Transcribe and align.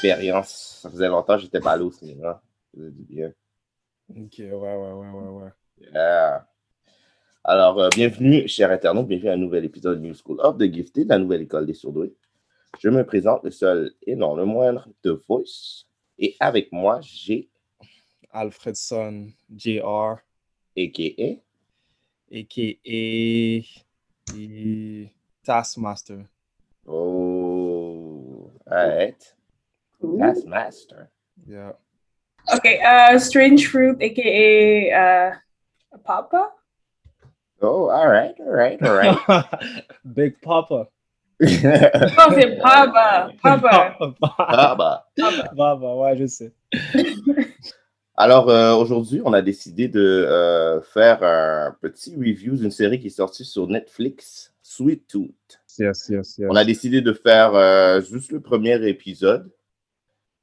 expérience. 0.00 0.78
Ça 0.82 0.90
faisait 0.90 1.08
longtemps 1.08 1.36
que 1.36 1.42
j'étais 1.42 1.60
pas 1.60 1.72
allé 1.72 1.84
au 1.84 1.92
cinéma. 1.92 2.42
Ça 2.72 2.80
faisait 2.80 2.90
du 2.90 3.02
bien. 3.04 3.32
Ok, 4.08 4.34
ouais, 4.38 4.50
ouais, 4.50 4.92
ouais, 4.92 5.10
ouais, 5.10 5.28
ouais. 5.28 5.50
Yeah. 5.92 6.46
Alors, 7.44 7.78
euh, 7.80 7.88
bienvenue, 7.90 8.48
chers 8.48 8.70
internautes, 8.70 9.08
bienvenue 9.08 9.30
à 9.30 9.34
un 9.34 9.38
nouvel 9.38 9.64
épisode 9.64 10.00
New 10.00 10.14
School 10.14 10.40
of 10.40 10.56
the 10.58 10.72
Gifted, 10.72 11.08
la 11.08 11.18
nouvelle 11.18 11.42
école 11.42 11.66
des 11.66 11.74
surdoués. 11.74 12.14
Je 12.78 12.88
me 12.88 13.04
présente 13.04 13.44
le 13.44 13.50
seul 13.50 13.92
et 14.06 14.16
non 14.16 14.34
le 14.36 14.44
moindre 14.44 14.88
de 15.02 15.22
Voice. 15.28 15.84
Et 16.18 16.34
avec 16.40 16.72
moi, 16.72 17.00
j'ai 17.02 17.50
Alfredson 18.30 19.28
Jr. 19.54 20.16
a.k.a. 20.76 21.40
a.k.a. 22.32 23.60
Taskmaster. 25.42 26.24
Oh, 26.86 28.50
alright. 30.02 30.34
Taskmaster. 30.34 31.10
Yeah. 31.46 31.72
Okay, 32.54 32.80
uh, 32.80 33.18
Strange 33.18 33.66
Fruit, 33.68 33.96
aka 34.00 34.90
uh, 34.90 35.98
Papa? 36.04 36.50
Oh, 37.62 37.90
alright, 37.90 38.34
alright, 38.40 38.82
alright. 38.82 39.18
Big 40.14 40.40
Papa. 40.40 40.88
Oh, 41.42 41.46
c'est 42.34 42.58
Papa. 42.60 43.30
Papa. 43.42 43.96
bah. 44.20 45.06
Papa, 45.56 45.94
ouais, 45.94 46.16
je 46.18 46.26
sais. 46.26 46.52
Alors, 48.16 48.50
euh, 48.50 48.74
aujourd'hui, 48.74 49.22
on 49.24 49.32
a 49.32 49.40
décidé 49.40 49.88
de 49.88 50.00
euh, 50.00 50.82
faire 50.82 51.22
un 51.22 51.74
petit 51.80 52.14
review 52.14 52.56
d'une 52.56 52.70
série 52.70 53.00
qui 53.00 53.06
est 53.06 53.10
sortie 53.10 53.46
sur 53.46 53.66
Netflix, 53.68 54.52
Sweet 54.62 55.06
Tooth. 55.06 55.60
Yes, 55.78 56.10
yes, 56.10 56.36
yes. 56.38 56.48
On 56.50 56.56
a 56.56 56.64
décidé 56.66 57.00
de 57.00 57.14
faire 57.14 57.54
euh, 57.54 58.02
juste 58.02 58.32
le 58.32 58.40
premier 58.40 58.86
épisode, 58.86 59.50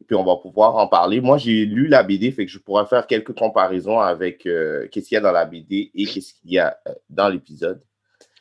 puis 0.05 0.15
on 0.15 0.23
va 0.23 0.37
pouvoir 0.37 0.75
en 0.75 0.87
parler. 0.87 1.21
Moi, 1.21 1.37
j'ai 1.37 1.65
lu 1.65 1.87
la 1.87 2.03
BD, 2.03 2.31
fait 2.31 2.45
que 2.45 2.51
je 2.51 2.59
pourrais 2.59 2.85
faire 2.85 3.07
quelques 3.07 3.33
comparaisons 3.33 3.99
avec 3.99 4.45
euh, 4.45 4.87
qu'est-ce 4.91 5.07
qu'il 5.07 5.15
y 5.15 5.17
a 5.17 5.21
dans 5.21 5.31
la 5.31 5.45
BD 5.45 5.91
et 5.93 6.05
qu'est-ce 6.05 6.33
qu'il 6.33 6.51
y 6.51 6.59
a 6.59 6.77
euh, 6.87 6.93
dans 7.09 7.29
l'épisode. 7.29 7.81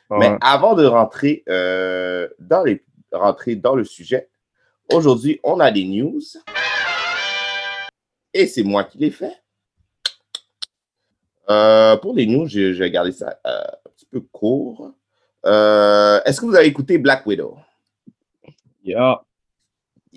Mais 0.09 0.37
avant 0.39 0.73
de 0.73 0.85
rentrer, 0.85 1.43
euh, 1.49 2.29
dans 2.39 2.63
les, 2.63 2.85
rentrer 3.11 3.55
dans 3.57 3.75
le 3.75 3.83
sujet, 3.83 4.29
aujourd'hui, 4.93 5.39
on 5.43 5.59
a 5.59 5.69
des 5.69 5.83
news. 5.83 6.21
Et 8.33 8.47
c'est 8.47 8.63
moi 8.63 8.85
qui 8.85 8.99
les 8.99 9.11
fais. 9.11 9.33
Euh, 11.49 11.97
pour 11.97 12.13
les 12.13 12.25
news, 12.25 12.47
j'ai 12.47 12.91
gardé 12.91 13.11
ça 13.11 13.37
un 13.43 13.89
petit 13.95 14.05
peu 14.05 14.21
court. 14.21 14.93
Est-ce 15.43 16.39
que 16.39 16.45
vous 16.45 16.55
avez 16.55 16.67
écouté 16.67 16.97
Black 16.97 17.25
Widow? 17.25 17.57
Yeah, 18.85 19.21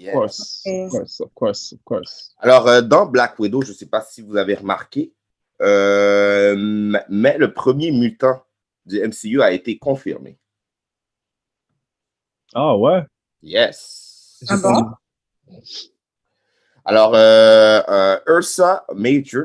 Yes. 0.00 0.14
of 0.14 0.14
course, 0.14 0.62
of 0.64 0.90
course, 0.90 1.20
of 1.20 1.34
course, 1.34 1.72
of 1.74 1.84
course. 1.84 2.34
Alors, 2.38 2.66
euh, 2.68 2.80
dans 2.80 3.04
Black 3.04 3.38
Widow, 3.38 3.60
je 3.60 3.72
ne 3.72 3.76
sais 3.76 3.86
pas 3.86 4.00
si 4.00 4.22
vous 4.22 4.38
avez 4.38 4.54
remarqué, 4.54 5.12
euh, 5.60 6.56
mais 7.10 7.36
le 7.36 7.52
premier 7.52 7.92
mutant 7.92 8.42
du 8.86 8.98
MCU 8.98 9.42
a 9.42 9.52
été 9.52 9.76
confirmé. 9.76 10.38
Ah 12.54 12.74
ouais? 12.78 13.04
Yes. 13.42 14.42
Ah 14.48 14.56
bon? 14.56 14.86
Alors, 16.86 17.14
euh, 17.14 17.82
euh, 17.86 18.18
Ursa 18.26 18.86
Major, 18.94 19.44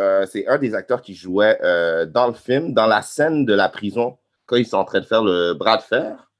euh, 0.00 0.26
c'est 0.26 0.48
un 0.48 0.58
des 0.58 0.74
acteurs 0.74 1.00
qui 1.00 1.14
jouait 1.14 1.60
euh, 1.62 2.06
dans 2.06 2.26
le 2.26 2.34
film, 2.34 2.74
dans 2.74 2.88
la 2.88 3.02
scène 3.02 3.44
de 3.44 3.54
la 3.54 3.68
prison, 3.68 4.18
quand 4.46 4.56
ils 4.56 4.66
sont 4.66 4.78
en 4.78 4.84
train 4.84 4.98
de 4.98 5.06
faire 5.06 5.22
le 5.22 5.54
bras 5.54 5.76
de 5.76 5.82
fer. 5.82 6.32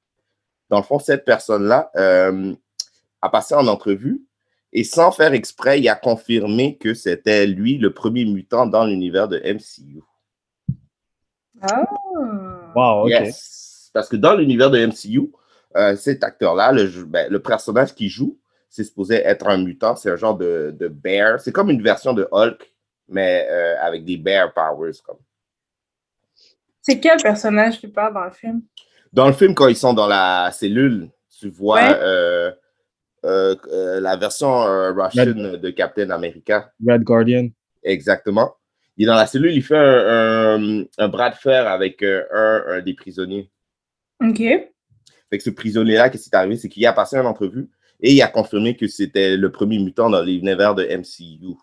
Dans 0.68 0.78
le 0.78 0.82
fond, 0.82 0.98
cette 0.98 1.24
personne-là 1.24 1.92
a 3.24 3.30
passé 3.30 3.54
en 3.54 3.66
entrevue 3.66 4.22
et 4.72 4.84
sans 4.84 5.12
faire 5.12 5.32
exprès, 5.32 5.80
il 5.80 5.88
a 5.88 5.94
confirmé 5.94 6.76
que 6.76 6.94
c'était 6.94 7.46
lui 7.46 7.78
le 7.78 7.92
premier 7.94 8.24
mutant 8.24 8.66
dans 8.66 8.84
l'univers 8.84 9.28
de 9.28 9.38
MCU. 9.38 10.02
Ah. 11.62 11.84
Wow, 12.74 13.04
ok. 13.04 13.10
Yes. 13.10 13.90
Parce 13.94 14.08
que 14.08 14.16
dans 14.16 14.34
l'univers 14.34 14.70
de 14.70 14.84
MCU, 14.84 15.30
euh, 15.76 15.96
cet 15.96 16.24
acteur-là, 16.24 16.72
le, 16.72 16.86
ben, 17.04 17.30
le 17.30 17.40
personnage 17.40 17.94
qu'il 17.94 18.08
joue, 18.08 18.38
c'est 18.68 18.84
supposé 18.84 19.14
être 19.16 19.46
un 19.46 19.58
mutant. 19.58 19.94
C'est 19.94 20.10
un 20.10 20.16
genre 20.16 20.36
de, 20.36 20.74
de 20.78 20.88
bear. 20.88 21.40
C'est 21.40 21.52
comme 21.52 21.70
une 21.70 21.82
version 21.82 22.12
de 22.12 22.28
Hulk, 22.32 22.74
mais 23.08 23.46
euh, 23.48 23.76
avec 23.80 24.04
des 24.04 24.16
bear 24.16 24.52
powers. 24.52 25.00
Comme. 25.06 25.18
C'est 26.82 26.98
quel 26.98 27.22
personnage 27.22 27.80
tu 27.80 27.88
parles 27.88 28.12
dans 28.12 28.24
le 28.24 28.30
film? 28.32 28.62
Dans 29.12 29.28
le 29.28 29.32
film, 29.32 29.54
quand 29.54 29.68
ils 29.68 29.76
sont 29.76 29.94
dans 29.94 30.08
la 30.08 30.50
cellule, 30.50 31.08
tu 31.38 31.48
vois 31.48 31.76
Ouais. 31.76 31.98
euh, 32.02 32.50
euh, 33.24 33.54
euh, 33.72 34.00
la 34.00 34.16
version 34.16 34.62
euh, 34.62 34.92
Russian 34.92 35.26
de 35.58 35.70
Captain 35.70 36.10
America. 36.10 36.70
Red 36.86 37.02
Guardian. 37.02 37.48
Exactement. 37.82 38.54
Il 38.96 39.04
est 39.04 39.06
dans 39.06 39.16
la 39.16 39.26
cellule, 39.26 39.52
il 39.52 39.62
fait 39.62 39.76
un, 39.76 40.56
un- 40.80 40.84
un 40.98 41.08
bras 41.08 41.30
de 41.30 41.34
fer 41.34 41.66
avec 41.66 42.02
euh, 42.02 42.22
un, 42.32 42.64
un 42.76 42.80
des 42.80 42.94
prisonniers. 42.94 43.50
Ok. 44.22 44.38
Fait 44.38 45.38
que 45.38 45.42
ce 45.42 45.50
prisonnier-là, 45.50 46.10
qu'est-ce 46.10 46.24
qui 46.24 46.30
est 46.30 46.36
arrivé? 46.36 46.56
C'est 46.56 46.68
qu'il 46.68 46.86
a 46.86 46.92
passé 46.92 47.16
une 47.16 47.26
entrevue 47.26 47.68
et 48.00 48.12
il 48.12 48.22
a 48.22 48.28
confirmé 48.28 48.76
que 48.76 48.86
c'était 48.86 49.36
le 49.36 49.50
premier 49.50 49.78
mutant 49.78 50.08
dans 50.10 50.22
l'univers 50.22 50.74
de 50.76 50.84
MCU. 50.84 51.56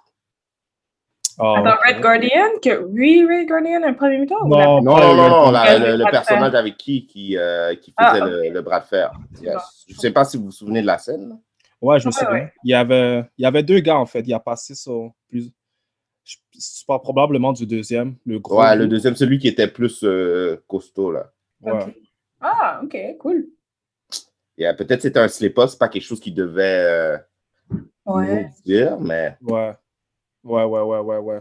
Oh, 1.39 1.55
Attends, 1.57 1.77
Red 1.87 2.01
Guardian? 2.01 2.49
Que 2.61 2.83
oui, 2.83 3.25
Red 3.27 3.47
Guardian, 3.47 3.81
un 3.83 3.93
premier 3.93 4.17
mutant? 4.19 4.43
ou 4.43 4.49
Non. 4.49 4.57
la- 4.57 4.65
Non, 4.65 4.81
non, 4.81 5.15
non, 5.15 5.29
non, 5.45 5.51
la- 5.51 5.77
Le 5.79 5.85
le, 5.85 5.91
le 5.93 5.97
bras 5.99 6.11
de 6.11 6.11
fer. 6.11 6.11
personnage 6.11 6.55
avec 6.55 6.77
qui 6.77 7.05
qui, 7.07 7.37
euh, 7.37 7.73
qui 7.75 7.93
Ah, 7.95 8.13
faisait 8.15 8.25
le, 8.25 8.49
le 8.53 8.61
bras 8.61 8.81
de 8.81 8.85
fer. 8.85 9.11
Yes. 9.41 9.85
Je 9.87 9.93
ne 9.95 9.99
sais 9.99 10.11
pas 10.11 10.25
si 10.25 10.35
vous 10.37 10.45
vous 10.45 10.51
souvenez 10.51 10.81
de 10.81 10.87
la 10.87 10.97
scène. 10.97 11.39
Ouais, 11.81 11.99
je 11.99 12.07
me 12.07 12.11
Ouais, 12.13 12.19
souviens. 12.19 12.33
ouais. 12.33 12.53
Il, 12.63 12.69
y 12.71 12.73
avait, 12.75 13.23
il 13.37 13.41
y 13.41 13.45
avait 13.45 13.63
deux 13.63 13.79
gars, 13.79 13.97
en 13.97 14.05
fait. 14.05 14.21
Il 14.21 14.33
a 14.33 14.39
passé 14.39 14.75
sur 14.75 15.11
plus. 15.27 15.51
Je 16.23 16.85
parle 16.87 17.01
probablement 17.01 17.51
du 17.51 17.65
deuxième, 17.65 18.15
le 18.25 18.39
gros. 18.39 18.61
Ouais, 18.61 18.75
le 18.75 18.87
deuxième, 18.87 19.15
celui 19.15 19.39
qui 19.39 19.47
était 19.47 19.67
plus 19.67 20.03
euh, 20.03 20.63
costaud. 20.67 21.11
là. 21.11 21.31
Ouais. 21.61 21.71
Ok. 21.71 21.95
Ah, 22.39 22.81
ok, 22.83 22.97
cool. 23.19 23.47
Et, 24.57 24.67
euh, 24.67 24.73
Peut-être 24.73 25.01
c'était 25.01 25.19
un 25.19 25.27
slip-up, 25.27 25.69
c'est 25.69 25.79
pas 25.79 25.89
quelque 25.89 26.03
chose 26.03 26.19
qui 26.19 26.31
devait 26.31 26.85
euh, 26.85 27.17
Ouais. 28.05 28.43
nous 28.43 28.49
dire, 28.65 28.99
mais 28.99 29.35
Ouais. 29.41 29.73
Ouais, 30.43 30.63
ouais, 30.63 30.81
ouais, 30.81 30.99
ouais, 30.99 31.17
ouais. 31.17 31.39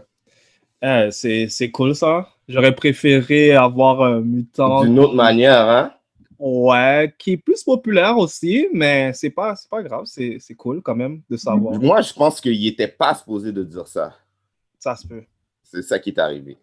Eh, 0.83 1.09
c'est, 1.11 1.47
c'est 1.47 1.69
cool 1.69 1.95
ça. 1.95 2.27
J'aurais 2.47 2.73
préféré 2.75 3.51
avoir 3.53 4.01
un 4.01 4.21
mutant. 4.21 4.83
d'une 4.83 4.97
autre 4.99 5.13
manière, 5.15 5.69
hein? 5.69 5.93
Ouais, 6.43 7.13
qui 7.19 7.33
est 7.33 7.37
plus 7.37 7.63
populaire 7.63 8.17
aussi, 8.17 8.67
mais 8.73 9.13
c'est 9.13 9.29
pas, 9.29 9.55
c'est 9.55 9.69
pas 9.69 9.83
grave. 9.83 10.05
C'est, 10.05 10.37
c'est 10.39 10.55
cool 10.55 10.81
quand 10.81 10.95
même 10.95 11.21
de 11.29 11.37
savoir. 11.37 11.79
Moi, 11.79 12.01
je 12.01 12.11
pense 12.13 12.41
qu'il 12.41 12.59
n'était 12.59 12.87
pas 12.87 13.13
supposé 13.13 13.51
de 13.51 13.63
dire 13.63 13.87
ça. 13.87 14.15
Ça 14.79 14.95
se 14.95 15.05
peut. 15.07 15.21
C'est 15.61 15.83
ça 15.83 15.99
qui 15.99 16.09
est 16.09 16.17
arrivé. 16.19 16.57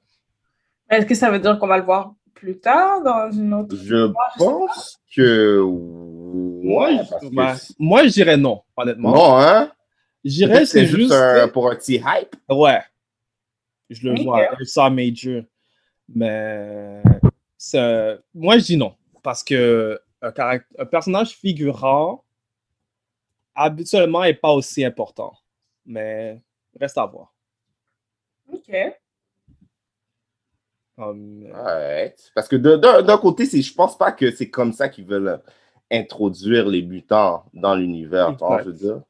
Est-ce 0.90 1.06
que 1.06 1.14
ça 1.14 1.30
veut 1.30 1.38
dire 1.38 1.56
qu'on 1.60 1.69
va 1.69 1.78
le 1.78 1.84
voir 1.84 2.12
plus 2.34 2.58
tard 2.58 3.02
dans 3.02 3.30
une 3.30 3.52
autre. 3.54 3.76
Je 3.76 4.12
pense 4.36 4.98
que. 5.14 5.60
Ouais, 5.60 6.96
parce 7.08 7.22
que 7.28 7.34
Ouais. 7.34 7.52
Moi, 7.78 8.04
je 8.04 8.08
dirais 8.12 8.36
non, 8.36 8.62
honnêtement. 8.76 9.12
Non, 9.12 9.36
hein? 9.38 9.70
Je 10.25 10.30
dirais 10.30 10.54
Peut-être 10.54 10.66
c'est 10.69 10.86
juste. 10.86 11.12
un- 11.12 11.48
pour 11.48 11.70
un 11.70 11.76
petit 11.76 11.96
hype. 12.04 12.34
Ouais. 12.48 12.80
Je 13.90 14.08
le 14.08 14.22
vois, 14.22 14.48
ça 14.64 14.90
major. 14.90 15.42
Mais 16.14 17.02
c'est- 17.56 18.19
moi, 18.34 18.58
je 18.58 18.64
dis 18.64 18.76
non. 18.76 18.94
Parce 19.22 19.42
que 19.42 20.00
un, 20.22 20.58
personnage 20.90 21.30
figurant, 21.36 22.24
habituellement, 23.54 24.22
n'est 24.22 24.34
pas 24.34 24.52
aussi 24.52 24.84
important. 24.84 25.32
Mais 25.86 26.40
reste 26.78 26.98
à 26.98 27.06
voir. 27.06 27.32
Ok. 28.52 28.70
Ouais. 30.98 32.14
Parce 32.34 32.48
que 32.48 32.56
d'un 32.56 33.02
d'un 33.02 33.18
côté, 33.18 33.46
c'est- 33.46 33.62
je 33.62 33.72
pense 33.72 33.96
pas 33.96 34.10
que 34.12 34.30
c'est 34.32 34.50
comme 34.50 34.72
ça 34.72 34.88
qu'ils 34.88 35.06
veulent 35.06 35.28
euh, 35.28 35.38
introduire 35.90 36.66
les 36.66 36.82
mutants 36.82 37.44
dans 37.54 37.74
l'univers. 37.76 38.36
je 38.38 38.64
veux 38.64 38.72
dire? 38.72 39.02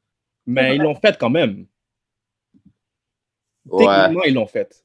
mais 0.47 0.77
ils 0.77 0.83
l'ont 0.83 0.95
fait 0.95 1.17
quand 1.19 1.31
même. 1.31 1.67
Ouais, 3.67 3.87
Techniquement, 3.87 4.23
ils 4.25 4.35
l'ont 4.35 4.47
fait. 4.47 4.85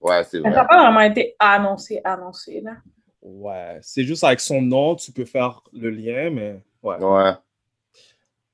ouais 0.00 0.24
c'est 0.24 0.38
Ça 0.40 0.48
vrai. 0.48 0.50
n'a 0.56 0.64
pas 0.64 0.82
vraiment 0.82 1.00
été 1.00 1.34
annoncé, 1.38 2.00
annoncé, 2.04 2.60
là. 2.60 2.76
Ouais. 3.26 3.78
C'est 3.82 4.04
juste 4.04 4.22
avec 4.22 4.38
son 4.38 4.62
nom, 4.62 4.94
tu 4.94 5.10
peux 5.10 5.24
faire 5.24 5.60
le 5.72 5.90
lien, 5.90 6.30
mais 6.30 6.60
ouais. 6.84 6.96
Ouais. 7.02 7.32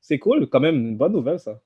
C'est 0.00 0.18
cool, 0.18 0.48
quand 0.48 0.60
même. 0.60 0.76
Une 0.76 0.96
bonne 0.96 1.12
nouvelle, 1.12 1.38
ça. 1.38 1.60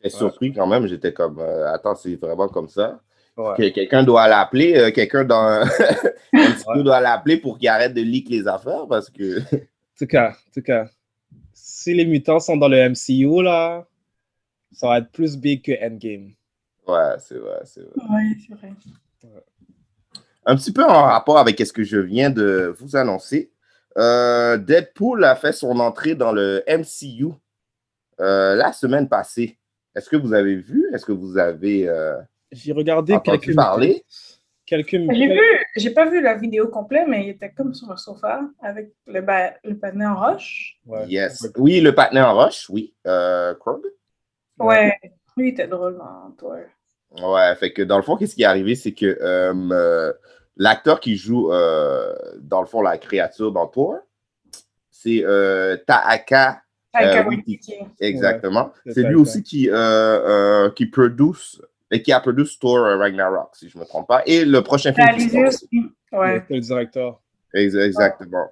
J'étais 0.00 0.16
surpris 0.16 0.52
quand 0.52 0.68
même. 0.68 0.86
J'étais 0.86 1.12
comme, 1.12 1.40
euh, 1.40 1.72
attends, 1.72 1.96
c'est 1.96 2.14
vraiment 2.14 2.48
comme 2.48 2.68
ça. 2.68 3.00
Ouais. 3.36 3.54
Que 3.56 3.68
quelqu'un 3.70 4.04
doit 4.04 4.28
l'appeler, 4.28 4.76
euh, 4.76 4.90
quelqu'un 4.92 5.24
dans 5.24 5.66
peu 6.74 6.82
doit 6.82 7.00
l'appeler 7.00 7.38
pour 7.38 7.58
qu'il 7.58 7.68
arrête 7.68 7.94
de 7.94 8.00
leak 8.00 8.28
les 8.28 8.46
affaires 8.46 8.86
parce 8.88 9.10
que. 9.10 9.40
En 9.40 9.58
tout 9.98 10.06
cas, 10.06 10.30
en 10.30 10.52
tout 10.54 10.62
cas, 10.62 10.88
si 11.52 11.92
les 11.92 12.04
mutants 12.04 12.38
sont 12.38 12.56
dans 12.56 12.68
le 12.68 12.88
MCU, 12.88 13.42
là, 13.42 13.84
ça 14.72 14.88
va 14.88 14.98
être 14.98 15.10
plus 15.10 15.36
big 15.36 15.62
que 15.62 15.72
Endgame. 15.84 16.34
Ouais, 16.86 17.16
c'est 17.18 17.38
vrai, 17.38 17.60
c'est 17.64 17.80
vrai. 17.80 17.92
Oui, 18.10 18.46
c'est 18.46 18.54
vrai. 18.54 18.72
Un 20.50 20.56
petit 20.56 20.72
peu 20.72 20.82
en 20.82 21.02
rapport 21.02 21.38
avec 21.38 21.58
ce 21.58 21.72
que 21.74 21.84
je 21.84 21.98
viens 21.98 22.30
de 22.30 22.74
vous 22.78 22.96
annoncer, 22.96 23.52
euh, 23.98 24.56
Deadpool 24.56 25.22
a 25.24 25.36
fait 25.36 25.52
son 25.52 25.78
entrée 25.78 26.14
dans 26.14 26.32
le 26.32 26.64
MCU 26.66 27.26
euh, 28.20 28.54
la 28.54 28.72
semaine 28.72 29.10
passée. 29.10 29.58
Est-ce 29.94 30.08
que 30.08 30.16
vous 30.16 30.32
avez 30.32 30.56
vu? 30.56 30.88
Est-ce 30.94 31.04
que 31.04 31.12
vous 31.12 31.36
avez 31.36 31.86
euh, 31.86 32.16
J'ai 32.50 32.72
regardé 32.72 33.12
entendu 33.12 33.38
quelques 33.40 33.56
parler? 33.56 33.86
minutes. 33.88 34.04
Quelques 34.64 34.90
J'ai 34.92 35.28
vu, 35.28 35.40
j'ai 35.76 35.90
pas 35.90 36.08
vu 36.08 36.22
la 36.22 36.34
vidéo 36.34 36.68
complète, 36.68 37.08
mais 37.08 37.24
il 37.26 37.28
était 37.30 37.50
comme 37.52 37.74
sur 37.74 37.90
un 37.90 37.96
sofa 37.98 38.40
avec 38.62 38.90
le, 39.06 39.20
ba- 39.20 39.52
le 39.64 39.76
panier 39.78 40.06
en 40.06 40.16
roche. 40.16 40.78
Ouais. 40.86 41.06
Yes. 41.08 41.46
Oui, 41.58 41.80
le 41.82 41.94
partenaire 41.94 42.28
en 42.30 42.34
roche, 42.34 42.70
oui. 42.70 42.94
Euh, 43.06 43.54
Krog? 43.54 43.82
Ouais, 44.58 44.98
lui 45.36 45.48
il 45.48 45.52
était 45.52 45.68
drôle 45.68 45.98
dans 45.98 46.30
toi. 46.38 46.56
Ouais, 47.22 47.54
fait 47.56 47.72
que 47.72 47.82
dans 47.82 47.96
le 47.96 48.02
fond, 48.02 48.16
qu'est-ce 48.16 48.34
qui 48.34 48.42
est 48.42 48.46
arrivé, 48.46 48.74
c'est 48.74 48.92
que 48.92 49.06
euh, 49.06 49.54
euh, 49.72 50.12
l'acteur 50.56 51.00
qui 51.00 51.16
joue, 51.16 51.52
euh, 51.52 52.14
dans 52.40 52.60
le 52.60 52.66
fond, 52.66 52.82
la 52.82 52.98
créature 52.98 53.50
dans 53.50 53.66
Thor, 53.66 53.96
c'est 54.90 55.24
euh, 55.24 55.76
Taaka 55.86 56.60
Taika 56.92 57.20
euh, 57.20 57.24
Waititi. 57.24 57.74
Exactement. 58.00 58.72
c'est 58.84 58.92
c'est 58.94 59.02
lui 59.04 59.14
aussi 59.14 59.42
qui, 59.42 59.70
euh, 59.70 59.74
euh, 59.74 60.70
qui 60.70 60.86
produce 60.86 61.62
et 61.90 62.02
qui 62.02 62.12
a 62.12 62.20
produit 62.20 62.44
Thor 62.60 62.98
Ragnarok, 62.98 63.50
si 63.54 63.68
je 63.68 63.78
ne 63.78 63.82
me 63.82 63.88
trompe 63.88 64.06
pas. 64.08 64.22
Et 64.26 64.44
le 64.44 64.62
prochain 64.62 64.92
film. 64.92 65.06
Réalisé 65.06 65.46
aussi. 65.46 65.68
Ouais. 66.12 66.44
Le 66.50 66.60
directeur. 66.60 67.20
Ex- 67.54 67.74
Exactement. 67.74 68.50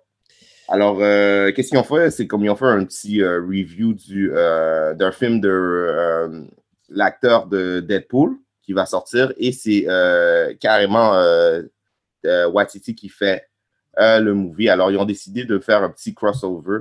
Alors, 0.68 0.98
euh, 1.00 1.52
qu'est-ce 1.52 1.68
qu'ils 1.68 1.78
ont 1.78 1.84
fait? 1.84 2.10
C'est 2.10 2.26
comme 2.26 2.44
ils 2.44 2.50
ont 2.50 2.56
fait 2.56 2.64
un 2.64 2.84
petit 2.84 3.22
euh, 3.22 3.40
review 3.40 3.92
du, 3.92 4.32
euh, 4.34 4.94
d'un 4.94 5.12
film 5.12 5.40
de 5.40 5.48
euh, 5.48 6.42
l'acteur 6.88 7.46
de 7.46 7.80
Deadpool 7.80 8.36
qui 8.66 8.72
va 8.72 8.84
sortir 8.84 9.32
et 9.38 9.52
c'est 9.52 9.84
euh, 9.88 10.52
carrément 10.60 11.14
euh, 11.14 11.62
euh, 12.26 12.48
Watiti 12.48 12.94
qui 12.96 13.08
fait 13.08 13.48
euh, 13.98 14.18
le 14.20 14.34
movie. 14.34 14.68
Alors, 14.68 14.90
ils 14.90 14.98
ont 14.98 15.04
décidé 15.06 15.44
de 15.44 15.58
faire 15.58 15.82
un 15.82 15.88
petit 15.90 16.12
crossover. 16.12 16.80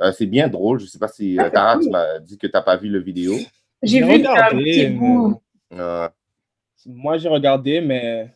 Euh, 0.00 0.10
c'est 0.12 0.26
bien 0.26 0.48
drôle. 0.48 0.78
Je 0.80 0.84
ne 0.84 0.88
sais 0.88 0.98
pas 0.98 1.08
si 1.08 1.36
Ah, 1.38 1.44
euh, 1.44 1.50
Tara, 1.50 1.74
cool. 1.74 1.84
tu 1.84 1.90
m'as 1.90 2.18
dit 2.20 2.38
que 2.38 2.46
tu 2.46 2.52
n'as 2.54 2.62
pas 2.62 2.76
vu 2.78 2.88
le 2.88 3.00
vidéo. 3.00 3.36
J'ai 3.82 4.00
vu 4.02 4.26
un 4.26 4.50
petit 4.50 4.86
bout. 4.88 5.40
Euh, 5.74 6.08
Moi, 6.86 7.18
j'ai 7.18 7.28
regardé, 7.28 7.80
mais 7.82 8.30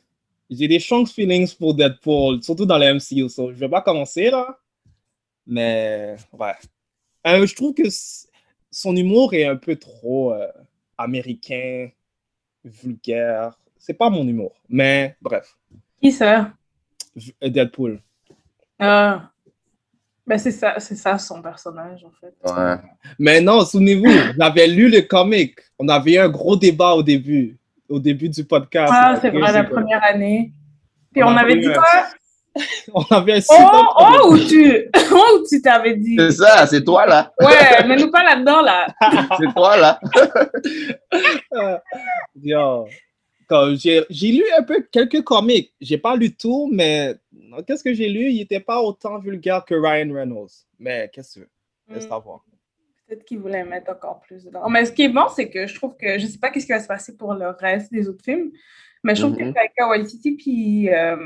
j'ai 0.51 0.69
des 0.69 0.79
strong 0.79 1.07
feelings 1.09 1.57
pour 1.57 1.75
Deadpool, 1.75 2.43
surtout 2.43 2.67
dans 2.67 2.79
le 2.79 2.95
MCU. 2.95 3.29
so 3.31 3.51
je 3.51 3.57
vais 3.59 3.69
pas 3.69 3.81
commencer 3.81 4.31
là. 4.31 4.59
Mais 5.47 6.17
ouais. 6.33 6.53
Euh, 7.27 7.47
je 7.47 7.55
trouve 7.57 7.73
que 7.75 7.89
son 8.71 8.95
humour 8.95 9.33
est 9.35 9.47
un 9.47 9.57
peu 9.57 9.77
trop 9.77 10.33
euh, 10.35 10.47
américain, 10.99 11.89
vulgaire. 12.65 13.59
C'est 13.79 13.95
pas 13.95 14.09
mon 14.11 14.27
humour. 14.27 14.53
Mais 14.69 15.17
bref. 15.21 15.57
Qui 16.01 16.11
ça? 16.13 16.53
V- 17.15 17.35
Deadpool. 17.51 18.01
Ah. 18.79 19.31
Ben 20.27 20.39
c'est 20.39 20.53
ça, 20.53 20.81
c'est 20.81 20.97
ça 20.97 21.19
son 21.19 21.43
personnage 21.43 22.03
en 22.05 22.11
fait. 22.19 22.35
ouais. 22.51 22.77
Mais 23.19 23.41
non, 23.43 23.63
souvenez-vous, 23.65 24.07
j'avais 24.39 24.67
lu 24.67 24.89
le 24.89 25.03
comic. 25.03 25.59
On 25.79 25.87
avait 25.89 26.15
eu 26.15 26.19
un 26.19 26.31
gros 26.31 26.57
débat 26.57 26.93
au 26.95 27.03
début, 27.03 27.59
au 27.91 27.99
début 27.99 28.31
du 28.31 28.43
podcast. 28.45 28.91
Ah, 28.95 29.19
c'est 29.21 29.29
vrai, 29.31 29.53
la 29.53 29.65
première 29.65 30.03
année. 30.03 30.51
Puis 31.13 31.23
On 31.23 31.29
avait 31.37 31.57
dit 31.59 31.71
quoi? 31.73 31.85
On 32.95 33.03
avait 33.11 33.35
un 33.35 33.39
Oh, 33.39 33.55
super 33.55 33.89
oh, 33.91 33.95
problème. 33.95 34.21
ou 34.31 34.39
tu, 34.49 34.91
oh, 35.13 35.39
ou 35.41 35.45
tu 35.49 35.61
t'avais 35.63 35.97
dit? 35.97 36.17
C'est 36.19 36.31
ça, 36.33 36.67
c'est 36.67 36.85
toi 36.85 37.07
là. 37.07 37.33
Ouais, 37.41 37.87
mais 37.87 37.97
nous 37.97 38.11
pas 38.11 38.23
là-dedans, 38.23 38.61
là. 38.63 38.87
C'est 39.39 39.53
toi 39.55 39.77
là. 39.77 40.01
Yo, 42.43 42.87
quand 43.49 43.75
j'ai 43.77 44.05
j'ai 44.11 44.33
lu 44.33 44.45
un 44.59 44.63
peu 44.63 44.87
quelques 44.91 45.23
comics. 45.23 45.73
J'ai 45.81 45.99
pas 45.99 46.17
lu 46.17 46.35
tout, 46.35 46.69
mais 46.73 47.15
qu'est-ce 47.67 47.85
que 47.85 47.93
j'ai 47.95 48.09
lu? 48.09 48.31
Il 48.31 48.41
était 48.41 48.61
pas 48.61 48.81
autant 48.81 49.19
vulgaire 49.19 49.65
que 49.65 49.75
Ryan 49.75 50.13
Reynolds. 50.13 50.51
Mais 50.79 51.11
qu'est-ce 51.13 51.35
que 51.35 51.45
tu 51.45 51.47
veux? 51.89 51.95
Reste 51.95 52.11
à 52.13 52.19
voir. 52.19 52.41
Peut-être 53.07 53.25
qu'ils 53.25 53.39
voulaient 53.39 53.65
mettre 53.65 53.91
encore 53.91 54.21
plus 54.21 54.45
dedans. 54.45 54.69
Mais 54.71 54.85
ce 54.87 54.93
qui 54.93 55.03
est 55.03 55.09
bon, 55.11 55.27
c'est 55.35 55.51
que 55.51 55.67
je 55.67 55.75
trouve 55.75 55.95
que 55.97 56.19
je 56.19 56.27
sais 56.27 56.39
pas 56.39 56.51
qu'est-ce 56.51 56.65
qui 56.67 56.73
va 56.73 56.81
se 56.81 56.87
passer 56.89 57.17
pour 57.17 57.35
le 57.35 57.49
reste 57.51 57.93
des 57.93 58.09
autres 58.09 58.25
films, 58.25 58.51
mais 59.03 59.15
je 59.15 59.23
trouve 59.23 59.37
Mhm. 59.37 59.49
que 59.53 59.55
Taika 59.55 59.89
Waititi 59.89 60.33
puis 60.33 60.89
euh, 60.89 61.17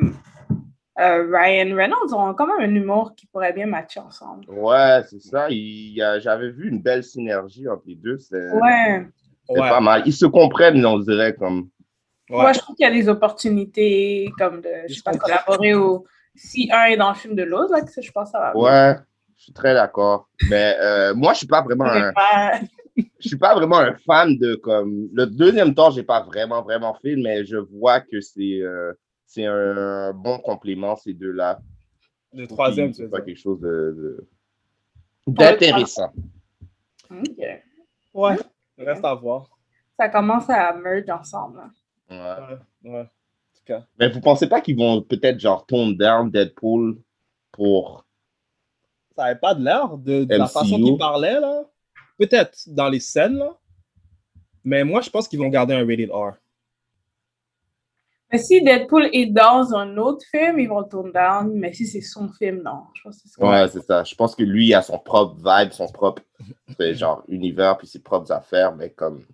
euh, 0.99 1.27
Ryan 1.33 1.75
Reynolds 1.77 2.13
ont 2.13 2.35
quand 2.35 2.47
même 2.47 2.71
un 2.71 2.75
humour 2.75 3.15
qui 3.17 3.27
pourrait 3.27 3.53
bien 3.53 3.67
matcher 3.67 4.01
ensemble. 4.01 4.45
Ouais, 4.49 5.01
c'est 5.09 5.21
ça. 5.21 5.49
J'avais 6.19 6.51
vu 6.51 6.69
une 6.69 6.81
belle 6.83 7.05
synergie 7.05 7.69
entre 7.69 7.83
les 7.87 7.95
deux. 7.95 8.19
C'est 8.19 8.51
Ouais. 8.53 9.07
c'est 9.49 9.61
Ouais. 9.61 9.69
pas 9.69 9.81
mal. 9.81 10.03
Ils 10.07 10.13
se 10.13 10.27
comprennent, 10.27 10.85
on 10.85 10.99
dirait, 10.99 11.35
comme. 11.35 11.69
Ouais. 12.31 12.37
Moi, 12.43 12.53
je 12.53 12.59
trouve 12.59 12.77
qu'il 12.77 12.85
y 12.85 12.91
a 12.91 12.93
des 12.93 13.09
opportunités 13.09 14.31
comme 14.39 14.61
de, 14.61 14.69
je 14.89 14.95
sais 14.95 15.03
pas, 15.03 15.13
collaborer 15.17 15.75
ou 15.75 16.05
si 16.35 16.69
un 16.73 16.85
est 16.87 16.97
dans 16.97 17.09
le 17.11 17.15
film 17.17 17.35
de 17.35 17.43
l'autre, 17.43 17.73
là, 17.73 17.81
je 18.01 18.11
pense 18.11 18.29
que 18.29 18.33
ça 18.33 18.39
va 18.41 18.53
bien. 18.53 18.63
Ouais, 18.63 18.97
je 19.37 19.45
suis 19.45 19.53
très 19.53 19.75
d'accord. 19.75 20.29
Mais 20.51 20.77
euh, 20.81 21.15
moi, 21.15 21.33
je 21.33 21.39
suis 21.39 21.47
pas 21.47 21.63
vraiment 21.63 21.87
un, 21.87 22.13
je 22.97 23.29
suis 23.29 23.39
pas 23.39 23.55
vraiment 23.55 23.79
un 23.79 23.95
fan 24.07 24.37
de 24.39 24.57
comme 24.57 25.09
le 25.15 25.27
deuxième 25.27 25.75
temps, 25.75 25.91
j'ai 25.91 26.03
pas 26.03 26.23
vraiment 26.23 26.63
vraiment 26.63 26.95
fait, 27.03 27.17
mais 27.17 27.45
je 27.45 27.57
vois 27.57 28.01
que 28.01 28.21
c'est 28.21 28.61
euh, 28.61 28.93
c'est 29.29 29.45
un 29.45 30.13
bon 30.15 30.39
complément 30.39 30.97
ces 30.97 31.13
deux-là. 31.13 31.61
Le 32.33 32.47
troisième, 32.47 32.93
c'est 32.95 33.05
c'est 33.05 33.11
pas 33.11 33.21
quelque 33.21 33.39
chose 33.39 33.61
de 33.61 33.95
de- 33.97 34.29
d'intéressant. 35.27 36.11
Ok. 37.11 37.39
Ouais. 38.15 38.37
Reste 38.79 39.05
à 39.05 39.15
voir. 39.15 39.51
Ça 39.99 40.09
commence 40.09 40.49
à 40.49 40.73
merge 40.73 41.09
ensemble. 41.11 41.61
Ouais. 42.11 42.35
Ouais. 42.85 43.05
Tout 43.55 43.63
cas. 43.67 43.85
Mais 43.99 44.09
vous 44.09 44.21
pensez 44.21 44.49
pas 44.49 44.61
qu'ils 44.63 44.77
vont 44.79 45.03
peut-être 45.03 45.39
genre 45.39 45.67
tone 45.67 45.95
down 45.97 46.31
Deadpool 46.31 46.99
pour 47.53 48.07
Ça 49.15 49.25
avait 49.25 49.39
pas 49.39 49.55
de 49.55 49.63
l'air 49.63 49.99
de, 49.99 50.25
de 50.25 50.35
la 50.37 50.47
façon 50.47 50.77
qu'il 50.77 50.97
parlait, 50.97 51.39
là. 51.39 51.65
Peut-être 52.19 52.57
dans 52.69 52.89
les 52.89 53.01
scènes, 53.01 53.37
là. 53.37 53.59
Mais 54.65 54.85
moi, 54.85 55.01
je 55.03 55.11
pense 55.11 55.29
qu'ils 55.29 55.39
vont 55.39 55.49
garder 55.49 55.75
un 55.75 55.87
rated 55.87 56.11
R. 56.11 56.35
Mais 58.31 58.39
si 58.39 58.63
Deadpool 58.63 59.09
est 59.13 59.27
dans 59.27 59.75
un 59.75 59.97
autre 59.97 60.25
film, 60.31 60.59
ils 60.59 60.69
vont 60.69 60.81
le 60.81 60.89
tourner 60.89 61.13
down. 61.13 61.51
Mais 61.55 61.73
si 61.73 61.87
c'est 61.87 62.01
son 62.03 62.29
film, 62.29 62.63
non. 62.63 62.85
Je 62.95 63.03
pense 63.03 63.17
que 63.17 63.23
c'est 63.23 63.29
ce 63.29 63.37
qu'on- 63.39 63.51
Ouais, 63.51 63.67
c'est 63.69 63.81
ça. 63.83 64.05
Je 64.05 64.15
pense 64.15 64.35
que 64.35 64.43
lui 64.43 64.67
il 64.69 64.75
a 64.75 64.83
son 64.83 64.99
propre 64.99 65.37
vibe, 65.37 65.73
son 65.73 65.87
propre 65.89 66.23
genre 66.93 67.25
univers 67.29 67.79
puis 67.79 67.87
ses 67.87 68.01
propres 68.03 68.31
affaires, 68.33 68.75
mais 68.77 68.91
comme 68.91 69.25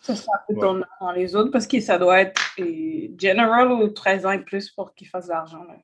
ça 0.00 0.16
sera 0.16 0.32
un 0.36 0.40
peu 0.48 0.54
Ouais. 0.54 0.60
tourné 0.60 0.82
dans 1.00 1.12
les 1.12 1.36
autres 1.36 1.50
parce 1.52 1.68
que 1.68 1.78
ça 1.80 1.96
doit 1.98 2.20
être 2.22 2.40
euh, 2.58 3.08
General 3.16 3.70
ou 3.70 3.86
13 3.88 4.26
ans 4.26 4.32
et 4.32 4.40
plus 4.40 4.68
pour 4.70 4.92
qu'ils 4.94 5.06
fassent 5.06 5.26
de 5.26 5.32
l'argent. 5.32 5.62
là. 5.64 5.76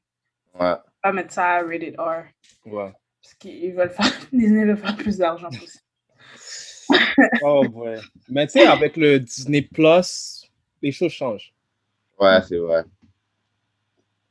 ouais. 0.74 0.76
Pas 1.00 1.12
mettre 1.12 1.32
ça 1.32 1.44
à 1.46 1.62
rated 1.62 1.94
R. 1.96 2.24
Ouais. 2.66 2.92
Parce 3.22 3.34
qu'ils 3.38 3.72
veulent 3.72 3.90
faire, 3.90 4.06
Disney 4.32 4.64
veut 4.64 4.74
faire 4.74 4.96
plus 4.96 5.18
d'argent 5.18 5.48
possible. 5.48 5.84
Oh, 7.42 7.64
ouais. 7.74 7.96
Mais 8.28 8.46
tu 8.46 8.54
sais, 8.54 8.66
avec 8.66 8.96
le 8.96 9.20
Disney 9.20 9.62
Plus, 9.62 10.44
les 10.82 10.90
choses 10.90 11.12
changent. 11.12 11.52
Ouais, 12.20 12.40
c'est 12.42 12.58
vrai. 12.58 12.84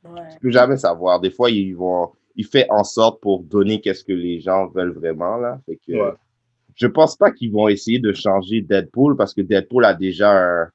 Ouais. 0.03 0.29
Tu 0.33 0.39
peux 0.39 0.51
jamais 0.51 0.77
savoir. 0.77 1.19
Des 1.19 1.31
fois, 1.31 1.49
ils 1.49 1.73
vont, 1.75 2.11
il 2.35 2.45
fait 2.45 2.67
en 2.69 2.83
sorte 2.83 3.21
pour 3.21 3.43
donner 3.43 3.81
qu'est-ce 3.81 4.03
que 4.03 4.13
les 4.13 4.39
gens 4.39 4.67
veulent 4.67 4.93
vraiment 4.93 5.37
là. 5.37 5.59
Fait 5.65 5.77
que, 5.77 5.91
Ouais. 5.93 6.13
je 6.75 6.87
pense 6.87 7.15
pas 7.15 7.31
qu'ils 7.31 7.51
vont 7.51 7.67
essayer 7.67 7.99
de 7.99 8.13
changer 8.13 8.61
Deadpool 8.61 9.15
parce 9.17 9.33
que 9.33 9.41
Deadpool 9.41 9.85
a 9.85 9.93
déjà 9.93 10.31
un, 10.63 10.69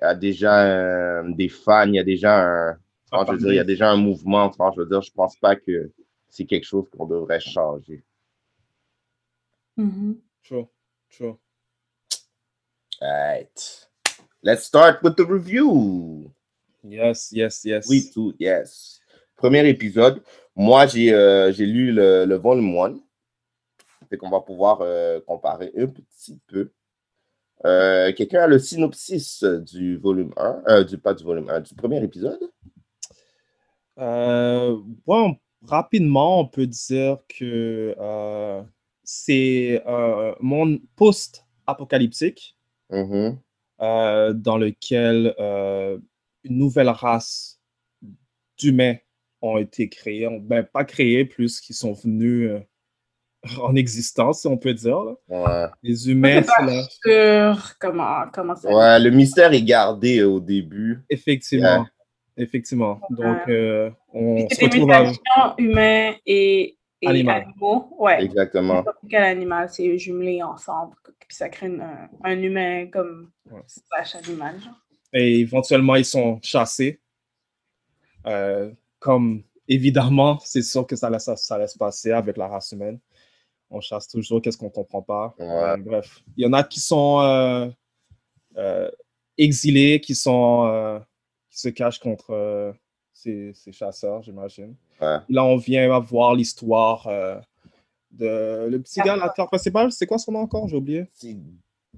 a 0.00 0.14
déjà 0.14 1.20
un- 1.20 1.30
des 1.30 1.48
fans, 1.48 1.86
il 1.86 1.94
y 1.94 1.98
a 1.98 2.04
déjà 2.04 2.42
un, 2.70 2.76
enfin, 3.10 3.24
je 3.26 3.32
veux 3.32 3.38
dire, 3.38 3.52
il 3.52 3.56
y 3.56 3.60
a 3.60 3.64
déjà 3.64 3.90
un 3.90 3.96
mouvement. 3.96 4.44
Enfin, 4.44 4.70
je 4.74 4.80
veux 4.80 4.86
dire, 4.88 5.02
je 5.02 5.12
pense 5.12 5.36
pas 5.36 5.56
que 5.56 5.90
c'est 6.28 6.44
quelque 6.44 6.64
chose 6.64 6.86
qu'on 6.96 7.06
devrait 7.06 7.40
changer. 7.40 8.02
Mhm. 9.76 10.16
True. 10.44 10.66
True. 11.10 11.36
Alright. 13.00 13.90
Let's 14.44 14.64
start 14.64 15.02
with 15.02 15.16
the 15.16 15.24
review. 15.24 16.30
Yes, 16.82 17.30
yes, 17.32 17.64
yes. 17.64 17.86
Oui, 17.88 18.10
tout, 18.12 18.34
yes. 18.40 19.00
Premier 19.36 19.68
épisode. 19.68 20.20
Moi, 20.56 20.86
j'ai 20.86 21.12
euh, 21.14 21.52
lu 21.52 21.92
le, 21.92 22.24
le 22.24 22.34
volume 22.36 22.76
1. 22.76 22.98
Fait 24.10 24.16
qu'on 24.16 24.30
va 24.30 24.40
pouvoir 24.40 24.80
euh, 24.80 25.20
comparer 25.20 25.72
un 25.78 25.86
petit 25.86 26.40
peu. 26.48 26.72
Euh, 27.64 28.12
Quelqu'un 28.12 28.42
a 28.42 28.46
le 28.48 28.58
synopsis 28.58 29.44
du 29.44 29.96
volume 29.96 30.32
1, 30.36 30.62
euh, 30.68 30.84
du, 30.84 30.98
pas 30.98 31.14
du 31.14 31.22
volume 31.22 31.48
1, 31.48 31.60
du 31.60 31.74
premier 31.76 32.02
épisode? 32.02 32.40
Bon, 33.96 35.36
rapidement, 35.62 36.40
on 36.40 36.46
peut 36.48 36.66
dire 36.66 37.18
que 37.28 37.94
c'est 39.04 39.82
un 39.86 40.34
monde 40.40 40.80
post-apocalyptique 40.96 42.56
Mhm. 42.90 43.38
Euh, 43.82 44.32
dans 44.32 44.56
lequel 44.56 45.34
euh, 45.38 45.98
une 46.44 46.58
nouvelle 46.58 46.88
race 46.88 47.60
d'humains 48.58 48.96
ont 49.40 49.58
été 49.58 49.88
créés, 49.88 50.28
ben 50.40 50.62
pas 50.62 50.84
créés, 50.84 51.24
plus 51.24 51.60
qui 51.60 51.74
sont 51.74 51.92
venus 51.92 52.50
euh, 52.50 52.60
en 53.60 53.74
existence, 53.74 54.42
si 54.42 54.46
on 54.46 54.56
peut 54.56 54.74
dire. 54.74 55.02
là. 55.02 55.14
Ouais. 55.28 55.70
Les 55.82 56.10
humains, 56.10 56.42
c'est 56.42 56.64
là. 56.64 56.82
sûre 57.04 57.72
comment, 57.80 58.24
comment 58.32 58.54
ça 58.54 58.72
ouais, 58.72 59.00
le 59.00 59.10
mystère 59.10 59.52
est 59.52 59.62
gardé 59.62 60.22
au 60.22 60.40
début. 60.40 61.00
Effectivement. 61.10 61.66
Yeah. 61.66 61.86
Effectivement. 62.36 63.00
Donc, 63.10 63.48
euh, 63.48 63.90
on 64.12 64.48
se 64.48 64.54
C'est 64.54 64.68
des 64.68 64.78
retrouve 64.78 64.90
à... 64.92 65.02
mutations 65.02 65.54
humains 65.58 66.12
et, 66.24 66.78
et 67.02 67.08
Animal. 67.08 67.42
animaux. 67.42 67.94
Ouais. 67.98 68.22
Exactement. 68.24 68.74
N'importe 68.74 68.98
Quel 69.10 69.24
animal, 69.24 69.68
c'est 69.68 69.98
jumelé 69.98 70.42
ensemble. 70.42 70.94
Puis 71.28 71.36
ça 71.36 71.48
crée 71.48 71.66
une- 71.66 71.80
un, 71.82 72.08
un 72.24 72.38
humain 72.40 72.86
comme 72.86 73.30
Ouais. 73.50 73.60
slash 73.66 74.14
animal. 74.14 74.58
genre. 74.60 74.74
Et 75.12 75.40
éventuellement, 75.40 75.96
ils 75.96 76.04
sont 76.04 76.38
chassés. 76.42 77.00
Euh, 78.26 78.70
comme 78.98 79.42
évidemment, 79.68 80.38
c'est 80.44 80.62
sûr 80.62 80.86
que 80.86 80.96
ça 80.96 81.10
laisse, 81.10 81.28
ça 81.36 81.58
laisse 81.58 81.76
passer 81.76 82.12
avec 82.12 82.36
la 82.36 82.46
race 82.48 82.72
humaine. 82.72 82.98
On 83.70 83.80
chasse 83.80 84.06
toujours, 84.08 84.40
qu'est-ce 84.40 84.56
qu'on 84.58 84.70
comprend 84.70 85.02
pas. 85.02 85.34
Ouais. 85.38 85.44
Euh, 85.46 85.76
bref, 85.78 86.22
il 86.36 86.44
y 86.44 86.46
en 86.46 86.52
a 86.52 86.62
qui 86.62 86.78
sont 86.80 87.20
euh, 87.20 87.68
euh, 88.56 88.90
exilés, 89.38 90.00
qui 90.00 90.14
sont 90.14 90.66
euh, 90.66 90.98
qui 91.50 91.58
se 91.60 91.68
cachent 91.70 91.98
contre 91.98 92.30
euh, 92.30 92.72
ces, 93.22 93.52
ces 93.54 93.72
chasseurs, 93.72 94.22
j'imagine. 94.22 94.74
Ouais. 95.00 95.18
Là, 95.28 95.44
on 95.44 95.56
vient 95.56 95.98
voir 96.00 96.34
l'histoire 96.34 97.06
euh, 97.06 97.36
de 98.10 98.66
le 98.68 98.80
petit 98.80 99.00
gars, 99.00 99.16
l'acteur 99.16 99.46
principal, 99.46 99.90
c'est 99.92 100.06
quoi 100.06 100.18
son 100.18 100.32
nom 100.32 100.40
encore? 100.40 100.68
J'ai 100.68 100.76
oublié. 100.76 101.06
C'est 101.14 101.36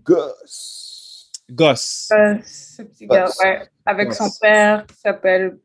Gus. 0.05 1.31
Goss. 1.51 2.09
Euh, 2.13 2.37
ce 2.45 2.83
petit 2.83 3.07
gars, 3.07 3.25
Goss. 3.25 3.39
ouais, 3.45 3.69
avec 3.85 4.09
Goss. 4.09 4.19
son 4.19 4.31
père 4.41 4.87
qui 4.87 4.97
s'appelle 4.97 5.59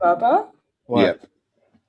Baba. 0.00 0.50
Ouais. 0.88 1.14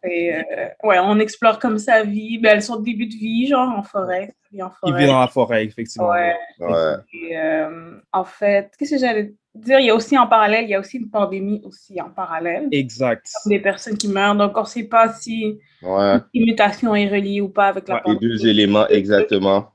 Et 0.03 0.33
euh, 0.33 0.67
ouais, 0.83 0.97
on 0.99 1.19
explore 1.19 1.59
comme 1.59 1.77
sa 1.77 2.03
vie. 2.03 2.39
Ben, 2.39 2.59
son 2.59 2.77
début 2.79 3.05
de 3.07 3.13
vie, 3.13 3.47
genre 3.47 3.69
en 3.69 3.83
forêt. 3.83 4.33
Il 4.51 4.55
vit 4.57 4.63
en 4.63 4.69
Il 4.69 4.73
forêt. 4.79 4.99
vit 4.99 5.07
dans 5.07 5.19
la 5.19 5.27
forêt, 5.27 5.65
effectivement. 5.65 6.09
Ouais. 6.09 6.35
Ouais. 6.59 6.95
Et, 7.13 7.37
euh, 7.37 7.99
en 8.11 8.23
fait, 8.23 8.71
qu'est-ce 8.77 8.91
que 8.91 8.97
j'allais 8.99 9.33
dire? 9.55 9.79
Il 9.79 9.85
y 9.85 9.89
a 9.89 9.95
aussi 9.95 10.17
en 10.17 10.27
parallèle, 10.27 10.63
il 10.65 10.69
y 10.69 10.75
a 10.75 10.79
aussi 10.79 10.97
une 10.97 11.09
pandémie 11.09 11.61
aussi 11.65 11.99
en 12.01 12.09
parallèle. 12.09 12.67
Exact. 12.71 13.25
Des 13.45 13.59
personnes 13.59 13.97
qui 13.97 14.07
meurent. 14.07 14.35
Donc, 14.35 14.57
on 14.57 14.61
ne 14.61 14.65
sait 14.65 14.83
pas 14.83 15.11
si 15.13 15.59
Ouais. 15.83 16.17
une 16.33 16.45
mutation 16.45 16.93
est 16.95 17.07
reliée 17.09 17.41
ou 17.41 17.49
pas 17.49 17.67
avec 17.67 17.87
la 17.87 17.95
Ouais, 17.95 18.01
Les 18.05 18.13
pandémie. 18.13 18.31
deux 18.31 18.47
éléments, 18.47 18.87
exactement. 18.87 19.67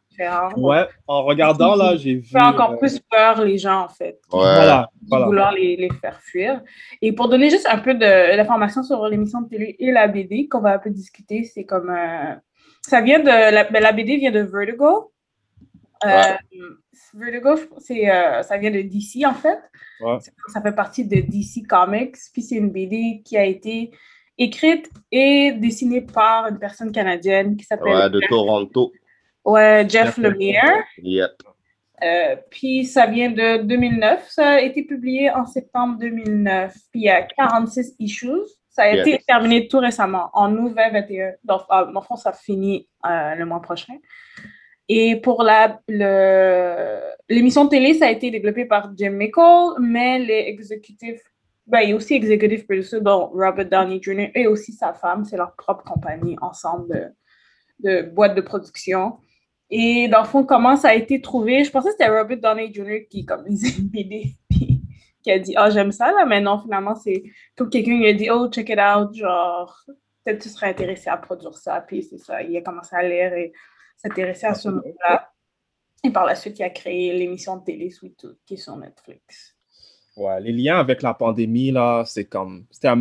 Ouais, 0.56 0.86
en 1.06 1.24
regardant 1.24 1.74
là, 1.76 1.94
j'ai 1.96 2.14
vu. 2.14 2.24
Ça 2.28 2.38
fait 2.38 2.44
encore 2.46 2.72
euh, 2.72 2.76
plus 2.78 2.98
peur 3.00 3.44
les 3.44 3.58
gens, 3.58 3.82
en 3.82 3.88
fait. 3.90 4.18
Ouais. 4.32 4.40
Voilà, 4.40 4.88
de 5.02 5.08
voilà. 5.08 5.26
vouloir 5.26 5.52
les, 5.52 5.76
les 5.76 5.90
faire 6.00 6.18
fuir. 6.22 6.62
Et 7.02 7.12
pour 7.12 7.28
donner 7.28 7.50
juste 7.50 7.66
un 7.70 7.76
peu 7.76 7.92
de- 7.92 8.34
d'informations 8.36 8.82
sur 8.82 9.06
l'émission 9.08 9.42
de 9.42 9.48
télé 9.50 9.76
et 9.78 9.92
la 9.92 10.08
BD 10.08 10.48
qu'on 10.48 10.60
va 10.62 10.72
un 10.72 10.78
peu 10.78 10.88
discuter, 10.88 11.44
c'est 11.44 11.64
comme... 11.64 11.90
euh, 11.90 12.34
ça 12.80 13.02
vient 13.02 13.18
de... 13.18 13.26
La, 13.26 13.64
ben, 13.64 13.82
la 13.82 13.92
BD 13.92 14.16
vient 14.16 14.30
de 14.30 14.40
Vertigo. 14.40 15.12
Euh, 16.04 16.08
Ouais. 16.08 16.36
Vertigo, 17.14 17.56
je- 17.56 17.64
c'est, 17.78 18.10
euh, 18.10 18.42
ça 18.42 18.56
vient 18.58 18.70
de 18.70 18.82
DC, 18.82 19.24
en 19.24 19.32
fait. 19.34 19.58
Ouais. 20.00 20.18
Ça 20.48 20.60
fait 20.60 20.72
partie 20.72 21.04
de 21.06 21.20
DC 21.20 21.62
Comics. 21.66 22.16
Puis 22.32 22.42
c'est 22.42 22.56
une 22.56 22.70
BD 22.70 23.22
qui 23.24 23.36
a 23.36 23.44
été 23.44 23.90
écrite 24.36 24.90
et 25.10 25.52
dessinée 25.52 26.02
par 26.02 26.48
une 26.48 26.58
personne 26.58 26.92
canadienne 26.92 27.56
qui 27.56 27.64
s'appelle 27.64 27.94
Ouais, 27.94 28.10
de 28.10 28.20
Toronto. 28.28 28.92
ouais, 29.44 29.86
Jeff 29.88 30.06
Jeff 30.06 30.18
Lemire. 30.18 30.62
Yep. 30.98 31.30
Euh, 32.04 32.36
puis 32.50 32.84
ça 32.84 33.06
vient 33.06 33.30
de 33.30 33.62
2009. 33.62 34.28
Ça 34.28 34.50
a 34.50 34.60
été 34.60 34.82
publié 34.82 35.30
en 35.30 35.46
septembre 35.46 35.98
2009. 35.98 36.74
Puis 36.92 37.00
il 37.00 37.04
y 37.04 37.08
a 37.08 37.22
46 37.22 37.94
issues. 37.98 38.28
Ça 38.68 38.82
a 38.82 38.92
Yes. 38.94 39.06
été 39.06 39.24
terminé 39.26 39.66
tout 39.68 39.78
récemment, 39.78 40.28
en 40.34 40.52
août 40.56 40.74
2021. 40.74 41.32
Donc, 41.44 41.62
euh, 41.70 41.86
en 41.94 42.02
fond, 42.02 42.16
ça 42.16 42.34
finit 42.34 42.86
euh, 43.06 43.34
le 43.34 43.46
mois 43.46 43.62
prochain. 43.62 43.94
Et 44.88 45.16
pour 45.16 45.42
la, 45.42 45.80
l'émission 47.28 47.66
télé, 47.68 47.94
ça 47.94 48.06
a 48.06 48.10
été 48.10 48.30
développé 48.30 48.64
par 48.64 48.92
Jim 48.96 49.10
Mickle, 49.10 49.80
mais 49.80 50.18
les 50.18 50.44
exécutifs, 50.46 51.22
ben, 51.66 51.80
il 51.80 51.90
y 51.90 51.92
a 51.92 51.96
aussi 51.96 52.14
executive 52.14 52.64
producer, 52.64 53.00
dont 53.00 53.26
Robert 53.28 53.68
Downey 53.68 54.00
Jr. 54.00 54.30
et 54.34 54.46
aussi 54.46 54.72
sa 54.72 54.94
femme, 54.94 55.24
c'est 55.24 55.36
leur 55.36 55.56
propre 55.56 55.82
compagnie 55.82 56.36
ensemble 56.40 57.14
de, 57.80 57.90
de 57.90 58.02
boîte 58.02 58.36
de 58.36 58.40
production. 58.40 59.18
Et 59.70 60.06
dans 60.06 60.20
le 60.20 60.26
fond, 60.26 60.44
comment 60.44 60.76
ça 60.76 60.90
a 60.90 60.94
été 60.94 61.20
trouvé? 61.20 61.64
Je 61.64 61.72
pensais 61.72 61.88
que 61.88 61.96
c'était 61.98 62.08
Robert 62.08 62.38
Downey 62.38 62.72
Jr. 62.72 63.08
qui 63.10 63.24
comme 63.24 63.46
une 63.48 63.88
BD, 63.88 64.36
puis 64.48 64.80
qui 65.24 65.32
a 65.32 65.40
dit 65.40 65.54
«Ah, 65.56 65.70
j'aime 65.70 65.90
ça, 65.90 66.12
là.» 66.12 66.24
Mais 66.28 66.40
non, 66.40 66.60
finalement, 66.60 66.94
c'est 66.94 67.24
comme 67.56 67.68
quelqu'un 67.68 67.98
lui 67.98 68.06
a 68.06 68.12
dit 68.12 68.30
«Oh, 68.30 68.48
check 68.48 68.68
it 68.68 68.78
out.» 68.78 69.12
Genre, 69.14 69.84
peut-être 70.24 70.42
tu 70.42 70.48
serais 70.48 70.68
intéressé 70.68 71.10
à 71.10 71.16
produire 71.16 71.56
ça. 71.56 71.80
Puis 71.80 72.04
c'est 72.04 72.18
ça, 72.18 72.42
il 72.42 72.56
a 72.56 72.60
commencé 72.60 72.94
à 72.94 73.02
lire 73.02 73.32
et 73.34 73.52
s'intéresser 73.96 74.46
à 74.46 74.54
ce 74.54 74.68
monde-là. 74.68 75.32
Et 76.04 76.10
par 76.10 76.24
la 76.24 76.34
suite, 76.34 76.58
il 76.58 76.62
a 76.62 76.70
créé 76.70 77.16
l'émission 77.16 77.56
de 77.56 77.64
télé 77.64 77.90
Sweet 77.90 78.16
Tooth, 78.16 78.38
qui 78.46 78.54
est 78.54 78.58
sur 78.58 78.76
Netflix. 78.76 79.56
Ouais, 80.16 80.40
les 80.40 80.52
liens 80.52 80.78
avec 80.78 81.02
la 81.02 81.14
pandémie, 81.14 81.70
là, 81.70 82.04
c'est 82.06 82.26
comme. 82.26 82.66
C'était 82.70 82.88
un, 82.88 82.96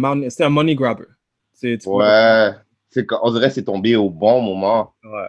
money 0.49 0.75
grabber. 0.75 1.05
C'est- 1.53 1.77
tu 1.77 1.89
Ouais. 1.89 2.51
On 3.21 3.31
dirait 3.31 3.49
que 3.49 3.53
c'est 3.53 3.63
tombé 3.63 3.95
au 3.95 4.09
bon 4.09 4.41
moment. 4.41 4.93
Ouais. 5.03 5.27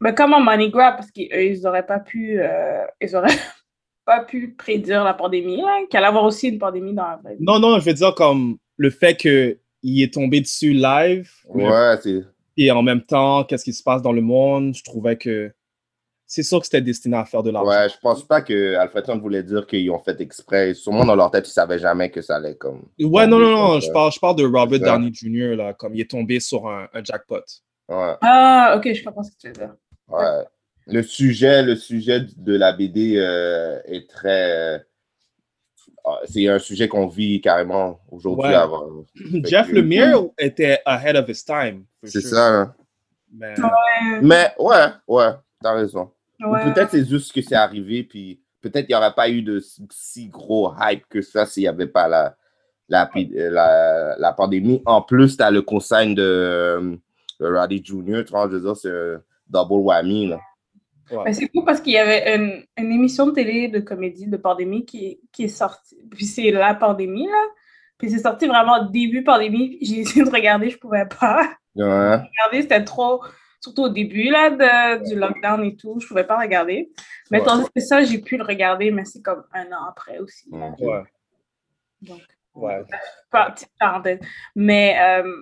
Mais 0.00 0.14
comment 0.14 0.40
Money 0.40 0.70
Grab? 0.70 0.96
Parce 0.96 1.10
qu'eux, 1.10 1.44
ils 1.44 1.62
n'auraient 1.62 1.86
pas 1.86 2.00
pu, 2.00 2.40
euh, 2.40 2.84
ils 3.00 3.14
auraient 3.16 3.26
pas 4.04 4.24
pu 4.24 4.54
prédire 4.54 5.04
la 5.04 5.14
pandémie, 5.14 5.62
là, 5.62 5.80
qu'il 5.88 5.96
allait 5.96 6.06
y 6.06 6.08
avoir 6.08 6.24
aussi 6.24 6.48
une 6.48 6.58
pandémie 6.58 6.94
dans 6.94 7.06
la 7.08 7.16
vraie 7.16 7.36
vie. 7.36 7.44
Non, 7.44 7.58
non, 7.58 7.78
je 7.78 7.84
veux 7.84 7.94
dire 7.94 8.14
comme 8.14 8.58
le 8.76 8.90
fait 8.90 9.16
qu'il 9.16 9.58
est 9.84 10.12
tombé 10.12 10.40
dessus 10.40 10.72
live. 10.72 11.30
Ouais, 11.48 11.96
c'est. 12.02 12.22
Et 12.56 12.70
en 12.70 12.82
même 12.82 13.02
temps, 13.02 13.44
qu'est-ce 13.44 13.64
qui 13.64 13.72
se 13.72 13.82
passe 13.82 14.02
dans 14.02 14.12
le 14.12 14.22
monde, 14.22 14.74
je 14.74 14.82
trouvais 14.82 15.16
que 15.16 15.52
c'est 16.28 16.42
sûr 16.42 16.58
que 16.58 16.64
c'était 16.66 16.80
destiné 16.80 17.16
à 17.16 17.24
faire 17.24 17.42
de 17.44 17.50
l'argent. 17.50 17.68
Ouais, 17.70 17.88
je 17.88 17.96
pense 18.02 18.26
pas 18.26 18.42
que 18.42 18.74
Alfredson 18.74 19.18
voulait 19.18 19.44
dire 19.44 19.66
qu'ils 19.66 19.90
ont 19.92 20.00
fait 20.00 20.20
exprès. 20.20 20.74
Sûrement 20.74 21.04
dans 21.04 21.14
leur 21.14 21.30
tête, 21.30 21.46
ils 21.48 21.52
savaient 21.52 21.78
jamais 21.78 22.10
que 22.10 22.20
ça 22.20 22.36
allait 22.36 22.56
comme. 22.56 22.82
Ouais, 22.98 23.26
non, 23.28 23.38
non, 23.38 23.50
non, 23.50 23.80
je 23.80 23.86
ça. 23.86 23.92
parle, 23.92 24.12
je 24.12 24.18
parle 24.18 24.36
de 24.36 24.44
Robert. 24.44 24.80
Downey 24.80 25.12
Jr., 25.12 25.54
là, 25.54 25.74
comme 25.74 25.94
il 25.94 26.00
est 26.00 26.10
tombé 26.10 26.40
sur 26.40 26.66
un, 26.66 26.88
un 26.92 27.04
jackpot. 27.04 27.42
Ouais, 27.88 28.14
Ah, 28.22 28.74
ok, 28.76 28.92
je 28.92 29.04
comprends 29.04 29.22
ce 29.22 29.30
que 29.30 29.36
tu 29.40 29.46
veux 29.48 29.52
dire. 29.52 29.74
ouais. 30.08 30.44
Le 30.88 31.02
sujet, 31.02 31.62
le 31.62 31.74
sujet 31.76 32.20
de 32.36 32.56
la 32.56 32.72
BD 32.72 33.16
euh, 33.16 33.80
est 33.86 34.08
très. 34.08 34.84
Ah, 36.06 36.20
C'est 36.24 36.46
un 36.48 36.58
sujet 36.58 36.88
qu'on 36.88 37.06
vit 37.08 37.40
carrément 37.40 38.00
aujourd'hui. 38.10 38.50
Ouais. 38.50 39.42
Jeff 39.44 39.68
que- 39.68 39.74
Lemire 39.74 40.24
était 40.38 40.80
ahead 40.86 41.16
of 41.16 41.28
his 41.28 41.44
time. 41.44 41.84
C'est 42.04 42.20
sure. 42.20 42.30
ça. 42.30 42.46
hein. 42.60 42.74
Mais, 43.32 43.54
Mais 44.22 44.52
ouais, 44.58 44.86
ouais, 45.08 45.30
t'as 45.62 45.74
raison. 45.74 46.10
Ouais. 46.40 46.72
peut-être 46.72 46.90
c'est 46.92 47.04
juste 47.04 47.32
que 47.34 47.42
c'est 47.42 47.54
arrivé, 47.56 48.02
puis 48.04 48.40
peut-être 48.62 48.86
il 48.88 48.92
n'y 48.92 48.94
aurait 48.96 49.12
pas 49.14 49.28
eu 49.28 49.42
de 49.42 49.60
si- 49.90 50.28
gros 50.28 50.72
hype 50.80 51.06
que 51.08 51.20
ça 51.22 51.44
s'il 51.46 51.62
n'y 51.64 51.68
avait 51.68 51.86
pas 51.86 52.08
la, 52.08 52.36
la, 52.88 53.10
la, 53.14 54.16
la 54.18 54.32
pandémie. 54.32 54.80
En 54.86 55.02
plus, 55.02 55.36
tu 55.36 55.42
as 55.42 55.50
le 55.50 55.62
consigne 55.62 56.14
de, 56.14 56.22
euh, 56.22 56.96
de 57.40 57.46
Roddy 57.46 57.82
Jr., 57.84 58.22
tu 58.24 58.30
vois, 58.32 58.48
je 58.48 58.56
veux 58.56 58.60
dire, 58.60 58.76
c'est 58.76 59.16
double 59.48 59.80
whammy. 59.82 60.28
Là. 60.28 60.38
Mais 61.24 61.32
c'est 61.32 61.48
cool 61.48 61.64
parce 61.64 61.80
qu'il 61.80 61.92
y 61.92 61.98
avait 61.98 62.34
une, 62.36 62.64
une 62.76 62.90
émission 62.92 63.26
de 63.26 63.32
télé 63.32 63.68
de 63.68 63.78
comédie 63.80 64.26
de 64.26 64.36
pandémie 64.36 64.84
qui, 64.84 65.20
qui 65.32 65.44
est 65.44 65.48
sortie. 65.48 65.96
Puis 66.10 66.24
c'est 66.26 66.50
la 66.50 66.74
pandémie, 66.74 67.26
là. 67.26 67.44
Puis 67.98 68.10
c'est 68.10 68.18
sorti 68.18 68.46
vraiment 68.46 68.84
début 68.84 69.22
pandémie. 69.24 69.78
J'ai 69.82 70.00
essayé 70.00 70.24
de 70.24 70.30
regarder, 70.30 70.68
je 70.70 70.78
pouvais 70.78 71.06
pas. 71.06 71.42
Ouais. 71.76 71.84
Regarder, 71.84 72.62
c'était 72.62 72.84
trop. 72.84 73.22
Surtout 73.60 73.82
au 73.84 73.88
début, 73.88 74.24
là, 74.30 74.50
de- 74.50 75.08
du 75.08 75.18
lockdown 75.18 75.64
et 75.64 75.76
tout, 75.76 75.98
je 76.00 76.06
pouvais 76.06 76.24
pas 76.26 76.38
regarder. 76.38 76.90
Mais 77.30 77.38
Ouais. 77.40 77.44
tandis 77.46 77.66
que 77.74 77.80
ça, 77.80 78.02
j'ai 78.02 78.18
pu 78.18 78.36
le 78.36 78.44
regarder, 78.44 78.90
mais 78.90 79.04
c'est 79.04 79.22
comme 79.22 79.44
un 79.52 79.64
an 79.72 79.84
après 79.88 80.18
aussi. 80.18 80.48
là. 80.50 80.72
Ouais, 80.78 81.02
Donc, 82.02 82.20
ouais. 82.54 82.82
pas- 83.30 83.50
petite 83.52 83.70
parenthèse. 83.80 84.20
Mais 84.54 84.96
euh, 85.00 85.32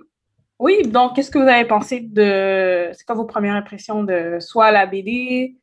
oui, 0.59 0.83
donc, 0.83 1.15
qu'est-ce 1.15 1.31
que 1.31 1.37
vous 1.39 1.47
avez 1.47 1.65
pensé 1.67 1.99
de. 2.01 2.89
C'est 2.93 3.05
quoi 3.05 3.15
vos 3.15 3.25
premières 3.25 3.55
impressions 3.55 4.03
de 4.03 4.37
soit 4.39 4.71
la 4.71 4.85
BD 4.85 5.55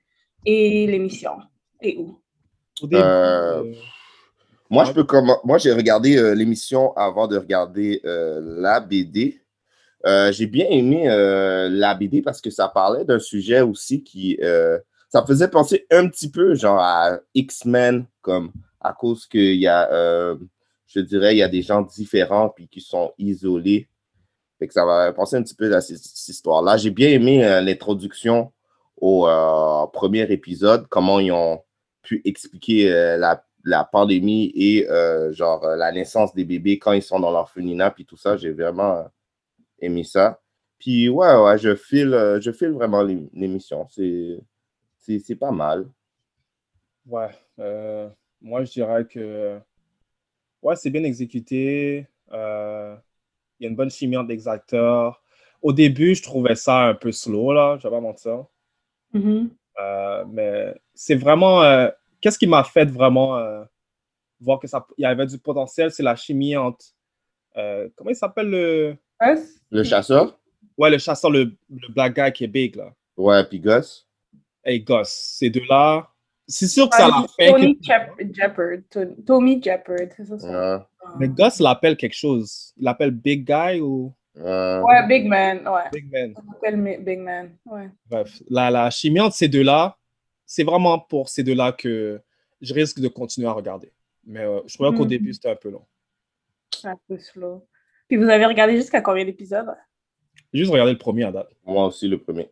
et 0.44 0.86
l'émission? 0.86 1.32
Et 1.80 1.96
où? 1.96 2.18
Au 2.82 2.86
début, 2.86 3.02
Euh, 3.02 3.62
euh, 3.62 3.74
Moi, 4.70 4.84
je 4.84 4.92
peux 4.92 5.02
commen- 5.04 5.38
Moi, 5.44 5.58
j'ai 5.58 5.72
regardé 5.72 6.16
euh, 6.16 6.34
l'émission 6.34 6.92
avant 6.96 7.26
de 7.28 7.36
regarder 7.36 8.00
euh, 8.04 8.40
la 8.60 8.80
BD. 8.80 9.40
Euh, 10.04 10.32
j'ai 10.32 10.46
bien 10.46 10.66
aimé 10.68 11.08
euh, 11.08 11.68
la 11.70 11.94
BD 11.94 12.22
parce 12.22 12.40
que 12.40 12.50
ça 12.50 12.68
parlait 12.68 13.04
d'un 13.04 13.18
sujet 13.20 13.60
aussi 13.60 14.02
qui. 14.02 14.38
euh, 14.42 14.78
ça 15.08 15.20
me 15.20 15.26
faisait 15.26 15.48
penser 15.48 15.86
un 15.90 16.08
petit 16.08 16.30
peu, 16.30 16.54
genre, 16.54 16.78
à 16.80 17.18
X-Men, 17.34 18.06
comme 18.22 18.50
à 18.80 18.94
cause 18.94 19.26
qu'il 19.26 19.56
y 19.56 19.66
a, 19.66 19.92
euh, 19.92 20.36
je 20.86 21.00
dirais, 21.00 21.34
il 21.34 21.38
y 21.38 21.42
a 21.42 21.48
des 21.48 21.60
gens 21.62 21.82
différents 21.82 22.48
puis 22.48 22.66
qui 22.66 22.80
sont 22.80 23.12
isolés. 23.18 23.88
Que 24.66 24.72
ça 24.72 24.84
m'a 24.84 25.12
pensé 25.12 25.36
un 25.36 25.42
petit 25.42 25.54
peu 25.54 25.74
à 25.74 25.80
cette, 25.80 26.28
histoire-là. 26.28 26.76
J'ai 26.76 26.90
bien 26.90 27.08
aimé 27.08 27.44
euh, 27.44 27.60
l'introduction 27.60 28.52
au 28.96 29.26
euh, 29.26 29.86
premier 29.88 30.30
épisode, 30.30 30.86
comment 30.88 31.18
ils 31.18 31.32
ont 31.32 31.62
pu 32.02 32.22
expliquer 32.24 32.92
euh, 32.92 33.16
la, 33.16 33.44
la 33.64 33.84
pandémie 33.84 34.52
et 34.54 34.86
genre 35.32 35.66
la 35.66 35.92
naissance 35.92 36.34
des 36.34 36.44
bébés 36.44 36.78
quand 36.78 36.92
ils 36.92 37.02
sont 37.02 37.20
dans 37.20 37.30
l'orphelinat 37.30 37.90
puis 37.90 38.04
tout 38.04 38.16
ça. 38.16 38.36
J'ai 38.36 38.52
vraiment 38.52 39.06
aimé 39.80 40.04
ça. 40.04 40.40
Puis 40.78 41.08
ouais, 41.08 41.36
ouais, 41.36 41.58
je 41.58 41.74
file, 41.74 42.38
je 42.40 42.50
file 42.52 42.70
vraiment 42.70 43.02
l'ém- 43.02 43.28
l'émission. 43.34 43.86
C'est, 43.88 45.34
pas 45.36 45.52
mal. 45.52 45.86
Ouais, 47.06 47.30
moi 48.40 48.64
je 48.64 48.72
dirais 48.72 49.04
que 49.04 49.58
ouais, 50.62 50.76
c'est 50.76 50.90
bien 50.90 51.04
exécuté. 51.04 52.06
Il 53.62 53.66
y 53.66 53.68
a 53.68 53.70
une 53.70 53.76
bonne 53.76 53.90
chimie 53.92 54.16
entre 54.16 54.30
les 54.30 54.48
acteurs. 54.48 55.22
Au 55.62 55.72
début, 55.72 56.16
je 56.16 56.22
trouvais 56.24 56.56
ça 56.56 56.80
un 56.80 56.94
peu 56.94 57.12
slow, 57.12 57.52
là, 57.52 57.76
je 57.78 57.84
vais 57.86 57.94
pas 57.94 58.00
mentir. 58.00 58.46
Mhm. 59.12 59.50
Euh, 59.80 60.24
mais 60.28 60.74
c'est 60.94 61.14
vraiment. 61.14 61.62
euh, 61.62 61.88
Qu'est-ce 62.20 62.38
qui 62.40 62.48
m'a 62.48 62.64
fait 62.64 62.86
vraiment 62.90 63.38
euh, 63.38 63.62
voir 64.40 64.58
que 64.58 64.66
ça, 64.66 64.84
il 64.98 65.02
y 65.02 65.04
avait 65.04 65.26
du 65.26 65.38
potentiel, 65.38 65.92
c'est 65.92 66.02
la 66.02 66.16
chimie 66.16 66.56
entre. 66.56 66.84
euh, 67.56 67.88
comment 67.94 68.10
il 68.10 68.16
s'appelle 68.16 68.50
le? 68.50 68.96
Le 69.70 69.84
chasseur? 69.84 70.36
Ouais, 70.76 70.90
le 70.90 70.98
chasseur, 70.98 71.30
le, 71.30 71.52
le 71.70 71.92
black 71.92 72.16
guy 72.16 72.32
qui 72.32 72.42
est 72.44 72.48
big, 72.48 72.74
là. 72.74 72.92
Ouais, 73.16 73.44
puis 73.44 73.60
Gus. 73.60 74.08
Hey, 74.64 74.80
Gus, 74.80 75.06
ces 75.08 75.50
deux-là. 75.50 76.08
C'est 76.52 76.68
sûr 76.68 76.88
que 76.90 76.96
ça 76.96 77.08
l'a 77.08 77.24
fait. 77.36 77.50
Tony 77.50 77.78
que- 77.78 77.84
Jep- 77.84 78.34
Jeopard. 78.34 79.06
Tommy 79.26 79.62
Jeopard, 79.62 80.08
c'est 80.16 80.26
ça? 80.26 80.78
Ouais? 80.78 80.84
Mais 81.18 81.28
Gus 81.28 81.60
l'appelle 81.60 81.96
quelque 81.96 82.14
chose. 82.14 82.74
Il 82.76 82.84
l'appelle 82.84 83.10
Big 83.10 83.44
Guy 83.46 83.80
ou? 83.80 84.14
Ouais. 84.36 84.80
Ouais, 84.80 85.06
Big 85.08 85.26
Man, 85.26 85.66
ouais. 85.68 85.90
Big 85.92 86.10
Man. 86.12 86.34
On 86.36 86.52
l'appelle 86.52 86.76
Mi- 86.76 86.98
Big 86.98 87.18
Man, 87.18 87.56
ouais. 87.66 87.88
Bref, 88.08 88.42
la, 88.48 88.70
la 88.70 88.90
chimie 88.90 89.20
entre 89.20 89.34
ces 89.36 89.48
deux-là, 89.48 89.96
c'est 90.46 90.64
vraiment 90.64 90.98
pour 90.98 91.28
ces 91.28 91.42
deux-là 91.42 91.72
que 91.72 92.20
je 92.60 92.74
risque 92.74 93.00
de 93.00 93.08
continuer 93.08 93.48
à 93.48 93.52
regarder. 93.52 93.90
Mais 94.24 94.40
euh, 94.40 94.60
je 94.66 94.74
trouvais 94.74 94.94
qu'au 94.96 95.02
Mhm. 95.04 95.08
début, 95.08 95.32
c'était 95.34 95.50
un 95.50 95.56
peu 95.56 95.70
long. 95.70 95.84
Un 96.84 96.96
peu 97.08 97.18
slow. 97.18 97.66
Puis 98.08 98.16
vous 98.16 98.28
avez 98.28 98.44
regardé 98.46 98.76
jusqu'à 98.76 99.00
combien 99.00 99.24
d'épisodes? 99.24 99.74
Juste 100.52 100.70
regardé 100.70 100.92
le 100.92 100.98
premier 100.98 101.24
à 101.24 101.32
date. 101.32 101.48
Moi 101.64 101.86
aussi, 101.86 102.08
le 102.08 102.18
premier. 102.18 102.50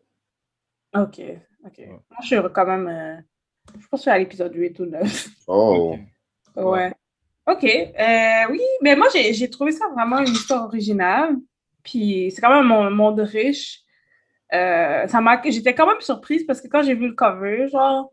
Ok, 0.95 1.21
ok. 1.65 1.79
Moi, 1.87 2.01
je 2.23 2.27
suis 2.27 2.37
quand 2.55 2.67
même. 2.67 2.89
euh, 2.89 3.17
je 3.79 3.87
pense 3.89 4.01
que 4.01 4.03
suis 4.03 4.11
à 4.11 4.19
l'épisode 4.19 4.55
8 4.55 4.79
ou 4.81 4.87
9. 4.87 5.29
Oh. 5.47 5.97
Ouais. 6.57 6.93
Ok. 7.47 7.65
euh, 7.65 8.51
oui, 8.51 8.61
mais 8.83 8.97
moi, 8.97 9.09
j'ai 9.13 9.33
j'ai 9.33 9.51
trouvé 9.51 9.73
ça 9.73 9.87
vraiment 9.89 10.19
une 10.19 10.33
histoire 10.33 10.65
originale. 10.65 11.37
Puis 11.83 12.31
c'est 12.31 12.41
quand 12.41 12.55
même 12.55 12.71
un 12.71 12.91
monde 12.91 13.21
riche. 13.21 13.81
Euh, 14.53 15.07
ça 15.07 15.21
m'a, 15.21 15.41
j'étais 15.45 15.75
quand 15.75 15.87
même 15.87 16.01
surprise 16.01 16.45
parce 16.45 16.61
que 16.61 16.69
quand 16.69 16.83
j'ai 16.83 16.95
vu 16.95 17.09
le 17.09 17.15
cover, 17.15 17.69
genre, 17.69 18.13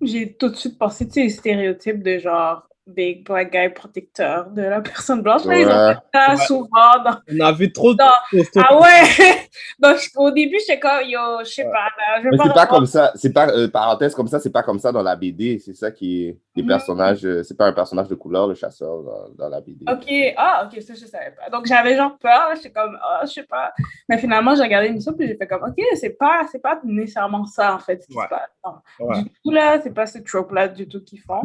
j'ai 0.00 0.34
tout 0.36 0.48
de 0.48 0.56
suite 0.56 0.78
pensé, 0.78 1.06
tu 1.06 1.14
sais, 1.14 1.22
les 1.22 1.30
stéréotypes 1.30 2.02
de 2.02 2.18
genre 2.18 2.68
big 2.86 3.24
black 3.24 3.50
guy 3.50 3.68
protecteur 3.70 4.50
de 4.50 4.60
la 4.62 4.80
personne 4.82 5.22
blanche. 5.22 5.44
Là, 5.46 5.58
ils 5.58 5.66
ont 5.66 5.70
Ouais. 5.70 5.94
fait 5.94 6.00
ça 6.12 6.30
Ouais. 6.34 6.36
souvent 6.46 7.02
dans 7.04 7.16
On 7.32 7.40
a 7.40 7.52
vu 7.52 7.72
trop 7.72 7.94
de 7.94 7.98
posters. 8.30 8.62
Ah 8.68 8.78
ouais! 8.78 9.48
Donc, 9.78 9.96
au 10.16 10.30
début, 10.30 10.58
j'étais 10.60 10.78
comme, 10.78 11.00
yo, 11.06 11.18
je 11.40 11.44
sais 11.50 11.64
pas, 11.64 11.88
là, 11.96 12.20
Mais 12.30 12.36
c'est 12.42 12.52
pas 12.52 12.66
comme 12.66 12.84
ça, 12.86 13.12
c'est 13.14 13.32
pas, 13.32 13.48
euh, 13.48 13.68
parenthèse 13.68 14.14
comme 14.14 14.28
ça, 14.28 14.38
c'est 14.38 14.50
pas 14.52 14.62
comme 14.62 14.78
ça 14.78 14.92
dans 14.92 15.02
la 15.02 15.16
BD. 15.16 15.58
C'est 15.58 15.74
ça 15.74 15.90
qui 15.90 16.26
est. 16.26 16.38
Les 16.56 16.62
Mhm. 16.62 16.68
personnages, 16.68 17.24
euh, 17.26 17.42
c'est 17.42 17.56
pas 17.56 17.66
un 17.66 17.72
personnage 17.72 18.06
de 18.08 18.14
couleur, 18.14 18.46
le 18.46 18.54
chasseur, 18.54 19.02
dans, 19.02 19.28
dans 19.30 19.48
la 19.48 19.60
BD. 19.60 19.84
Ok, 19.90 20.34
ah, 20.36 20.68
ok, 20.70 20.80
ça, 20.82 20.94
je 20.94 21.06
savais 21.06 21.32
pas. 21.36 21.48
Donc, 21.50 21.66
j'avais 21.66 21.96
genre 21.96 22.16
peur, 22.18 22.50
j'étais 22.54 22.70
comme, 22.70 22.96
ah, 23.02 23.22
je 23.24 23.32
sais 23.32 23.42
pas. 23.44 23.72
Mais 24.08 24.18
finalement, 24.18 24.54
j'ai 24.54 24.62
regardé 24.62 24.88
l'émission, 24.88 25.14
puis 25.14 25.26
j'ai 25.26 25.36
fait 25.36 25.46
comme, 25.48 25.62
ok, 25.64 25.82
c'est 25.96 26.10
pas, 26.18 26.42
c'est 26.52 26.60
pas 26.62 26.78
nécessairement 26.84 27.44
ça, 27.46 27.74
en 27.74 27.78
fait, 27.80 28.02
ce 28.02 28.06
qui 28.08 28.16
Ouais. 28.16 28.24
se 28.24 28.28
passe. 28.28 28.50
Non. 28.64 29.06
Ouais, 29.06 29.22
Du 29.22 29.30
tout, 29.42 29.50
là, 29.50 29.80
c'est 29.82 29.92
pas 29.94 30.06
ce 30.06 30.18
trope-là 30.18 30.68
du 30.68 30.86
tout 30.86 31.02
qu'ils 31.02 31.20
font. 31.20 31.42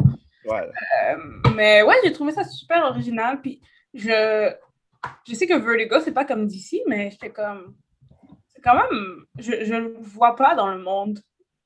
Ouais. 0.50 0.68
Euh, 1.08 1.16
mais 1.56 1.82
ouais, 1.82 1.96
j'ai 2.04 2.12
trouvé 2.12 2.32
ça 2.32 2.44
super 2.44 2.84
original, 2.84 3.40
puis 3.40 3.60
je, 3.94 4.52
je 5.26 5.34
sais 5.34 5.46
que 5.46 5.58
Vertigo, 5.58 5.96
c'est 6.00 6.12
pas 6.12 6.24
comme 6.24 6.46
DC, 6.46 6.82
mais 6.86 7.10
j'étais 7.10 7.30
comme, 7.30 7.74
c'est 8.48 8.62
quand 8.62 8.74
même, 8.74 9.24
je, 9.38 9.64
je 9.64 9.74
le 9.74 9.94
vois 10.00 10.36
pas 10.36 10.54
dans 10.54 10.68
le 10.68 10.82
monde. 10.82 11.20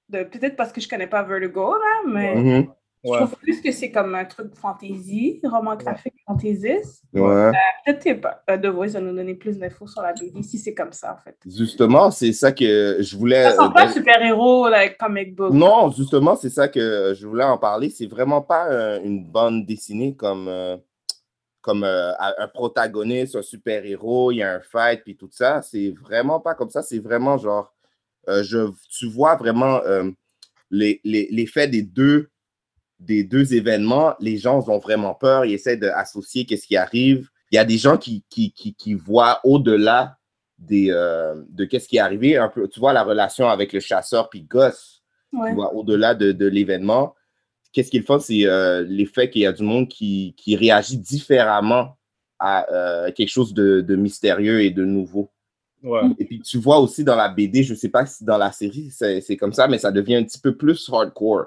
de 0.08 0.24
Peut-être 0.24 0.56
parce 0.56 0.72
que 0.72 0.80
je 0.80 0.88
connais 0.88 1.06
pas 1.06 1.22
Vertigo, 1.22 1.74
là, 1.76 2.02
mais. 2.06 2.34
Mhm. 2.34 2.74
Ouais. 3.04 3.18
trouve 3.18 3.36
plus 3.36 3.60
que 3.60 3.70
c'est 3.70 3.90
comme 3.90 4.14
un 4.14 4.24
truc 4.24 4.54
fantasy, 4.54 5.40
roman 5.44 5.76
graphique 5.76 6.14
fantaisiste. 6.26 7.02
Ouais. 7.12 7.52
Peut-être 7.84 8.02
que 8.04 8.12
pas- 8.14 8.42
euh, 8.50 8.56
The 8.56 8.66
Voice 8.66 8.88
va 8.88 9.00
nous 9.00 9.14
donner 9.14 9.34
plus 9.34 9.58
d'infos 9.58 9.86
sur 9.86 10.00
la 10.02 10.12
BD 10.14 10.42
si 10.42 10.58
c'est 10.58 10.74
comme 10.74 10.92
ça, 10.92 11.14
en 11.14 11.22
fait. 11.22 11.36
Justement, 11.46 12.10
c'est 12.10 12.32
ça 12.32 12.50
que 12.52 12.96
je 13.00 13.16
voulais. 13.16 13.44
Ça 13.44 13.50
sent 13.52 13.62
euh, 13.62 13.68
pas 13.70 13.92
super-héros, 13.92 14.68
like, 14.68 14.96
comic 14.98 15.34
book. 15.36 15.52
Non, 15.52 15.90
justement, 15.90 16.34
c'est 16.36 16.48
ça 16.50 16.68
que 16.68 17.12
je 17.16 17.26
voulais 17.26 17.44
en 17.44 17.58
parler. 17.58 17.90
C'est 17.90 18.06
vraiment 18.06 18.40
pas 18.42 18.68
euh, 18.70 19.00
une 19.04 19.24
bande 19.30 19.66
dessinée 19.66 20.14
comme, 20.16 20.48
euh, 20.48 20.76
comme 21.60 21.84
euh, 21.84 22.12
un 22.18 22.48
protagoniste, 22.48 23.36
un 23.36 23.42
super-héros, 23.42 24.32
il 24.32 24.36
y 24.36 24.42
a 24.42 24.54
un 24.54 24.60
fight, 24.60 25.02
puis 25.04 25.16
tout 25.16 25.28
ça. 25.30 25.60
C'est 25.62 25.90
vraiment 26.02 26.40
pas 26.40 26.54
comme 26.54 26.70
ça. 26.70 26.82
C'est 26.82 26.98
vraiment 27.00 27.36
genre, 27.38 27.74
euh, 28.28 28.42
je, 28.42 28.70
tu 28.90 29.06
vois 29.08 29.36
vraiment 29.36 29.80
euh, 29.84 30.10
les- 30.70 31.00
les- 31.04 31.28
l'effet 31.30 31.68
des 31.68 31.82
deux, 31.82 32.30
des 33.04 33.24
deux 33.24 33.54
événements. 33.54 34.14
Les 34.20 34.36
gens 34.36 34.68
ont 34.68 34.78
vraiment 34.78 35.14
peur, 35.14 35.44
ils 35.44 35.54
essaient 35.54 35.76
d'associer 35.76 36.46
qu'est-ce 36.46 36.66
qui 36.66 36.76
arrive. 36.76 37.28
Il 37.50 37.56
y 37.56 37.58
a 37.58 37.64
des 37.64 37.78
gens 37.78 37.96
qui, 37.96 38.24
qui, 38.28 38.52
qui, 38.52 38.74
qui 38.74 38.94
voient 38.94 39.40
au-delà 39.44 40.18
des, 40.58 40.90
euh, 40.90 41.34
de 41.50 41.64
qu'est-ce 41.64 41.88
qui 41.88 41.96
est 41.96 42.00
arrivé. 42.00 42.36
Un 42.36 42.48
peu, 42.48 42.68
tu 42.68 42.80
vois 42.80 42.92
la 42.92 43.02
relation 43.02 43.48
avec 43.48 43.72
le 43.72 43.80
chasseur 43.80 44.28
puis 44.28 44.46
Ouais. 44.52 45.48
tu 45.48 45.54
vois, 45.56 45.74
au-delà 45.74 46.14
de, 46.14 46.30
de 46.32 46.46
l'événement. 46.46 47.14
Qu'est-ce 47.72 47.90
qu'ils 47.90 48.04
font, 48.04 48.20
c'est 48.20 48.46
euh, 48.46 48.84
l'effet 48.88 49.30
qu'il 49.30 49.42
y 49.42 49.46
a 49.46 49.52
du 49.52 49.64
monde 49.64 49.88
qui, 49.88 50.32
qui 50.36 50.54
réagit 50.54 50.96
différemment 50.96 51.96
à 52.38 52.70
euh, 52.72 53.10
quelque 53.10 53.30
chose 53.30 53.52
de, 53.52 53.80
de 53.80 53.96
mystérieux 53.96 54.62
et 54.62 54.70
de 54.70 54.84
nouveau. 54.84 55.32
Ouais. 55.82 56.02
Et 56.18 56.24
puis 56.24 56.40
tu 56.40 56.58
vois 56.58 56.78
aussi 56.78 57.02
dans 57.04 57.16
la 57.16 57.28
BD, 57.28 57.62
je 57.62 57.74
ne 57.74 57.78
sais 57.78 57.88
pas 57.88 58.06
si 58.06 58.24
dans 58.24 58.38
la 58.38 58.52
série 58.52 58.90
c'est 58.90 59.20
c'est 59.20 59.36
comme 59.36 59.52
ça, 59.52 59.68
mais 59.68 59.78
ça 59.78 59.92
devient 59.92 60.16
un 60.16 60.22
petit 60.22 60.38
peu 60.38 60.56
plus 60.56 60.88
hardcore. 60.90 61.46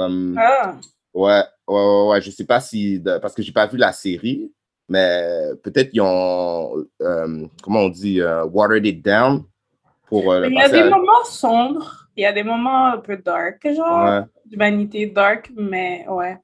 Comme, 0.00 0.36
Ah, 0.38 0.76
ouais, 1.14 1.42
ouais, 1.66 1.74
ouais, 1.74 2.06
ouais, 2.10 2.20
je 2.20 2.26
ne 2.28 2.32
sais 2.34 2.44
pas 2.44 2.60
si, 2.60 3.00
de- 3.00 3.16
parce 3.16 3.32
que 3.34 3.40
j'ai 3.40 3.50
pas 3.52 3.66
vu 3.66 3.78
la 3.78 3.92
série, 3.92 4.52
mais 4.90 5.22
peut-être 5.62 5.88
ils 5.94 6.02
ont, 6.02 6.84
euh, 7.00 7.46
comment 7.62 7.80
on 7.80 7.88
dit, 7.88 8.20
euh, 8.20 8.44
watered 8.44 8.84
it 8.84 9.02
down 9.02 9.42
pour 10.06 10.30
euh, 10.30 10.40
le 10.40 10.48
il 10.48 10.54
y 10.54 10.60
a 10.60 10.68
des 10.68 10.80
à- 10.80 10.90
moments 10.90 11.24
sombres, 11.24 12.08
il 12.14 12.24
y 12.24 12.26
a 12.26 12.32
des 12.34 12.42
moments 12.42 12.88
un 12.88 12.98
peu 12.98 13.16
dark, 13.16 13.66
genre, 13.74 14.04
Ouais. 14.04 14.20
d'humanité 14.44 15.06
dark, 15.06 15.50
mais 15.56 16.04
ouais. 16.10 16.36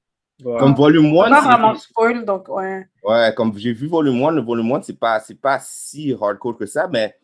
Ouais. 0.43 0.59
Comme 0.59 0.75
volume 0.75 1.13
On 1.15 1.23
1, 1.25 1.29
pas 1.31 1.41
vraiment 1.43 1.75
spoil, 1.75 2.25
donc 2.25 2.49
ouais. 2.49 2.87
Ouais, 3.05 3.35
comme 3.37 3.53
j'ai 3.59 3.75
vu 3.75 3.87
volume 3.87 4.25
1, 4.25 4.31
le 4.31 4.41
volume 4.41 4.73
1, 4.73 4.81
c'est 4.81 4.99
pas, 4.99 5.21
c'est 5.21 5.39
pas 5.39 5.59
si 5.61 6.17
hardcore 6.19 6.57
que 6.57 6.65
ça, 6.65 6.89
mais 6.91 7.15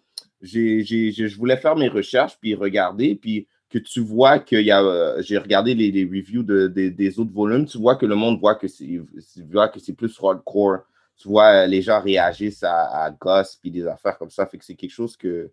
j'ai, 0.42 0.84
j'ai- 0.84 1.10
j'ai- 1.10 1.26
je 1.26 1.38
voulais 1.38 1.56
faire 1.56 1.74
mes 1.74 1.88
recherches 1.88 2.38
puis 2.38 2.54
regarder, 2.54 3.14
puis 3.14 3.48
que 3.70 3.78
tu 3.78 4.00
vois 4.00 4.38
qu'il 4.38 4.62
y 4.62 4.70
a. 4.70 4.82
euh, 4.82 5.22
j'ai 5.22 5.38
regardé 5.38 5.74
les, 5.74 5.90
les 5.92 6.04
reviews 6.04 6.42
de, 6.42 6.68
des- 6.68 6.90
des 6.90 7.18
autres 7.20 7.32
volumes, 7.32 7.66
tu 7.66 7.78
vois 7.78 7.96
que 7.96 8.06
le 8.06 8.14
monde 8.14 8.38
voit 8.40 8.54
que 8.54 8.68
c'est, 8.68 8.86
que 8.86 9.80
c'est 9.80 9.92
plus 9.94 10.18
hardcore. 10.22 10.80
Tu 11.16 11.28
vois, 11.28 11.64
euh, 11.64 11.66
les 11.66 11.82
gens 11.82 12.00
réagissent 12.00 12.62
à, 12.62 13.04
à 13.04 13.10
Goss 13.10 13.56
puis 13.56 13.70
des 13.70 13.86
affaires 13.86 14.18
comme 14.18 14.30
ça. 14.30 14.46
Fait 14.46 14.58
que 14.58 14.64
c'est 14.64 14.74
quelque 14.76 14.90
chose 14.92 15.16
que, 15.16 15.50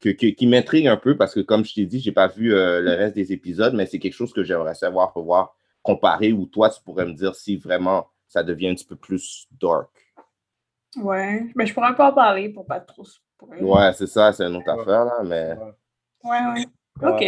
que, 0.00 0.10
que- 0.10 0.26
qui 0.28 0.46
m'intrigue 0.46 0.86
un 0.88 0.96
peu 0.96 1.16
parce 1.16 1.34
que, 1.34 1.40
comme 1.40 1.64
je 1.64 1.74
t'ai 1.74 1.86
dit, 1.86 2.00
j'ai 2.00 2.12
pas 2.12 2.28
vu 2.28 2.54
euh, 2.54 2.80
le 2.80 2.92
reste 2.92 3.14
des 3.16 3.32
épisodes, 3.32 3.74
mais 3.74 3.86
c'est 3.86 3.98
quelque 3.98 4.14
chose 4.14 4.32
que 4.32 4.44
j'aimerais 4.44 4.74
savoir 4.74 5.12
pour 5.12 5.24
voir 5.24 5.54
comparer 5.82 6.32
ou 6.32 6.46
toi, 6.46 6.70
tu 6.70 6.82
pourrais 6.82 7.06
me 7.06 7.14
dire 7.14 7.34
si 7.36 7.56
vraiment 7.56 8.08
ça 8.28 8.42
devient 8.42 8.68
un 8.68 8.74
petit 8.74 8.86
peu 8.86 8.96
plus 8.96 9.46
dark. 9.60 9.90
Ouais, 10.96 11.46
mais 11.56 11.66
je 11.66 11.74
pourrais 11.74 11.94
pas 11.96 12.10
en 12.10 12.14
parler 12.14 12.48
pour 12.48 12.66
pas 12.66 12.80
trop. 12.80 13.04
Ouais, 13.60 13.92
c'est 13.94 14.06
ça, 14.06 14.32
c'est 14.32 14.44
une 14.44 14.56
autre 14.56 14.70
Ouais. 14.74 14.82
affaire, 14.82 15.04
là, 15.04 15.22
mais... 15.24 15.56
Ouais, 16.24 16.40
ouais. 16.46 16.52
Ouais. 16.52 16.64
OK. 17.02 17.24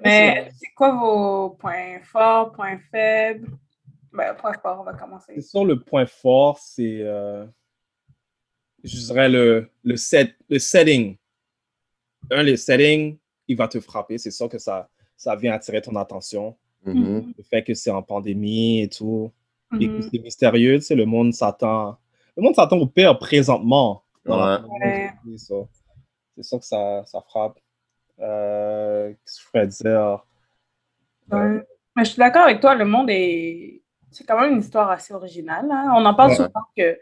Mais 0.00 0.50
c'est 0.56 0.70
quoi 0.76 0.92
vos 0.94 1.50
points 1.50 2.00
forts, 2.02 2.52
points 2.52 2.78
faibles? 2.90 3.48
Ben, 4.12 4.34
point 4.34 4.54
fort, 4.62 4.80
on 4.80 4.84
va 4.84 4.94
commencer. 4.94 5.32
C'est 5.34 5.42
sûr, 5.42 5.64
le 5.64 5.80
point 5.80 6.06
fort, 6.06 6.58
c'est, 6.58 7.00
euh, 7.02 7.46
je 8.84 8.96
dirais, 8.96 9.28
le, 9.28 9.70
le, 9.84 9.96
set, 9.96 10.34
le 10.48 10.58
setting. 10.58 11.16
Un, 12.30 12.42
le 12.42 12.56
setting, 12.56 13.18
il 13.48 13.56
va 13.56 13.68
te 13.68 13.80
frapper. 13.80 14.18
C'est 14.18 14.30
sûr 14.30 14.48
que 14.48 14.58
ça, 14.58 14.88
ça 15.16 15.36
vient 15.36 15.52
attirer 15.52 15.82
ton 15.82 15.94
attention. 15.96 16.56
Mhm. 16.84 17.34
Le 17.36 17.42
fait 17.44 17.64
que 17.64 17.74
c'est 17.74 17.90
en 17.90 18.02
pandémie 18.02 18.82
et 18.82 18.88
tout, 18.88 19.32
et 19.80 19.88
que 19.88 19.92
Mhm. 19.96 20.02
c'est 20.02 20.18
mystérieux, 20.20 20.76
tu 20.78 20.84
sais, 20.86 20.94
le 20.94 21.04
monde 21.06 21.32
s'attend... 21.34 21.98
Le 22.36 22.42
monde 22.42 22.54
s'attend 22.54 22.78
au 22.78 22.86
pire 22.86 23.18
présentement. 23.18 24.04
Ouais. 24.24 25.10
C'est 25.26 25.38
sûr 26.44 26.60
que 26.60 26.64
ça, 26.64 27.02
ça 27.04 27.20
frappe. 27.22 27.58
Euh, 28.20 29.08
Qu'est-ce 29.10 29.36
que 29.36 29.42
je 29.42 29.50
pourrais 29.50 29.66
dire? 29.66 30.00
Euh, 30.00 30.16
Ouais. 31.30 31.62
Mais 31.96 32.04
je 32.04 32.10
suis 32.10 32.18
d'accord 32.18 32.42
avec 32.44 32.60
toi, 32.60 32.74
le 32.74 32.84
monde 32.84 33.08
est. 33.10 33.82
C'est 34.10 34.24
quand 34.26 34.40
même 34.40 34.52
une 34.54 34.60
histoire 34.60 34.90
assez 34.90 35.12
originale. 35.12 35.68
hein. 35.70 35.92
On 35.94 36.04
en 36.06 36.14
parle 36.14 36.30
Ouais. 36.30 36.36
souvent 36.36 36.64
que 36.76 36.98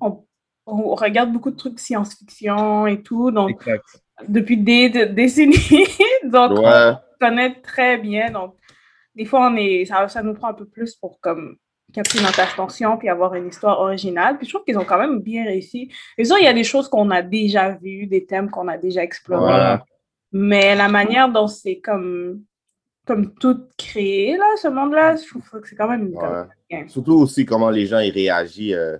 on, 0.00 0.24
on 0.66 0.94
regarde 0.94 1.32
beaucoup 1.32 1.50
de 1.50 1.56
trucs 1.56 1.80
science-fiction 1.80 2.86
et 2.86 3.02
tout, 3.02 3.30
donc 3.32 3.50
exact. 3.50 3.84
depuis 4.28 4.56
des, 4.56 4.88
des 4.90 5.06
décennies. 5.20 5.56
donc, 6.24 6.58
Ouais, 6.58 6.92
on 6.92 6.98
connaît 7.26 7.60
très 7.62 7.98
bien. 7.98 8.30
Donc, 8.30 8.54
des 9.16 9.24
fois, 9.24 9.48
on 9.50 9.56
est, 9.56 9.84
ça, 9.86 10.06
ça 10.08 10.22
nous 10.22 10.34
prend 10.34 10.48
un 10.48 10.54
peu 10.54 10.66
plus 10.66 10.94
pour 10.94 11.18
comme 11.20 11.56
capter 11.92 12.20
notre 12.22 12.40
attention 12.40 12.96
puis 12.96 13.08
avoir 13.08 13.34
une 13.34 13.48
histoire 13.48 13.80
originale. 13.80 14.36
Puis 14.38 14.46
je 14.46 14.52
trouve 14.52 14.64
qu'ils 14.64 14.78
ont 14.78 14.84
quand 14.84 14.98
même 14.98 15.20
bien 15.20 15.44
réussi. 15.44 15.90
Et 16.18 16.24
ça, 16.24 16.36
il 16.38 16.44
y 16.44 16.48
a 16.48 16.52
des 16.52 16.64
choses 16.64 16.88
qu'on 16.88 17.10
a 17.10 17.22
déjà 17.22 17.70
vues, 17.70 18.06
des 18.06 18.24
thèmes 18.26 18.50
qu'on 18.50 18.68
a 18.68 18.78
déjà 18.78 19.02
explorés. 19.02 19.40
Voilà. 19.52 19.84
Mais 20.36 20.74
la 20.74 20.88
manière 20.88 21.30
dont 21.30 21.46
c'est 21.46 21.78
comme, 21.78 22.42
comme 23.06 23.34
tout 23.36 23.56
créé, 23.78 24.36
là, 24.36 24.44
ce 24.60 24.66
monde-là, 24.66 25.14
je 25.14 25.26
trouve 25.28 25.48
que 25.60 25.68
c'est 25.68 25.76
quand 25.76 25.88
même 25.88 26.12
ouais. 26.12 26.42
bien. 26.68 26.88
Surtout 26.88 27.12
aussi 27.14 27.46
comment 27.46 27.70
les 27.70 27.86
gens 27.86 28.00
y 28.00 28.10
réagissent. 28.10 28.74
euh, 28.74 28.98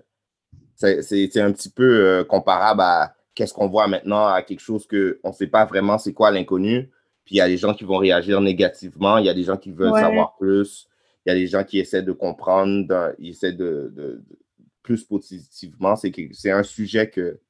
c'est- 0.77 1.37
un 1.41 1.51
petit 1.53 1.71
peu 1.71 1.83
euh, 2.07 2.25
comparable 2.25 2.81
à 2.83 3.15
qu'est-ce 3.35 3.53
qu'on 3.53 3.67
voit 3.69 3.89
maintenant, 3.89 4.27
à 4.29 4.43
quelque 4.43 4.61
chose 4.61 4.87
qu'on 4.87 5.29
ne 5.29 5.33
sait 5.35 5.49
pas 5.49 5.65
vraiment 5.65 5.99
c'est 5.99 6.13
quoi 6.13 6.31
l'inconnu. 6.31 6.89
Puis 7.25 7.37
il 7.37 7.39
y 7.39 7.41
a 7.41 7.49
des 7.49 7.57
gens 7.57 7.75
qui 7.75 7.83
vont 7.85 7.97
réagir 7.97 8.41
négativement, 8.41 9.19
il 9.19 9.27
y 9.27 9.29
a 9.29 9.35
des 9.35 9.43
gens 9.45 9.57
qui 9.57 9.73
veulent 9.73 9.93
Ouais. 9.93 10.01
savoir 10.01 10.37
plus, 10.37 10.87
il 11.27 11.31
y 11.31 11.33
a 11.33 11.35
des 11.35 11.47
gens 11.49 11.65
qui 11.65 11.79
essaient 11.81 12.03
de 12.03 12.13
comprendre, 12.13 13.13
ils 13.19 13.31
essaient 13.31 13.53
de, 13.53 13.91
de- 13.95 14.23
de- 14.29 14.39
plus 14.83 15.03
positivement. 15.05 15.97
C'est 15.97 16.51
un 16.51 16.63
sujet 16.63 17.09
que, 17.11 17.41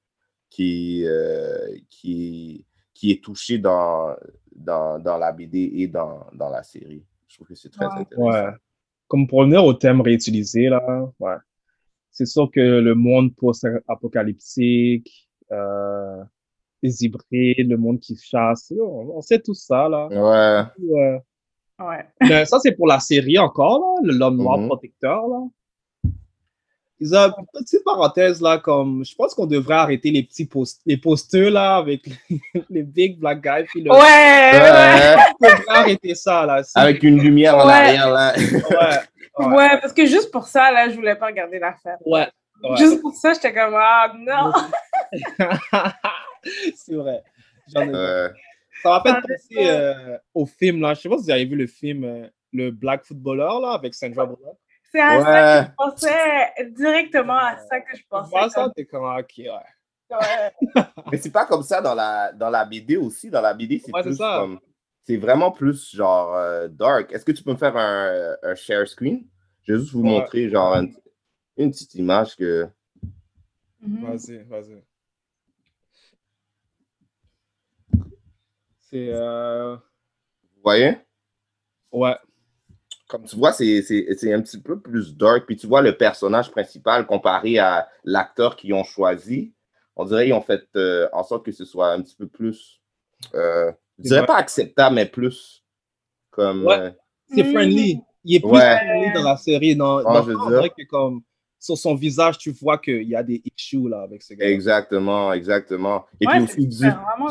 qui, 0.48 1.02
euh, 1.04 1.66
qui, 1.90 2.64
qui 2.94 3.10
est 3.10 3.22
touché 3.22 3.58
dans, 3.58 4.14
dans, 4.54 4.98
dans 4.98 5.18
la 5.18 5.32
BD 5.32 5.70
et 5.76 5.88
dans, 5.88 6.20
dans 6.32 6.48
la 6.48 6.62
série. 6.62 7.04
Je 7.28 7.34
trouve 7.36 7.48
que 7.48 7.54
c'est 7.54 7.70
très 7.70 7.86
Ouais. 7.86 7.92
intéressant. 8.00 8.46
Ouais. 8.46 8.52
Comme 9.08 9.26
pour 9.26 9.40
revenir 9.40 9.64
au 9.64 9.74
thème 9.74 10.00
réutilisé, 10.00 10.68
là, 10.68 10.80
ouais. 11.18 11.34
C'est 12.10 12.26
sûr 12.26 12.48
que 12.50 12.60
le 12.60 12.94
monde 12.94 13.34
post-apocalyptique, 14.14 15.28
euh, 15.52 16.22
les 16.82 17.04
hybrides, 17.04 17.68
le 17.70 17.76
monde 17.76 17.98
qui 18.00 18.16
chasse, 18.16 18.72
on, 18.78 19.16
on 19.16 19.20
sait 19.20 19.40
tout 19.40 19.54
ça, 19.54 19.88
là. 19.88 20.06
Ouais. 20.08 20.86
Ouais. 20.88 21.20
Ouais. 21.80 22.04
Mais 22.20 22.44
ça, 22.44 22.58
c'est 22.60 22.72
pour 22.72 22.86
la 22.86 23.00
série 23.00 23.38
encore, 23.38 23.80
là, 23.80 24.12
le 24.12 24.16
l'homme 24.16 24.36
noir 24.36 24.58
Mhm. 24.58 24.66
protecteur, 24.68 25.26
là. 25.28 25.42
Ils 27.00 27.14
ont 27.14 27.26
une 27.38 27.46
petite 27.52 27.82
parenthèse, 27.84 28.40
là, 28.40 28.58
comme, 28.58 29.04
je 29.04 29.14
pense 29.16 29.34
qu'on 29.34 29.46
devrait 29.46 29.74
arrêter 29.74 30.10
les 30.10 30.22
petits 30.22 30.46
post 30.46 30.80
les 30.86 30.96
posters, 30.96 31.50
là, 31.50 31.76
avec 31.76 32.02
les, 32.06 32.40
les 32.70 32.82
big 32.82 33.18
black 33.18 33.42
guys, 33.42 33.64
puis 33.66 33.82
le, 33.82 33.90
Ouais, 33.90 33.98
ouais. 33.98 34.60
Ouais. 34.60 35.16
on 35.40 35.46
devrait 35.58 35.64
arrêter 35.76 36.14
ça, 36.14 36.46
là. 36.46 36.62
Si- 36.62 36.72
Avec 36.76 37.02
une 37.02 37.20
lumière 37.20 37.56
en 37.58 37.66
Ouais. 37.66 37.72
arrière, 37.72 38.10
là. 38.10 38.32
Ouais, 38.36 39.46
ouais, 39.46 39.46
Ouais, 39.56 39.80
parce 39.80 39.92
que 39.92 40.06
juste 40.06 40.30
pour 40.30 40.46
ça, 40.46 40.70
là, 40.70 40.88
je 40.88 40.94
voulais 40.94 41.16
pas 41.16 41.26
regarder 41.26 41.58
l'affaire. 41.58 41.96
ouais. 42.06 42.28
ouais. 42.62 42.76
Juste 42.76 43.00
pour 43.00 43.12
ça, 43.12 43.32
j'étais 43.34 43.52
comme, 43.52 43.74
ah 43.76 44.12
non! 44.16 44.52
c'est 46.76 46.94
vrai. 46.94 47.22
J'en 47.74 47.82
ai- 47.82 47.92
Ouais. 47.92 48.28
Ça 48.82 48.90
m'a 48.90 49.00
fait 49.02 49.08
Ça 49.10 49.20
penser 49.22 49.68
euh, 49.70 50.18
au 50.34 50.44
film, 50.46 50.80
là. 50.82 50.92
Je 50.94 51.00
sais 51.00 51.08
pas 51.08 51.16
si 51.16 51.24
vous 51.24 51.30
avez 51.30 51.44
vu 51.46 51.56
le 51.56 51.66
film 51.66 52.04
euh, 52.04 52.26
Le 52.52 52.70
Black 52.70 53.04
Footballer, 53.04 53.60
là, 53.62 53.70
avec 53.72 53.94
Sandra 53.94 54.26
Bullock. 54.26 54.56
C'est 54.94 55.00
à 55.00 55.20
ça 55.22 55.64
que 55.64 55.70
je 55.70 55.74
pensais, 55.76 56.70
directement 56.70 57.36
à 57.38 57.56
ça 57.58 57.80
que 57.80 57.96
je 57.96 58.02
pensais. 58.08 58.30
vois 58.30 58.48
ça, 58.48 58.62
comme- 58.64 58.72
t'es 58.74 58.84
comme, 58.86 59.04
ok, 59.04 59.32
ouais. 59.38 59.50
Ouais. 60.10 60.52
Mais 61.10 61.18
c'est 61.18 61.32
pas 61.32 61.46
comme 61.46 61.62
ça 61.64 61.80
dans 61.80 61.94
la, 61.94 62.32
dans 62.32 62.50
la 62.50 62.64
BD 62.64 62.96
aussi. 62.96 63.28
Dans 63.30 63.40
la 63.40 63.54
BD, 63.54 63.80
c'est 63.84 63.92
Ouais, 63.92 64.02
plus 64.02 64.16
ça. 64.16 64.38
comme. 64.40 64.60
C'est 65.02 65.16
vraiment 65.16 65.50
plus 65.50 65.94
genre 65.94 66.34
euh, 66.36 66.68
dark. 66.68 67.12
Est-ce 67.12 67.24
que 67.24 67.32
tu 67.32 67.42
peux 67.42 67.50
me 67.52 67.56
faire 67.56 67.76
un, 67.76 68.36
un 68.42 68.54
share 68.54 68.86
screen? 68.86 69.26
Je 69.64 69.72
vais 69.72 69.78
juste 69.80 69.92
vous 69.92 70.02
Ouais. 70.02 70.10
montrer 70.10 70.48
genre 70.48 70.74
une, 70.76 70.94
une 71.56 71.70
petite 71.72 71.94
image 71.96 72.36
que. 72.36 72.68
Mhm. 73.80 74.04
Vas-y, 74.06 74.38
vas-y. 74.44 74.82
C'est. 78.78 79.08
Euh... 79.12 79.74
Vous 79.76 80.62
voyez? 80.62 80.98
Ouais. 81.90 82.16
Comme 83.08 83.24
tu 83.24 83.36
vois, 83.36 83.52
c'est 83.52 83.82
c'est- 83.82 84.06
c'est 84.18 84.32
un 84.32 84.40
petit 84.40 84.60
peu 84.60 84.80
plus 84.80 85.16
dark. 85.16 85.44
Puis 85.46 85.56
tu 85.56 85.66
vois 85.66 85.82
le 85.82 85.96
personnage 85.96 86.50
principal 86.50 87.06
comparé 87.06 87.58
à 87.58 87.86
l'acteur 88.04 88.56
qu'ils 88.56 88.72
ont 88.74 88.84
choisi. 88.84 89.52
On 89.96 90.04
dirait 90.04 90.24
qu'ils 90.24 90.34
ont 90.34 90.40
fait 90.40 90.62
euh, 90.76 91.08
en 91.12 91.22
sorte 91.22 91.44
que 91.44 91.52
ce 91.52 91.64
soit 91.64 91.92
un 91.92 92.00
petit 92.02 92.16
peu 92.16 92.26
plus. 92.26 92.80
euh, 93.34 93.70
je 93.98 94.04
dirais 94.04 94.18
vrai. 94.20 94.26
pas 94.26 94.36
acceptable, 94.36 94.94
mais 94.96 95.06
plus. 95.06 95.64
Comme. 96.30 96.64
Ouais. 96.64 96.78
euh, 96.78 96.90
C'est 97.28 97.44
friendly. 97.44 98.00
Il 98.24 98.36
est 98.36 98.40
plus 98.40 98.48
Ouais. 98.50 98.76
friendly 98.76 99.12
dans 99.14 99.22
la 99.22 99.36
série. 99.36 99.76
Dans, 99.76 100.00
je 100.00 100.06
on 100.06 100.22
dire. 100.22 100.48
dirait 100.48 100.70
que 100.70 100.84
comme. 100.88 101.22
sur 101.60 101.78
son 101.78 101.94
visage, 101.94 102.38
tu 102.38 102.50
vois 102.50 102.78
qu'il 102.78 103.08
y 103.08 103.14
a 103.16 103.22
des 103.22 103.42
issues 103.56 103.88
là 103.88 104.02
avec 104.02 104.22
ce 104.22 104.34
gars. 104.34 104.46
Exactement, 104.50 105.32
exactement. 105.32 106.04
Et 106.20 106.26
Ouais, 106.26 106.34
puis 106.44 106.66
aussi, 106.66 106.70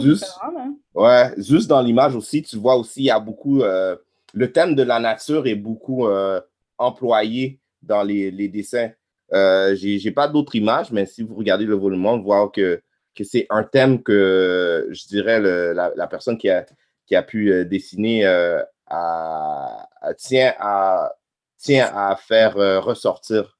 juste, 0.04 0.26
hein. 0.42 0.76
ouais, 0.96 1.34
juste 1.38 1.68
dans 1.68 1.82
l'image 1.82 2.16
aussi, 2.16 2.42
tu 2.42 2.58
vois 2.58 2.76
aussi, 2.76 3.02
il 3.02 3.06
y 3.06 3.12
a 3.12 3.20
beaucoup. 3.20 3.62
euh, 3.62 3.96
le 4.34 4.52
thème 4.52 4.76
de 4.76 4.84
la 4.84 5.00
nature 5.00 5.48
est 5.48 5.56
beaucoup 5.56 6.08
euh, 6.08 6.42
employé 6.78 7.60
dans 7.82 8.04
les, 8.04 8.32
les 8.32 8.48
dessins. 8.50 8.92
Euh, 9.34 9.76
J'ai 9.76 10.00
j'ai 10.00 10.12
pas 10.12 10.28
d'autres 10.28 10.56
images, 10.56 10.92
mais 10.92 11.06
si 11.06 11.24
vous 11.24 11.36
regardez 11.36 11.66
le 11.66 11.76
volume 11.76 12.06
1, 12.06 12.10
on 12.12 12.22
voit 12.22 12.50
que, 12.50 12.82
que 13.16 13.24
c'est 13.24 13.48
un 13.50 13.64
thème 13.64 14.04
que 14.04 14.88
je 14.92 15.08
dirais 15.08 15.40
le- 15.40 15.74
la, 15.74 15.92
la 15.96 16.08
personne 16.08 16.38
qui 16.38 16.50
a, 16.50 16.66
qui 17.08 17.16
a 17.16 17.24
pu 17.24 17.52
euh, 17.52 17.66
dessiner 17.66 18.26
euh, 18.26 18.62
à- 18.88 19.88
à- 20.02 20.14
tient, 20.14 20.54
à, 20.60 21.14
tient 21.58 21.92
à 21.96 22.16
faire 22.16 22.58
euh, 22.58 22.80
ressortir. 22.80 23.58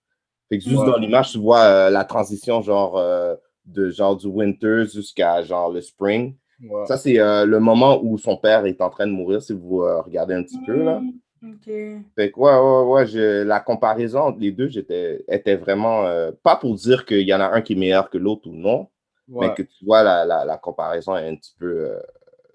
Fait 0.50 0.58
que 0.60 0.64
juste 0.64 0.84
dans 0.86 0.98
l'image, 0.98 1.32
tu 1.32 1.40
vois 1.40 1.90
la 1.90 2.04
transition 2.06 2.62
genre 2.62 3.02
de 3.66 3.90
genre 3.90 4.18
du 4.18 4.28
winter 4.28 4.84
jusqu'à 4.94 5.42
genre 5.44 5.72
le 5.72 5.82
spring. 5.82 6.36
Ça, 6.86 6.98
c'est 6.98 7.20
euh, 7.20 7.46
le 7.46 7.60
moment 7.60 8.00
où 8.04 8.18
son 8.18 8.38
père 8.38 8.66
est 8.66 8.82
en 8.82 8.90
train 8.90 9.08
de 9.08 9.12
mourir, 9.12 9.42
si 9.42 9.54
vous 9.54 9.82
euh, 9.82 10.02
regardez 10.02 10.34
un 10.34 10.44
petit 10.44 10.60
peu 10.66 10.84
là. 10.84 11.00
Mm, 11.00 11.12
Ok. 11.46 11.66
Fait 12.16 12.32
que 12.32 12.40
ouais, 12.40 12.58
ouais, 12.58 12.92
ouais, 12.94 13.06
je- 13.08 13.44
la 13.44 13.60
comparaison 13.60 14.20
entre 14.22 14.40
les 14.40 14.52
deux, 14.54 14.70
j'étais 14.70 15.26
était 15.28 15.58
vraiment 15.58 16.06
euh, 16.06 16.32
pas 16.42 16.56
pour 16.56 16.74
dire 16.76 17.06
qu'il 17.06 17.28
y 17.28 17.34
en 17.34 17.42
a 17.42 17.48
un 17.50 17.62
qui 17.62 17.74
est 17.74 17.76
meilleur 17.76 18.10
que 18.10 18.18
l'autre 18.18 18.48
ou 18.50 18.54
non, 18.54 18.88
Ouais. 19.28 19.50
mais 19.50 19.54
que 19.54 19.62
tu 19.64 19.84
vois 19.86 20.04
la, 20.04 20.24
la, 20.26 20.46
la 20.46 20.58
comparaison 20.58 21.18
est 21.18 21.28
un 21.28 21.36
petit 21.36 21.54
peu 21.60 22.00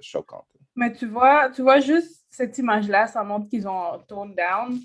choquante. 0.01 0.47
Mais 0.75 0.93
tu 0.93 1.07
vois, 1.07 1.51
tu 1.51 1.63
vois 1.63 1.81
juste 1.81 2.25
cette 2.31 2.57
image-là, 2.57 3.07
ça 3.09 3.23
montre 3.25 3.49
qu'ils 3.49 3.69
ont 3.69 3.99
toned 4.07 4.35
down. 4.37 4.79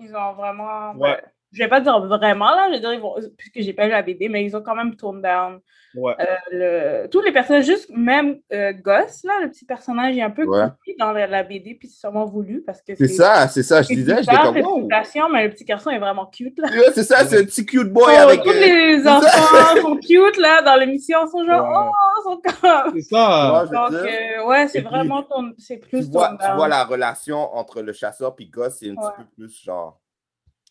Ils 0.00 0.14
ont 0.16 0.32
vraiment. 0.34 0.94
Ouais. 0.94 1.20
Je 1.54 1.62
vais 1.62 1.68
pas 1.68 1.80
dire 1.80 1.98
vraiment, 2.06 2.50
là, 2.54 2.66
je 2.68 2.74
vais 2.74 2.80
dire, 2.80 2.92
ils 2.92 3.00
vont, 3.00 3.14
puisque 3.38 3.60
j'ai 3.60 3.72
pas 3.72 3.84
lu 3.86 3.92
la 3.92 4.02
BD, 4.02 4.28
mais 4.28 4.44
ils 4.44 4.54
ont 4.56 4.62
quand 4.62 4.74
même 4.74 4.94
toned 4.96 5.22
down. 5.22 5.60
Ouais. 5.96 6.12
euh, 6.18 6.24
le, 6.50 7.06
tous 7.08 7.20
les 7.22 7.30
personnages, 7.30 7.66
juste 7.66 7.88
même 7.88 8.40
euh, 8.52 8.72
Goss, 8.72 9.22
là, 9.22 9.34
le 9.42 9.48
petit 9.50 9.64
personnage, 9.64 10.16
il 10.16 10.18
est 10.18 10.22
un 10.22 10.30
peu 10.30 10.44
Ouais. 10.44 10.66
dans 10.98 11.12
la, 11.12 11.28
la 11.28 11.44
BD, 11.44 11.76
puis 11.76 11.86
c'est 11.86 12.00
sûrement 12.00 12.24
voulu 12.24 12.62
parce 12.66 12.82
que 12.82 12.96
C'est 12.96 13.06
ça, 13.06 13.46
c'est 13.46 13.62
ça, 13.62 13.80
je 13.82 13.88
disais, 13.94 14.16
j'étais 14.16 14.20
bizarre, 14.32 14.42
comme 14.42 14.54
c'est 14.56 14.62
wow. 14.64 14.76
une 14.78 14.82
citation, 14.82 15.28
mais 15.28 15.44
le 15.46 15.50
petit 15.54 15.64
garçon 15.64 15.90
est 15.90 16.00
vraiment 16.00 16.26
cute, 16.26 16.58
là. 16.58 16.68
Ouais, 16.68 16.90
c'est 16.92 17.04
ça, 17.04 17.24
c'est 17.24 17.38
un 17.40 17.44
petit 17.44 17.64
cute 17.64 17.92
boy 17.92 18.02
Oh, 18.08 18.20
avec. 18.22 18.42
tous 18.42 18.50
euh, 18.50 18.54
les 18.60 19.06
enfants 19.06 19.80
sont 19.82 19.96
cute, 19.98 20.36
là, 20.38 20.62
dans 20.62 20.74
l'émission, 20.74 21.18
sont 21.28 21.46
genre, 21.46 21.62
Ouais. 21.64 21.90
oh, 21.92 22.22
sont 22.28 22.40
comme. 22.60 22.92
C'est 22.96 23.02
ça. 23.02 23.64
Je 23.66 23.70
Donc, 23.72 23.92
euh, 23.92 24.46
ouais, 24.48 24.66
c'est 24.66 24.80
puis, 24.80 24.88
vraiment 24.88 25.22
ton. 25.22 25.52
C'est 25.58 25.78
tu 25.78 25.88
plus 25.88 26.10
vois, 26.10 26.30
ton. 26.30 26.38
tu 26.44 26.52
vois 26.56 26.66
la 26.66 26.82
relation 26.84 27.54
entre 27.54 27.82
le 27.82 27.92
chasseur 27.92 28.34
et 28.36 28.46
Goss, 28.46 28.78
c'est 28.80 28.88
un 28.90 28.94
Ouais. 28.94 28.96
petit 29.16 29.16
peu 29.18 29.24
plus 29.36 29.62
genre. 29.62 30.00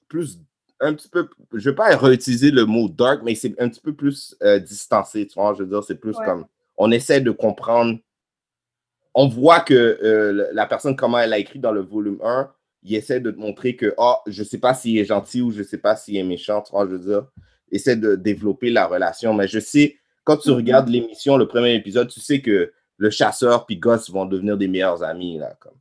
Plus. 0.10 0.38
Un 0.84 0.94
petit 0.94 1.08
peu. 1.10 1.30
Je 1.54 1.70
vais 1.70 1.76
pas 1.76 1.96
réutiliser 1.96 2.52
le 2.52 2.66
mot 2.66 2.90
dark, 2.90 3.22
mais 3.24 3.36
c'est 3.36 3.60
un 3.60 3.70
petit 3.70 3.80
peu 3.82 3.94
plus 3.94 4.36
euh, 4.44 4.60
distancé. 4.60 5.26
Tu 5.28 5.36
vois, 5.36 5.54
je 5.54 5.64
veux 5.64 5.70
dire, 5.70 5.84
c'est 5.84 5.96
plus 5.96 6.16
Ouais. 6.18 6.26
comme. 6.26 6.46
On 6.78 6.92
essaie 6.92 7.22
de 7.22 7.32
comprendre. 7.32 7.98
On 9.14 9.28
voit 9.28 9.60
que 9.60 9.74
euh, 9.74 10.50
la 10.54 10.66
personne, 10.66 10.96
comment 10.96 11.20
elle 11.20 11.34
a 11.34 11.38
écrit 11.38 11.60
dans 11.60 11.72
le 11.72 11.82
volume 11.82 12.20
1, 12.24 12.52
il 12.84 12.96
essaie 12.96 13.20
de 13.20 13.32
te 13.32 13.40
montrer 13.40 13.76
que, 13.76 13.94
oh, 13.98 14.16
je 14.28 14.44
sais 14.44 14.58
pas 14.58 14.74
s'il 14.74 14.98
est 14.98 15.06
gentil 15.06 15.42
ou 15.42 15.52
je 15.52 15.62
sais 15.64 15.78
pas 15.78 15.96
s'il 15.96 16.18
est 16.18 16.24
méchant. 16.24 16.62
Tu 16.62 16.72
vois, 16.72 16.86
je 16.86 16.92
veux 16.96 17.00
dire. 17.00 17.28
Essaie 17.72 17.96
de 17.96 18.16
développer 18.16 18.70
la 18.70 18.86
relation. 18.88 19.34
Mais 19.34 19.48
je 19.48 19.60
sais, 19.60 19.98
quand 20.26 20.38
tu 20.38 20.50
Mhm. 20.50 20.56
regardes 20.56 20.90
l'émission, 20.90 21.38
le 21.38 21.48
premier 21.48 21.74
épisode, 21.76 22.10
tu 22.10 22.20
sais 22.20 22.42
que 22.42 22.74
le 22.98 23.10
chasseur 23.10 23.66
puis 23.66 23.78
Goss 23.78 24.10
vont 24.12 24.26
devenir 24.26 24.58
des 24.58 24.68
meilleurs 24.68 25.02
amis. 25.04 25.38
Là, 25.38 25.56
comme. 25.60 25.78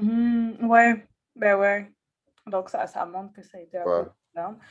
Mhm, 0.00 0.68
ouais, 0.70 1.06
ben 1.36 1.56
ouais. 1.58 1.92
Donc, 2.46 2.70
ça, 2.70 2.86
ça 2.88 3.04
montre 3.06 3.32
que 3.34 3.42
ça 3.42 3.58
a 3.58 3.60
été 3.60 3.78
un 3.78 3.84
Ouais. 3.84 4.02
peu 4.04 4.10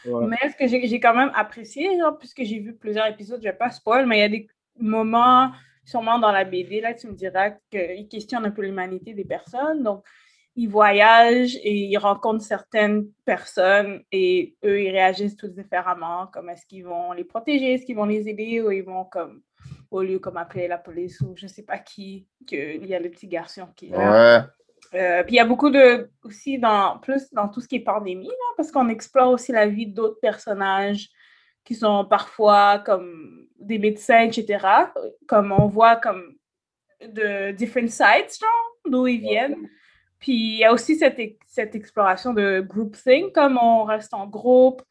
Mais 0.05 0.37
ce 0.49 0.55
que 0.57 0.67
j'ai 0.67 0.99
quand 0.99 1.15
même 1.15 1.31
apprécié, 1.35 1.97
genre, 1.99 2.17
puisque 2.17 2.43
j'ai 2.43 2.59
vu 2.59 2.75
plusieurs 2.75 3.07
épisodes, 3.07 3.39
je 3.41 3.47
vais 3.47 3.55
pas 3.55 3.69
spoil, 3.69 4.05
mais 4.05 4.17
il 4.17 4.21
y 4.21 4.23
a 4.23 4.29
des 4.29 4.47
moments, 4.79 5.51
sûrement 5.85 6.19
dans 6.19 6.31
la 6.31 6.43
BD, 6.43 6.81
là, 6.81 6.93
tu 6.93 7.07
me 7.07 7.13
diras 7.13 7.51
qu'ils 7.69 8.07
questionnent 8.09 8.45
un 8.45 8.51
peu 8.51 8.63
l'humanité 8.63 9.13
des 9.13 9.25
personnes. 9.25 9.83
Donc, 9.83 10.03
ils 10.55 10.67
voyagent 10.67 11.55
et 11.63 11.73
ils 11.73 11.97
rencontrent 11.97 12.43
certaines 12.43 13.07
personnes 13.23 14.03
et 14.11 14.55
eux, 14.65 14.81
ils 14.81 14.91
réagissent 14.91 15.37
tous 15.37 15.49
différemment. 15.49 16.27
Comme 16.27 16.49
est-ce 16.49 16.65
qu'ils 16.65 16.83
vont 16.83 17.13
les 17.13 17.23
protéger, 17.23 17.73
est-ce 17.73 17.85
qu'ils 17.85 17.95
vont 17.95 18.05
les 18.05 18.27
aider 18.27 18.61
ou 18.61 18.71
ils 18.71 18.83
vont 18.83 19.05
comme, 19.05 19.41
au 19.91 20.01
lieu 20.01 20.19
comme 20.19 20.37
appeler 20.37 20.67
la 20.67 20.77
police 20.77 21.21
ou 21.21 21.33
je 21.35 21.47
sais 21.47 21.63
pas 21.63 21.77
qui, 21.77 22.27
qu'il 22.47 22.85
y 22.85 22.93
a 22.93 22.99
le 22.99 23.09
petit 23.09 23.27
garçon 23.27 23.67
qui. 23.75 23.91
Ouais. 23.93 24.39
Euh, 24.93 25.23
puis 25.23 25.35
il 25.35 25.37
y 25.37 25.39
a 25.39 25.45
beaucoup 25.45 25.69
de 25.69 26.09
aussi 26.23 26.59
dans 26.59 26.97
plus 26.99 27.31
dans 27.31 27.47
tout 27.47 27.61
ce 27.61 27.67
qui 27.67 27.77
est 27.77 27.79
pandémie 27.79 28.27
là, 28.27 28.53
parce 28.57 28.71
qu'on 28.71 28.89
explore 28.89 29.31
aussi 29.31 29.51
la 29.53 29.65
vie 29.67 29.87
d'autres 29.87 30.19
personnages 30.21 31.07
qui 31.63 31.75
sont 31.75 32.03
parfois 32.05 32.79
comme 32.79 33.47
des 33.59 33.79
médecins 33.79 34.21
etc. 34.23 34.65
Comme 35.27 35.51
on 35.53 35.67
voit 35.67 35.95
comme 35.95 36.35
de 37.01 37.51
different 37.51 37.87
sites 37.89 38.39
genre 38.41 38.75
d'où 38.85 39.07
ils 39.07 39.21
viennent. 39.21 39.55
Puis 40.19 40.33
il 40.33 40.57
y 40.57 40.65
a 40.65 40.73
aussi 40.73 40.95
cette, 40.97 41.19
cette 41.47 41.73
exploration 41.73 42.33
de 42.33 42.59
groupthink, 42.59 43.33
comme 43.33 43.57
on 43.57 43.85
reste 43.85 44.13
en 44.13 44.27
groupe, 44.27 44.83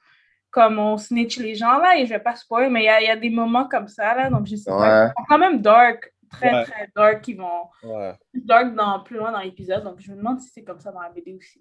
comme 0.51 0.79
on 0.81 0.97
snitch 0.97 1.39
les 1.39 1.55
gens 1.55 1.79
là, 1.79 1.97
et 1.99 2.05
je 2.07 2.11
vais 2.11 2.19
pas 2.19 2.35
spoiler, 2.35 2.69
mais 2.69 2.81
il 2.83 2.87
y 2.87 2.89
a, 2.89 3.01
il 3.01 3.07
y 3.07 3.11
a 3.11 3.17
des 3.17 3.31
moments 3.31 3.69
comme 3.69 3.87
ça 3.87 4.15
là, 4.15 4.29
donc 4.31 4.47
je 4.47 4.57
sais 4.57 4.71
pas, 4.71 5.05
Ouais. 5.05 5.07
ils 5.07 5.13
sont 5.21 5.25
quand 5.29 5.39
même 5.39 5.61
dark, 5.63 6.13
très 6.31 6.53
Ouais. 6.53 6.65
très 6.65 6.89
dark, 6.95 7.21
qui 7.23 7.35
vont 7.35 7.65
Ouais. 7.83 8.15
dark 8.35 8.75
dans, 8.75 9.01
plus 9.01 9.17
loin 9.19 9.33
dans 9.33 9.41
l'épisode, 9.41 9.85
donc 9.85 10.01
je 10.01 10.11
me 10.13 10.17
demande 10.17 10.41
si 10.41 10.49
c'est 10.55 10.63
comme 10.65 10.81
ça 10.81 10.93
dans 10.93 11.01
la 11.01 11.11
BD 11.11 11.35
aussi. 11.35 11.61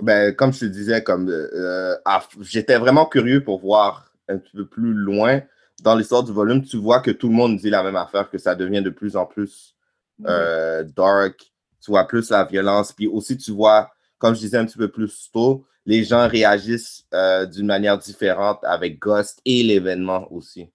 Ben, 0.00 0.34
comme 0.34 0.52
je 0.52 0.60
te 0.60 0.64
disais, 0.64 1.02
comme 1.02 1.28
euh, 1.28 1.96
à- 2.04 2.26
j'étais 2.40 2.78
vraiment 2.78 3.04
curieux 3.06 3.44
pour 3.44 3.60
voir 3.60 4.10
un 4.28 4.38
petit 4.38 4.56
peu 4.56 4.66
plus 4.66 4.94
loin 4.94 5.42
dans 5.82 5.94
l'histoire 5.96 6.22
du 6.22 6.32
volume. 6.32 6.62
Tu 6.64 6.78
vois 6.78 7.00
que 7.00 7.10
tout 7.10 7.28
le 7.28 7.34
monde 7.34 7.56
dit 7.58 7.68
la 7.68 7.82
même 7.82 7.96
affaire, 7.96 8.30
que 8.30 8.38
ça 8.38 8.54
devient 8.54 8.82
de 8.82 8.90
plus 8.90 9.16
en 9.16 9.26
plus 9.26 9.76
euh, 10.26 10.82
dark. 10.96 11.52
Tu 11.80 11.90
vois 11.90 12.06
plus 12.06 12.30
la 12.30 12.44
violence. 12.44 12.92
Puis 12.92 13.06
aussi, 13.08 13.36
tu 13.36 13.50
vois, 13.50 13.90
comme 14.18 14.34
je 14.34 14.40
disais 14.40 14.56
un 14.56 14.64
petit 14.64 14.78
peu 14.78 14.88
plus 14.88 15.30
tôt, 15.32 15.66
les 15.84 16.04
gens 16.04 16.28
réagissent 16.28 17.04
euh, 17.12 17.44
d'une 17.44 17.66
manière 17.66 17.98
différente 17.98 18.60
avec 18.62 18.98
Ghost 19.00 19.40
et 19.44 19.62
l'événement 19.64 20.32
aussi. 20.32 20.70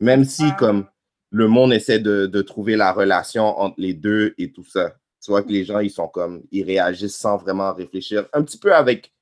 Même 0.00 0.24
si, 0.24 0.50
comme 0.56 0.86
le 1.30 1.48
monde 1.48 1.72
essaie 1.72 1.98
de, 1.98 2.26
de 2.26 2.42
trouver 2.42 2.76
la 2.76 2.92
relation 2.92 3.44
entre 3.58 3.74
les 3.78 3.94
deux 3.94 4.34
et 4.38 4.52
tout 4.52 4.64
ça. 4.64 4.94
Tu 5.22 5.30
vois 5.30 5.42
que 5.42 5.48
les 5.50 5.64
gens, 5.64 5.80
ils 5.80 5.90
sont 5.90 6.08
comme, 6.08 6.42
ils 6.52 6.62
réagissent 6.64 7.16
sans 7.16 7.36
vraiment 7.36 7.72
réfléchir. 7.74 8.28
Un 8.32 8.42
petit 8.44 8.58
peu 8.58 8.72
avec 8.74 9.12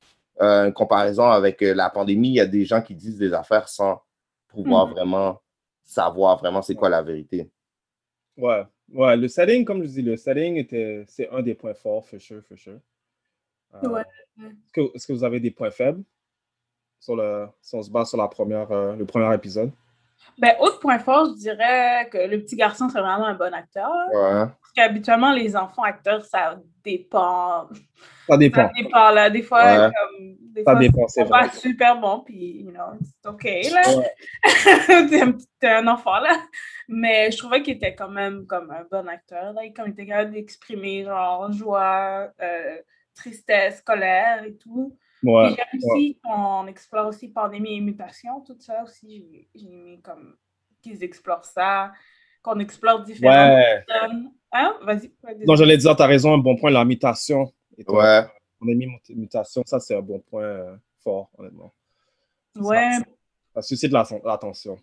euh, 0.40 0.66
une 0.66 0.72
comparaison 0.72 1.24
avec 1.30 1.62
euh, 1.62 1.74
la 1.74 1.88
pandémie, 1.90 2.28
il 2.30 2.34
y 2.34 2.40
a 2.40 2.46
des 2.46 2.64
gens 2.64 2.82
qui 2.82 2.94
disent 2.94 3.18
des 3.18 3.32
affaires 3.32 3.68
sans 3.68 4.02
pouvoir 4.48 4.86
Mhm. 4.88 4.92
vraiment 4.94 5.40
savoir 5.82 6.38
vraiment 6.38 6.62
c'est 6.62 6.74
quoi 6.74 6.88
la 6.88 7.02
vérité. 7.02 7.48
Ouais. 8.36 8.64
Ouais, 8.92 9.16
le 9.16 9.28
setting, 9.28 9.64
comme 9.64 9.82
je 9.82 9.88
dis, 9.88 10.02
le 10.02 10.16
setting 10.16 10.56
était, 10.56 11.04
c'est 11.08 11.28
un 11.30 11.40
des 11.40 11.54
points 11.54 11.72
forts, 11.74 12.06
for 12.06 12.20
sure, 12.20 12.42
for 12.46 12.58
sure. 12.58 12.80
Euh, 13.82 13.88
Ouais. 13.88 14.02
Est-ce 14.38 14.72
que, 14.72 14.80
est-ce 14.94 15.06
que 15.06 15.12
vous 15.14 15.24
avez 15.24 15.40
des 15.40 15.50
points 15.50 15.70
faibles 15.70 16.02
sur 17.00 17.16
le, 17.16 17.46
si 17.62 17.74
on 17.76 17.82
se 17.82 17.90
base 17.90 18.08
sur 18.10 18.18
la 18.18 18.28
première, 18.28 18.70
euh, 18.72 18.94
le 18.96 19.06
premier 19.06 19.32
épisode? 19.34 19.70
Ben, 20.38 20.54
autre 20.60 20.80
point 20.80 20.98
fort, 20.98 21.26
je 21.26 21.38
dirais 21.38 22.08
que 22.10 22.18
le 22.18 22.40
petit 22.42 22.56
garçon, 22.56 22.88
c'est 22.88 22.98
vraiment 23.00 23.26
un 23.26 23.34
bon 23.34 23.52
acteur. 23.54 23.90
Ouais. 24.12 24.46
Parce 24.46 24.72
qu'habituellement, 24.74 25.32
les 25.32 25.54
enfants 25.56 25.82
acteurs, 25.84 26.24
ça 26.24 26.58
dépend. 26.82 27.68
Ça 28.28 28.36
dépend. 28.36 28.66
Ça 28.66 28.70
dépend, 28.82 29.10
là. 29.10 29.30
Des 29.30 29.42
fois, 29.42 29.62
Ouais. 29.62 29.90
comme, 29.92 30.34
des 30.52 30.64
Ça 30.64 30.72
fois, 30.72 30.80
dépend, 30.80 31.08
c'est 31.08 31.20
ils 31.20 31.24
sont 31.24 31.30
pas 31.30 31.46
vrai. 31.46 31.56
super 31.56 32.00
bons, 32.00 32.20
puis, 32.20 32.62
you 32.62 32.70
know, 32.72 32.98
c'est 33.00 33.28
OK, 33.28 33.44
là. 33.44 33.96
Ouais. 33.96 34.12
t'es 35.08 35.20
un, 35.20 35.32
petit- 35.32 35.48
t'es 35.60 35.68
un 35.68 35.86
enfant, 35.86 36.18
là. 36.18 36.32
Mais 36.88 37.30
je 37.30 37.38
trouvais 37.38 37.62
qu'il 37.62 37.74
était 37.76 37.94
quand 37.94 38.08
même 38.10 38.46
comme 38.46 38.70
un 38.70 38.84
bon 38.90 39.06
acteur, 39.08 39.52
là. 39.52 39.62
Comme 39.76 39.86
il 39.88 39.92
était 39.92 40.06
capable 40.06 40.32
d'exprimer, 40.32 41.04
genre, 41.04 41.52
joie, 41.52 42.28
euh, 42.42 42.76
tristesse, 43.14 43.80
colère 43.82 44.42
et 44.44 44.56
tout. 44.56 44.96
Ouais. 45.24 46.16
Qu'on 46.22 46.66
explore 46.66 47.08
aussi 47.08 47.28
pandémie 47.28 47.76
et 47.76 47.80
mutation, 47.80 48.40
tout 48.42 48.56
ça 48.60 48.82
aussi, 48.82 49.48
j'ai- 49.54 49.66
aimé 49.66 50.00
comme 50.02 50.36
qu'ils 50.82 51.02
explorent 51.02 51.44
ça, 51.44 51.92
qu'on 52.42 52.58
explore 52.58 53.02
différentes 53.02 53.56
Ouais. 53.56 53.84
personnes. 53.86 54.32
Hein? 54.52 54.78
Vas-y. 54.82 55.12
Non, 55.46 55.56
j'allais 55.56 55.76
dire, 55.78 55.96
tu 55.96 56.02
as 56.02 56.06
raison, 56.06 56.34
un 56.34 56.38
bon 56.38 56.56
point, 56.56 56.70
la 56.70 56.84
mutation. 56.84 57.52
Et 57.78 57.84
toi, 57.84 58.02
Ouais. 58.22 58.26
On 58.60 58.68
a 58.68 58.74
mis 58.74 58.86
mut- 58.86 59.10
mutation, 59.10 59.62
ça, 59.66 59.78
c'est 59.80 59.94
un 59.96 60.00
bon 60.00 60.20
point 60.20 60.42
euh, 60.44 60.76
fort, 61.02 61.28
honnêtement. 61.36 61.72
Ouais, 62.56 62.92
Ça, 62.98 63.04
ça 63.56 63.62
suscite 63.62 63.92
la- 63.92 64.06
l'attention. 64.24 64.78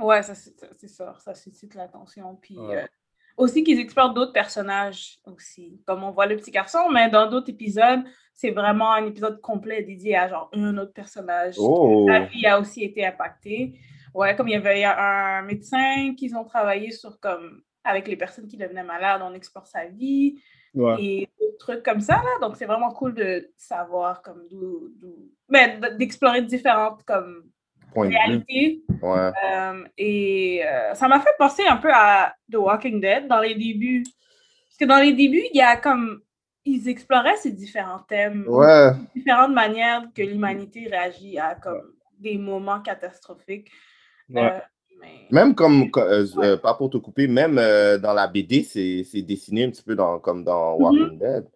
ouais, 0.00 0.22
ça, 0.22 0.34
c'est 0.34 0.58
ça, 0.58 0.66
c'est 0.78 0.88
ça, 0.88 1.14
ça 1.20 1.34
suscite 1.34 1.74
l'attention. 1.74 2.34
Puis 2.36 2.58
Ouais. 2.58 2.82
euh, 2.82 2.86
aussi 3.36 3.64
qu'ils 3.64 3.80
explorent 3.80 4.14
d'autres 4.14 4.32
personnages 4.32 5.18
aussi, 5.26 5.80
comme 5.86 6.04
on 6.04 6.10
voit 6.10 6.26
le 6.26 6.36
petit 6.36 6.50
garçon, 6.50 6.88
mais 6.92 7.10
dans 7.10 7.28
d'autres 7.28 7.50
épisodes, 7.50 8.00
c'est 8.32 8.50
vraiment 8.50 8.92
un 8.92 9.06
épisode 9.06 9.40
complet 9.40 9.82
dédié 9.82 10.16
à 10.16 10.28
genre 10.28 10.50
un 10.52 10.76
autre 10.78 10.92
personnage. 10.92 11.54
Oh. 11.58 12.06
Sa 12.08 12.20
vie 12.20 12.46
a 12.46 12.60
aussi 12.60 12.84
été 12.84 13.04
impactée. 13.06 13.78
Ouais, 14.12 14.36
comme 14.36 14.48
il 14.48 14.52
y 14.52 14.56
avait 14.56 14.84
un 14.84 15.42
médecin 15.42 16.14
qu'ils 16.16 16.36
ont 16.36 16.44
travaillé 16.44 16.90
sur 16.90 17.18
comme 17.18 17.62
avec 17.82 18.08
les 18.08 18.16
personnes 18.16 18.46
qui 18.46 18.56
devenaient 18.56 18.84
malades, 18.84 19.20
on 19.24 19.34
explore 19.34 19.66
sa 19.66 19.86
vie 19.86 20.40
Ouais. 20.74 20.96
et 20.98 21.28
d'autres 21.40 21.58
trucs 21.58 21.82
comme 21.84 22.00
ça, 22.00 22.16
là. 22.16 22.40
Donc, 22.40 22.56
c'est 22.56 22.66
vraiment 22.66 22.90
cool 22.90 23.14
de 23.14 23.48
savoir 23.56 24.22
comme 24.22 24.44
d'où... 24.50 24.92
ben, 25.48 25.80
d'explorer 25.96 26.42
différentes 26.42 27.04
comme 27.04 27.44
Point 27.94 28.06
de 28.06 28.10
vue. 28.10 28.16
réalités. 28.16 28.84
Ouais. 29.02 29.30
Euh, 29.52 29.84
et 29.96 30.62
euh, 30.66 30.94
ça 30.94 31.08
m'a 31.08 31.20
fait 31.20 31.34
penser 31.38 31.62
un 31.68 31.76
peu 31.76 31.90
à 31.92 32.34
The 32.52 32.56
Walking 32.56 33.00
Dead 33.00 33.28
dans 33.28 33.40
les 33.40 33.54
débuts. 33.54 34.02
Parce 34.04 34.76
que 34.80 34.84
dans 34.86 34.98
les 35.02 35.12
débuts, 35.12 35.44
il 35.52 35.56
y 35.56 35.62
a 35.62 35.76
comme... 35.76 36.20
Ils 36.66 36.88
exploraient 36.88 37.36
ces 37.36 37.52
différents 37.52 37.98
thèmes, 38.08 38.46
Ouais. 38.48 38.90
différentes 39.14 39.52
manières 39.52 40.02
que 40.14 40.22
l'humanité 40.22 40.88
réagit 40.90 41.38
à 41.38 41.54
comme 41.56 41.92
des 42.18 42.38
moments 42.38 42.80
catastrophiques. 42.80 43.70
Ouais. 44.30 44.50
Euh, 44.50 44.58
mais- 44.98 45.26
Même 45.30 45.54
comme, 45.54 45.90
co- 45.90 46.00
pas 46.62 46.72
pour 46.74 46.88
te 46.88 46.96
couper, 46.96 47.26
même 47.28 47.58
euh, 47.58 47.98
dans 47.98 48.14
la 48.14 48.26
BD, 48.28 48.62
c'est 48.62 49.04
c'est 49.04 49.20
dessiné 49.20 49.64
un 49.64 49.70
petit 49.70 49.82
peu 49.82 49.94
dans, 49.94 50.18
comme 50.20 50.42
dans 50.42 50.74
Walking 50.76 51.18
Dead. 51.18 51.46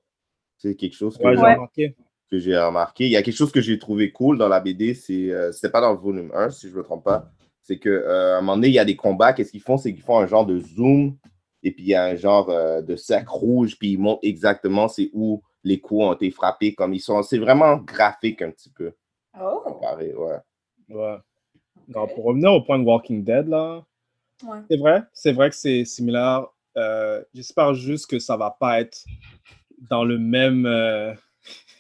C'est 0.59 0.75
quelque 0.75 0.95
chose 0.95 1.17
que 1.17 1.23
Ouais, 1.25 1.37
j'ai 1.37 1.41
j'ai- 1.41 1.55
remarqué. 1.55 1.97
Que 2.29 2.39
j'ai 2.39 2.59
remarqué. 2.59 3.07
Il 3.07 3.11
y 3.11 3.17
a 3.17 3.23
quelque 3.23 3.37
chose 3.37 3.53
que 3.53 3.61
j'ai 3.61 3.79
trouvé 3.79 4.13
cool 4.13 4.39
dans 4.39 4.49
la 4.49 4.61
BD, 4.61 4.95
c'est 4.95 5.31
euh, 5.31 5.53
c'était 5.53 5.71
pas 5.71 5.81
dans 5.81 5.93
le 5.93 5.99
volume 5.99 6.31
1, 6.35 6.51
si 6.51 6.69
je 6.69 6.73
ne 6.73 6.79
me 6.79 6.83
trompe 6.83 7.05
pas. 7.05 7.31
C'est 7.63 7.79
qu'à 7.79 8.37
un 8.39 8.41
moment 8.41 8.57
donné, 8.57 8.69
il 8.69 8.75
y 8.75 8.79
a 8.79 8.85
des 8.85 8.97
combats. 8.97 9.33
Qu'est-ce 9.33 9.51
qu'ils 9.51 9.61
font? 9.61 9.77
C'est 9.77 9.93
qu'ils 9.93 10.03
font 10.03 10.19
un 10.19 10.27
genre 10.27 10.47
de 10.47 10.59
zoom 10.59 11.17
et 11.63 11.73
puis 11.73 11.85
il 11.85 11.89
y 11.89 11.95
a 11.95 12.05
un 12.05 12.15
genre 12.15 12.51
euh, 12.51 12.83
de 12.83 12.97
cercle 12.97 13.31
rouge, 13.31 13.77
puis 13.79 13.93
ils 13.93 13.99
montrent 13.99 14.21
exactement 14.23 14.89
c'est 14.89 15.11
où 15.13 15.43
les 15.65 15.81
coups 15.81 16.03
ont 16.03 16.13
été 16.13 16.31
frappés. 16.31 16.75
Comme 16.75 16.95
ils 16.95 17.01
sont. 17.01 17.23
C'est 17.23 17.39
vraiment 17.39 17.77
graphique 17.77 18.43
un 18.43 18.51
petit 18.51 18.71
peu. 18.71 18.93
Oh, 19.41 19.61
comparé, 19.65 20.15
ouais. 20.15 20.39
Ouais. 20.89 21.17
Non, 21.89 22.07
pour 22.07 22.25
revenir 22.25 22.53
au 22.53 22.63
point 22.63 22.79
de 22.79 22.85
Walking 22.85 23.25
Dead, 23.25 23.49
là, 23.49 23.85
ouais. 24.45 24.59
c'est 24.71 24.77
vrai, 24.77 25.03
c'est 25.13 25.33
vrai 25.33 25.51
que 25.51 25.57
c'est 25.57 25.85
similaire. 25.85 26.47
Euh, 26.77 27.23
J'espère 27.35 27.75
juste 27.75 28.09
que 28.09 28.19
ça 28.19 28.37
va 28.37 28.57
pas 28.59 28.81
être 28.81 29.05
dans 29.91 30.05
le 30.05 30.19
même. 30.19 30.67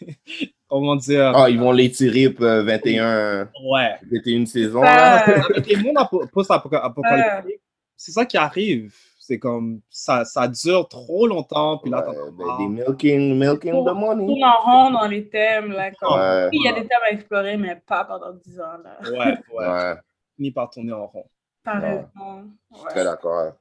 Euh, 0.02 0.06
Comment 0.68 0.96
dire? 0.96 1.32
Ah, 1.34 1.48
ils 1.48 1.58
vont 1.58 1.72
l'étirer 1.72 2.28
pour 2.30 2.44
euh, 2.44 2.62
21, 2.62 3.48
Ouais. 3.70 3.96
21 4.11 4.44
saisons. 4.46 4.82
Euh, 4.82 4.84
là. 4.84 5.24
Avec 5.50 5.66
les 5.66 5.76
mondes 5.76 5.96
apo- 5.96 6.26
post-apocalyptiques, 6.30 7.61
c'est 7.96 8.12
ça 8.12 8.24
qui 8.26 8.37
arrive. 8.37 8.94
C'est 9.18 9.38
comme 9.38 9.80
ça, 9.90 10.24
ça 10.24 10.48
dure 10.48 10.88
trop 10.88 11.26
longtemps, 11.26 11.76
puis 11.78 11.90
là, 11.90 12.06
Ouais, 12.08 12.16
ben, 12.32 12.44
ah, 12.50 12.56
des 12.58 12.66
milking, 12.68 13.38
milking 13.38 13.72
the 13.84 13.92
money. 13.94 14.26
tourne 14.26 14.44
en 14.44 14.61
rond 14.62 14.90
dans 14.90 15.06
les 15.06 15.28
thèmes. 15.28 15.70
Là, 15.72 15.90
comme... 15.92 16.18
Ouais. 16.18 16.48
Il 16.52 16.64
y 16.64 16.68
a 16.68 16.72
des 16.72 16.87
thèmes 16.87 17.00
à 17.06 17.12
explorer, 17.12 17.56
mais 17.58 17.76
pas 17.87 18.04
pendant 18.04 18.32
10 18.32 18.58
ans. 18.61 18.78
Là. 18.82 18.98
ouais, 19.11 19.18
ouais, 19.52 19.66
Ouais, 19.68 19.94
ni 20.38 20.50
par 20.50 20.70
tourner 20.70 20.92
en 20.92 21.06
rond. 21.06 21.26
T'as 21.62 21.78
Ouais. 21.78 21.88
raison. 21.90 22.44
je 22.70 22.76
suis 22.76 22.84
Ouais. 22.87 22.90
très 22.90 23.04
d'accord. 23.04 23.52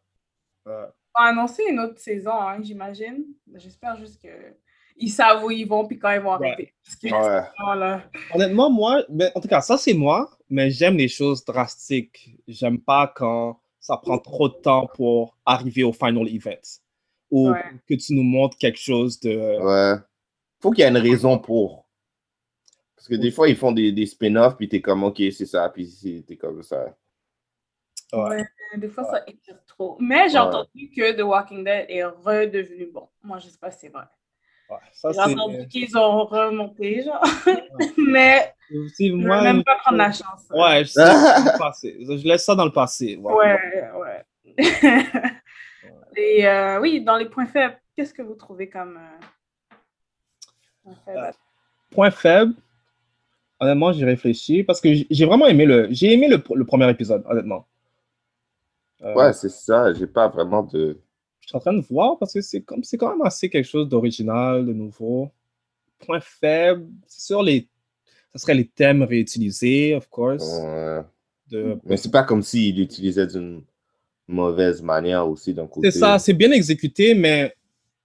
Ouais. 0.65 0.71
On 1.19 1.23
va 1.23 1.30
annoncer 1.30 1.63
une 1.69 1.80
autre 1.80 2.00
saison, 2.00 2.32
hein, 2.39 2.60
j'imagine. 2.62 3.26
J'espère 3.56 3.97
juste 3.97 4.21
que 4.21 4.28
ils 5.00 5.10
savent 5.10 5.44
où 5.44 5.52
ils 5.52 5.68
vont 5.68 5.86
puis 5.88 5.98
quand 6.00 6.12
ils 6.12 6.22
vont 6.22 6.32
arrêter. 6.34 6.74
Ouais. 7.04 8.02
Honnêtement, 8.34 8.70
moi, 8.70 9.04
ben, 9.10 9.32
en 9.36 9.40
tout 9.40 9.48
cas, 9.48 9.62
ça 9.62 9.78
c'est 9.78 9.94
moi, 9.94 10.30
mais 10.50 10.70
j'aime 10.70 10.98
les 10.98 11.08
choses 11.08 11.44
drastiques. 11.46 12.36
J'aime 12.48 12.80
pas 12.80 13.12
quand 13.16 13.60
ça 13.80 13.98
prend 13.98 14.18
trop 14.18 14.50
de 14.50 14.56
temps 14.56 14.88
pour 14.96 15.38
arriver 15.46 15.84
au 15.84 15.94
final 15.94 16.28
event 16.28 16.80
ou 17.32 17.50
Ouais. 17.52 17.64
que 17.88 17.94
tu 17.96 18.14
nous 18.14 18.24
montres 18.24 18.58
quelque 18.58 18.80
chose 18.80 19.20
de. 19.20 19.60
Ouais. 19.62 20.00
Faut 20.60 20.72
qu'il 20.72 20.84
y 20.84 20.88
ait 20.88 20.90
une 20.90 20.98
raison 20.98 21.38
pour. 21.38 21.88
Parce 22.96 23.08
que 23.08 23.16
des 23.16 23.32
fois, 23.32 23.48
ils 23.48 23.56
font 23.56 23.72
des, 23.72 23.92
des 23.92 24.06
spin-offs, 24.08 24.58
puis 24.58 24.68
t'es 24.68 24.82
comme, 24.82 25.04
OK, 25.04 25.18
c'est 25.32 25.46
ça, 25.46 25.70
puis 25.70 25.86
c'est- 25.88 26.24
t'es 26.28 26.36
comme 26.36 26.64
ça. 26.64 26.96
Ouais. 28.14 28.20
Ouais, 28.38 28.46
des 28.78 28.88
fois, 28.90 29.04
ça 29.04 29.24
étire 29.28 29.60
trop. 29.66 29.98
Mais 30.00 30.28
j'ai 30.30 30.36
Ouais. 30.36 30.40
entendu 30.46 30.90
que 30.90 31.12
The 31.16 31.22
Walking 31.24 31.64
Dead 31.64 31.86
est 31.90 32.04
redevenu 32.06 32.88
bon. 32.92 33.08
Moi, 33.24 33.38
je 33.40 33.48
sais 33.50 33.58
pas 33.60 33.70
si 33.72 33.80
c'est 33.82 33.90
vrai. 33.90 34.06
Ouais, 34.70 34.78
ça 34.92 35.12
J'ai 35.14 35.20
entendu 35.20 35.68
qu'ils 35.68 35.98
ont 35.98 36.26
remonté, 36.26 37.04
genre. 37.04 37.24
Mais 37.98 38.54
Si, 38.94 39.10
je 39.10 39.14
ne 39.14 39.26
même 39.44 39.64
pas 39.64 39.76
prendre 39.78 39.98
la 39.98 40.12
chance. 40.12 40.46
Ouais, 40.50 40.84
je, 40.84 41.00
le 41.00 41.58
passé. 41.58 41.98
je 42.02 42.28
laisse 42.28 42.44
ça 42.44 42.54
dans 42.56 42.66
le 42.66 42.72
passé. 42.72 43.16
ouais. 43.16 43.34
Ouais, 43.34 43.92
ouais. 43.96 44.26
Et 46.18 46.48
euh, 46.48 46.80
oui, 46.82 47.02
dans 47.02 47.16
les 47.16 47.26
points 47.30 47.46
faibles, 47.46 47.80
qu'est-ce 47.96 48.14
que 48.14 48.22
vous 48.24 48.34
trouvez 48.36 48.70
comme 48.70 48.98
euh, 48.98 49.74
point 50.84 50.96
faible? 51.06 51.34
Point 51.92 52.12
faible, 52.12 52.54
honnêtement, 53.60 53.92
j'y 53.94 54.04
réfléchis 54.04 54.64
parce 54.64 54.82
que 54.82 54.90
j'ai 55.10 55.26
vraiment 55.26 55.46
aimé 55.48 55.66
le. 55.66 55.88
J'ai 55.92 56.14
aimé 56.14 56.28
le, 56.28 56.44
le 56.56 56.66
premier 56.66 56.90
épisode, 56.90 57.24
honnêtement. 57.30 57.68
Euh, 59.04 59.14
Ouais, 59.14 59.32
c'est 59.34 59.50
ça. 59.50 59.94
J'ai 59.94 60.08
pas 60.08 60.28
vraiment 60.28 60.64
de. 60.64 61.00
Je 61.48 61.52
suis 61.52 61.56
en 61.56 61.62
train 61.62 61.74
de 61.74 61.82
voir 61.82 62.20
parce 62.20 62.34
que 62.34 62.42
c'est 62.42 62.60
comme 62.60 62.84
c'est 62.84 62.98
quand 62.98 63.10
même 63.10 63.22
assez 63.22 63.50
quelque 63.50 63.64
chose 63.64 63.88
d'original, 63.88 64.66
de 64.66 64.74
nouveau. 64.74 65.32
Point 66.00 66.20
faible, 66.20 66.86
c'est 67.08 67.22
sûr 67.22 67.42
les. 67.42 67.70
Ce 68.36 68.42
serait 68.42 68.54
les 68.54 68.68
thèmes 68.68 69.02
réutilisés, 69.02 69.96
of 69.96 70.10
course. 70.10 70.44
Ouais. 70.44 71.00
De... 71.50 71.80
Mais 71.86 71.96
c'est 71.96 72.12
pas 72.12 72.24
comme 72.24 72.44
s'il 72.44 72.76
l'utilisait 72.76 73.28
d'une 73.28 73.64
mauvaise 74.28 74.82
manière 74.82 75.28
aussi 75.28 75.54
d'un 75.54 75.68
côté. 75.68 75.90
C'est 75.90 76.00
ça, 76.00 76.20
c'est 76.20 76.34
bien 76.34 76.52
exécuté, 76.52 77.16
mais 77.16 77.56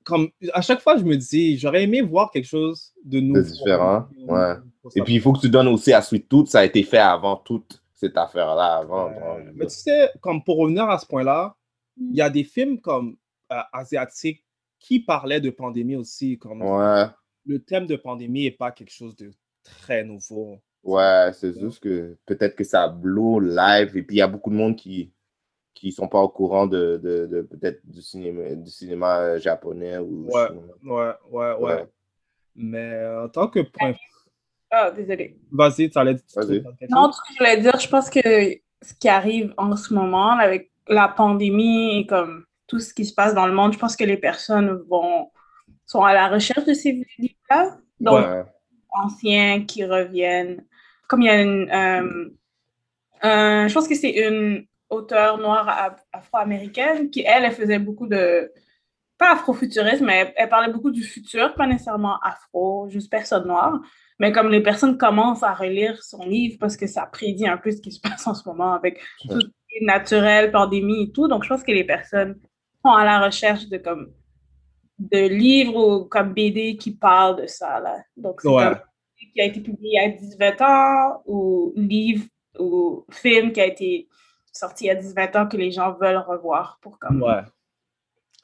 comme 0.04 0.28
à 0.52 0.62
chaque 0.62 0.80
fois, 0.80 0.96
je 0.96 1.02
me 1.02 1.16
dis, 1.16 1.58
j'aurais 1.58 1.82
aimé 1.82 2.00
voir 2.00 2.30
quelque 2.30 2.46
chose 2.46 2.92
de 3.04 3.18
nouveau. 3.18 3.42
différent, 3.42 4.06
ouais. 4.28 4.54
Et 4.94 5.02
puis, 5.02 5.14
il 5.14 5.20
faut 5.20 5.32
que 5.32 5.40
tu 5.40 5.50
donnes 5.50 5.66
aussi 5.66 5.92
à 5.92 6.00
Sweet 6.00 6.28
Tooth, 6.28 6.46
ça 6.46 6.60
a 6.60 6.64
été 6.64 6.84
fait 6.84 6.98
avant 6.98 7.34
toute 7.34 7.82
cette 7.96 8.16
affaire-là, 8.16 8.76
avant. 8.76 9.08
Ouais. 9.08 9.50
Mais 9.56 9.66
tu 9.66 9.74
sais, 9.74 10.10
comme 10.20 10.44
pour 10.44 10.58
revenir 10.58 10.88
à 10.88 10.96
ce 10.98 11.06
point-là, 11.06 11.56
il 12.00 12.14
y 12.14 12.20
a 12.20 12.30
des 12.30 12.44
films 12.44 12.80
comme 12.80 13.16
asiatiques 13.72 14.44
qui 14.78 15.00
parlaient 15.00 15.40
de 15.40 15.50
pandémie 15.50 15.96
aussi. 15.96 16.38
Comme 16.38 16.62
Ouais, 16.62 17.04
le 17.46 17.58
thème 17.62 17.86
de 17.86 17.96
pandémie 17.96 18.44
n'est 18.44 18.50
pas 18.52 18.72
quelque 18.72 18.92
chose 18.92 19.14
de 19.16 19.30
très 19.62 20.04
nouveau. 20.04 20.58
ouais, 20.82 21.30
c'est 21.34 21.58
juste 21.58 21.80
que 21.82 22.16
peut-être 22.26 22.56
que 22.56 22.64
ça 22.64 22.88
blow 22.88 23.38
live, 23.40 23.96
et 23.96 24.02
puis 24.02 24.16
il 24.16 24.18
y 24.18 24.22
a 24.22 24.26
beaucoup 24.28 24.50
de 24.50 24.56
monde 24.56 24.76
qui 24.76 25.12
qui 25.74 25.90
sont 25.90 26.06
pas 26.06 26.20
au 26.20 26.28
courant 26.28 26.66
de, 26.66 27.00
de, 27.02 27.26
de 27.26 27.42
peut-être 27.42 27.80
du 27.88 28.02
cinéma, 28.02 28.54
du 28.54 28.70
cinéma 28.70 29.18
euh, 29.20 29.38
japonais 29.40 29.98
ou 29.98 30.26
Ouais. 30.30 30.46
chinois. 30.48 30.76
Ouais, 30.84 31.14
ouais, 31.30 31.54
ouais. 31.54 31.74
Ouais. 31.76 31.86
Mais 32.54 32.92
euh, 32.92 33.24
en 33.24 33.28
tant 33.30 33.48
que 33.48 33.60
point. 33.60 33.94
Ah, 34.70 34.90
désolé. 34.90 35.38
Vas-y, 35.50 35.90
tu 35.90 35.98
allais 35.98 36.14
dire 36.14 36.24
Non, 36.90 37.10
ce 37.12 37.20
que 37.20 37.26
je 37.32 37.38
voulais 37.38 37.60
dire, 37.60 37.78
je 37.80 37.88
pense 37.88 38.10
que 38.10 38.20
ce 38.20 38.94
qui 39.00 39.08
arrive 39.08 39.54
en 39.56 39.74
ce 39.76 39.92
moment, 39.94 40.32
avec 40.32 40.70
la 40.88 41.08
pandémie 41.08 42.00
et 42.00 42.06
comme 42.06 42.44
tout 42.72 42.80
ce 42.80 42.94
qui 42.94 43.04
se 43.04 43.12
passe 43.14 43.34
dans 43.34 43.46
le 43.46 43.52
monde, 43.52 43.74
je 43.74 43.78
pense 43.78 43.96
que 43.96 44.04
les 44.04 44.16
personnes 44.16 44.70
vont 44.88 45.30
sont 45.84 46.02
à 46.02 46.14
la 46.14 46.28
recherche 46.28 46.64
de 46.64 46.72
ces 46.72 46.92
livres-là. 47.18 47.76
Donc, 48.00 48.24
Ouais. 48.26 48.44
anciens 49.04 49.64
qui 49.66 49.84
reviennent. 49.84 50.64
Comme 51.06 51.20
il 51.20 51.26
y 51.26 51.28
a 51.28 51.42
une. 51.42 51.70
euh, 51.70 52.30
euh, 53.28 53.68
je 53.68 53.74
pense 53.74 53.86
que 53.88 53.94
c'est 53.94 54.14
une 54.26 54.66
auteure 54.88 55.36
noire 55.36 55.68
af- 55.68 56.04
afro-américaine 56.18 57.10
qui, 57.10 57.20
elle, 57.26 57.44
elle 57.44 57.52
faisait 57.52 57.78
beaucoup 57.78 58.06
de. 58.06 58.50
Pas 59.18 59.32
afrofuturisme, 59.34 60.06
mais 60.06 60.18
elle, 60.20 60.32
elle 60.36 60.48
parlait 60.48 60.72
beaucoup 60.72 60.90
du 60.90 61.02
futur, 61.04 61.54
pas 61.54 61.66
nécessairement 61.66 62.18
afro, 62.20 62.88
juste 62.88 63.10
personne 63.10 63.46
noire. 63.46 63.78
Mais 64.18 64.32
comme 64.32 64.48
les 64.50 64.62
personnes 64.62 64.96
commencent 64.96 65.42
à 65.42 65.52
relire 65.52 66.02
son 66.02 66.24
livre 66.24 66.56
parce 66.58 66.76
que 66.76 66.86
ça 66.86 67.04
prédit 67.06 67.46
un 67.46 67.58
peu 67.58 67.70
ce 67.70 67.80
qui 67.84 67.92
se 67.92 68.00
passe 68.00 68.26
en 68.26 68.34
ce 68.34 68.48
moment 68.48 68.72
avec 68.72 68.94
tout 69.30 69.40
ce 69.40 69.46
qui 69.68 69.74
est 69.80 69.84
naturel, 69.84 70.50
pandémie 70.50 71.02
et 71.04 71.12
tout. 71.12 71.28
Donc, 71.28 71.44
je 71.44 71.48
pense 71.50 71.62
que 71.62 71.72
les 71.72 71.84
personnes 71.84 72.34
sont 72.84 72.92
à 72.92 73.04
la 73.04 73.24
recherche 73.24 73.68
de 73.68 73.78
comme 73.78 74.12
de 74.98 75.26
livres 75.28 75.76
ou 75.76 76.04
comme 76.04 76.32
BD 76.32 76.76
qui 76.76 76.92
parlent 76.92 77.42
de 77.42 77.46
ça. 77.46 77.80
Là. 77.80 78.02
Donc, 78.16 78.40
c'est 78.40 78.48
Ouais. 78.48 78.64
comme 78.64 78.78
qui 79.32 79.40
a 79.40 79.44
été 79.46 79.60
publié 79.60 80.00
à 80.00 80.08
18 80.08 80.60
ans 80.60 81.22
ou 81.26 81.72
livre 81.76 82.24
ou 82.58 83.04
film 83.10 83.52
qui 83.52 83.60
a 83.60 83.66
été 83.66 84.08
sorti 84.52 84.90
à 84.90 84.94
18 84.94 85.36
ans 85.36 85.46
que 85.46 85.56
les 85.56 85.70
gens 85.70 85.92
veulent 85.94 86.18
revoir 86.18 86.78
pour 86.82 86.98
comme... 86.98 87.22
Ouais. 87.22 87.42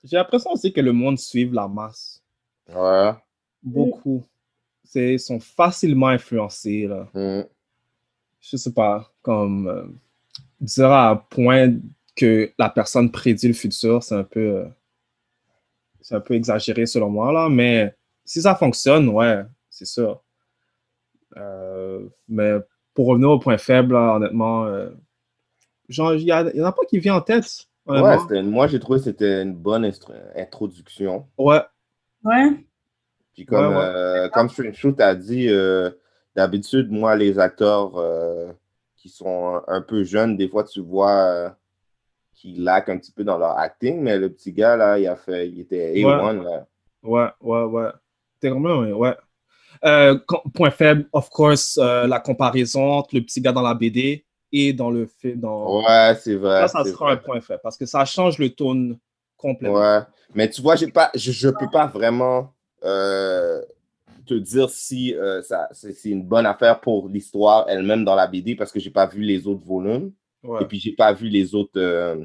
J'ai 0.05 0.17
l'impression 0.17 0.53
aussi 0.53 0.73
que 0.73 0.81
le 0.81 0.93
monde 0.93 1.19
suit 1.19 1.49
la 1.51 1.69
masse. 1.69 2.23
Ouais. 2.73 3.13
Beaucoup. 3.63 4.25
C'est, 4.85 5.15
ils 5.15 5.21
sont 5.21 5.41
facilement 5.41 6.07
influencés. 6.09 6.87
Là. 6.87 7.09
Mm. 7.13 7.43
Je 8.41 8.57
sais 8.57 8.73
pas, 8.73 9.13
comme 9.21 9.67
euh, 9.67 9.87
dire 10.61 10.91
à 10.91 11.11
un 11.11 11.17
point 11.17 11.75
que 12.19 12.53
la 12.59 12.71
personne 12.71 13.11
prédit 13.13 13.49
le 13.49 13.55
futur, 13.55 14.03
c'est 14.03 14.15
un 14.17 14.25
peu, 14.25 14.41
euh, 14.41 14.67
c'est 16.01 16.15
un 16.15 16.21
peu 16.21 16.35
exagéré 16.35 16.87
selon 16.87 17.11
moi, 17.11 17.33
là, 17.33 17.49
mais 17.49 17.95
si 18.25 18.43
ça 18.43 18.55
fonctionne, 18.55 19.09
ouais, 19.09 19.43
c'est 19.71 19.85
sûr. 19.87 20.23
Euh, 21.37 22.09
mais 22.29 22.55
pour 22.95 23.07
revenir 23.07 23.31
au 23.31 23.39
point 23.39 23.59
faible, 23.59 23.95
là, 23.95 24.17
honnêtement, 24.17 24.65
euh, 24.67 24.91
genre, 25.89 26.15
il 26.15 26.23
y, 26.23 26.33
a- 26.33 26.51
il 26.53 26.59
y 26.59 26.63
en 26.63 26.67
a 26.67 26.73
pas 26.73 26.85
qui 26.89 26.99
vient 26.99 27.17
en 27.17 27.21
tête. 27.21 27.67
Ouais, 27.87 28.43
moi 28.43 28.67
j'ai 28.67 28.79
trouvé 28.81 28.99
que 28.99 29.05
c'était 29.07 29.43
une 29.43 29.55
bonne 29.55 29.91
introduction. 30.37 31.27
Ouais, 31.39 31.63
Ouais. 32.25 32.51
Puis 33.35 33.47
comme, 33.47 33.69
Ouais, 33.71 33.77
ouais. 33.77 33.83
euh, 33.83 34.29
comme 34.29 34.49
Strange 34.51 34.75
Shoot 34.75 35.01
a 35.01 35.15
dit, 35.15 35.49
euh, 35.49 35.91
d'habitude, 36.37 36.91
moi, 36.91 37.17
les 37.17 37.39
acteurs 37.39 37.97
euh, 37.97 38.53
qui 38.97 39.09
sont 39.09 39.63
un, 39.69 39.77
un 39.77 39.81
peu 39.81 40.05
jeunes, 40.05 40.37
des 40.37 40.49
fois, 40.49 40.65
tu 40.65 40.81
vois 40.81 41.11
euh, 41.13 41.51
qui 42.39 42.55
laquent 42.55 42.91
un 42.91 42.99
petit 42.99 43.11
peu 43.11 43.25
dans 43.25 43.37
leur 43.37 43.59
acting, 43.59 44.01
mais 44.01 44.17
le 44.17 44.31
petit 44.31 44.53
gars, 44.53 44.77
là, 44.77 44.97
il 44.97 45.07
a 45.09 45.17
fait, 45.17 45.49
il 45.49 45.61
était 45.61 45.93
A1, 45.95 46.45
là. 46.45 46.67
Ouais, 47.03 47.27
ouais, 47.41 47.63
ouais. 47.65 47.89
T'es 48.41 48.49
vraiment, 48.49 48.79
ouais. 48.79 48.93
ouais. 48.93 49.17
Euh, 49.85 50.19
co- 50.25 50.43
point 50.55 50.71
faible, 50.71 51.09
of 51.13 51.29
course, 51.31 51.79
euh, 51.83 52.07
la 52.07 52.21
comparaison 52.21 52.93
entre 52.93 53.17
le 53.17 53.23
petit 53.23 53.41
gars 53.41 53.51
dans 53.51 53.63
la 53.63 53.75
BD 53.75 54.25
et 54.53 54.73
dans 54.73 54.91
le 54.91 55.07
film. 55.07 55.41
Dans... 55.41 55.83
Ouais, 55.83 56.15
c'est 56.21 56.37
vrai. 56.37 56.69
Ça, 56.69 56.85
ça 56.85 56.85
sera 56.85 57.13
un 57.13 57.17
point 57.17 57.41
faible 57.41 57.61
parce 57.61 57.77
que 57.77 57.87
ça 57.87 58.05
change 58.05 58.39
le 58.39 58.51
tone 58.51 58.99
complètement. 59.37 59.79
Ouais, 59.81 60.01
mais 60.35 60.49
tu 60.49 60.63
vois, 60.63 60.77
j'ai 60.77 60.89
pas, 60.89 61.11
je, 61.17 61.33
je 61.33 61.49
peux 61.49 61.69
pas 61.73 61.87
vraiment 61.87 62.53
euh, 62.85 63.61
te 64.27 64.35
dire 64.35 64.71
si 64.71 65.13
ça, 65.43 65.69
c'est 65.73 66.11
une 66.11 66.23
bonne 66.23 66.47
affaire 66.47 66.79
pour 66.81 67.09
l'histoire 67.09 67.67
elle-même 67.69 68.05
dans 68.05 68.15
la 68.15 68.29
BD 68.29 68.55
parce 68.55 68.71
que 68.71 68.79
j'ai 68.79 68.91
pas 68.91 69.07
vu 69.07 69.23
les 69.23 69.49
autres 69.49 69.67
volumes 69.67 70.13
Ouais. 70.49 70.63
et 70.63 70.67
puis 70.67 70.79
j'ai 70.81 70.93
pas 70.93 71.13
vu 71.13 71.29
les 71.29 71.55
autres, 71.55 71.79
euh, 71.81 72.25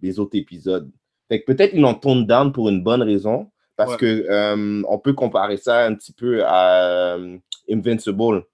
les 0.00 0.18
autres 0.18 0.36
épisodes. 0.36 0.90
Fait 1.28 1.40
que 1.40 1.46
peut-être 1.46 1.72
ils 1.74 1.80
l'ont 1.80 1.94
tone 1.94 2.26
down 2.26 2.52
pour 2.52 2.68
une 2.68 2.82
bonne 2.82 3.02
raison 3.02 3.50
parce 3.76 3.92
Ouais. 3.92 3.98
que 3.98 4.26
euh, 4.30 4.82
on 4.88 4.98
peut 4.98 5.14
comparer 5.14 5.56
ça 5.56 5.84
un 5.86 5.94
petit 5.94 6.12
peu 6.12 6.44
à 6.44 7.14
euh, 7.16 7.38
Invincible. 7.70 8.44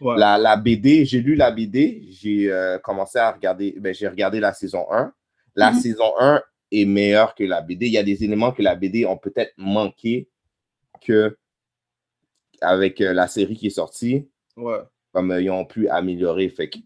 Ouais. 0.00 0.16
La, 0.16 0.38
la 0.38 0.56
BD, 0.56 1.04
j'ai 1.04 1.20
lu 1.20 1.34
la 1.34 1.50
BD, 1.50 2.06
j'ai 2.10 2.52
euh, 2.52 2.78
commencé 2.78 3.18
à 3.18 3.32
regarder, 3.32 3.74
ben, 3.80 3.92
j'ai 3.92 4.06
regardé 4.06 4.38
la 4.38 4.52
saison 4.52 4.86
1. 4.92 5.12
La 5.56 5.72
Mhm. 5.72 5.78
saison 5.80 6.12
1 6.20 6.40
est 6.70 6.84
meilleure 6.84 7.34
que 7.34 7.42
la 7.44 7.60
BD. 7.62 7.86
Il 7.86 7.92
y 7.92 7.98
a 7.98 8.04
des 8.04 8.22
éléments 8.22 8.52
que 8.52 8.62
la 8.62 8.76
BD 8.76 9.04
ont 9.06 9.16
peut-être 9.16 9.52
manqué 9.56 10.28
que 11.00 11.36
avec 12.60 13.00
euh, 13.00 13.12
la 13.12 13.26
série 13.28 13.56
qui 13.56 13.68
est 13.68 13.70
sortie, 13.70 14.28
Ouais. 14.56 14.78
comme 15.12 15.30
euh, 15.32 15.40
ils 15.42 15.50
ont 15.50 15.64
pu 15.64 15.88
améliorer. 15.88 16.48
Fait 16.48 16.68
que 16.68 16.78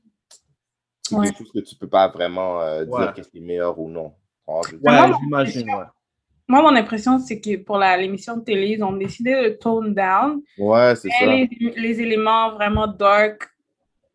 c'est 1.12 1.20
Ouais. 1.20 1.26
quelque 1.28 1.38
chose 1.38 1.52
que 1.52 1.60
tu 1.60 1.76
peux 1.76 1.88
pas 1.88 2.08
vraiment 2.08 2.60
euh, 2.60 2.84
Ouais. 2.84 3.00
dire 3.04 3.12
qu'est-ce 3.14 3.28
qui 3.30 3.38
est 3.38 3.40
meilleur 3.40 3.78
ou 3.78 3.88
non. 3.88 4.12
Oh, 4.46 4.60
Ouais, 4.72 4.78
Moi, 4.82 5.06
mon 5.08 5.18
j'imagine, 5.18 5.68
ouais. 5.68 5.84
Moi, 6.48 6.62
mon 6.62 6.76
impression, 6.76 7.18
c'est 7.18 7.40
que 7.40 7.56
pour 7.56 7.78
la- 7.78 7.96
l'émission 7.96 8.36
de 8.36 8.42
télé, 8.42 8.68
ils 8.70 8.82
ont 8.84 8.92
décidé 8.92 9.30
de 9.34 9.48
tone 9.54 9.94
down. 9.94 10.42
Ouais, 10.58 10.94
c'est 10.96 11.08
ça. 11.10 11.26
Les, 11.26 11.48
les 11.76 12.00
éléments 12.00 12.52
vraiment 12.54 12.86
dark 12.88 13.48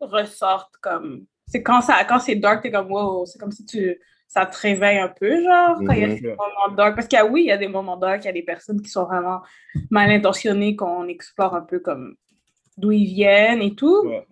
ressortent 0.00 0.76
comme. 0.80 1.24
C'est 1.46 1.62
quand, 1.62 1.80
ça, 1.80 2.04
quand 2.04 2.18
c'est 2.20 2.36
dark, 2.36 2.62
t'es 2.62 2.70
comme 2.70 2.92
wow, 2.92 3.24
c'est 3.26 3.38
comme 3.38 3.50
si 3.52 3.64
tu, 3.64 3.98
ça 4.28 4.44
te 4.44 4.56
réveille 4.58 4.98
un 4.98 5.08
peu, 5.08 5.42
genre, 5.42 5.76
quand 5.86 5.92
il 5.94 6.00
y 6.00 6.04
a 6.04 6.08
Mhm. 6.08 6.20
des 6.20 6.28
moments 6.28 6.76
dark. 6.76 6.94
Parce 6.94 7.08
qu'il 7.08 7.18
y 7.18 7.22
a, 7.22 7.26
oui, 7.26 7.42
il 7.44 7.46
y 7.46 7.52
a 7.52 7.56
des 7.56 7.68
moments 7.68 7.96
dark, 7.96 8.22
il 8.24 8.26
y 8.26 8.28
a 8.28 8.32
des 8.32 8.42
personnes 8.42 8.80
qui 8.82 8.90
sont 8.90 9.04
vraiment 9.06 9.40
mal 9.90 10.10
intentionnées, 10.10 10.76
qu'on 10.76 11.08
explore 11.08 11.54
un 11.54 11.62
peu 11.62 11.80
comme 11.80 12.14
d'où 12.76 12.92
ils 12.92 13.06
viennent 13.06 13.62
et 13.62 13.74
tout. 13.74 14.04
Ouais. 14.06 14.26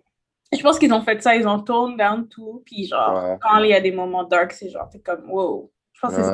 Je 0.52 0.62
pense 0.62 0.78
qu'ils 0.78 0.92
ont 0.92 1.02
fait 1.02 1.22
ça, 1.22 1.34
ils 1.36 1.46
ont 1.46 1.60
tone 1.60 1.96
down 1.96 2.28
tout, 2.28 2.62
puis 2.64 2.86
genre, 2.86 3.14
Ouais. 3.14 3.38
quand 3.40 3.58
il 3.58 3.70
y 3.70 3.74
a 3.74 3.80
des 3.80 3.92
moments 3.92 4.24
dark, 4.24 4.52
c'est 4.52 4.70
genre, 4.70 4.88
t'es 4.88 5.00
comme 5.00 5.28
wow. 5.30 5.70
Je 5.92 6.00
pense 6.00 6.10
que 6.14 6.16
c'est 6.22 6.28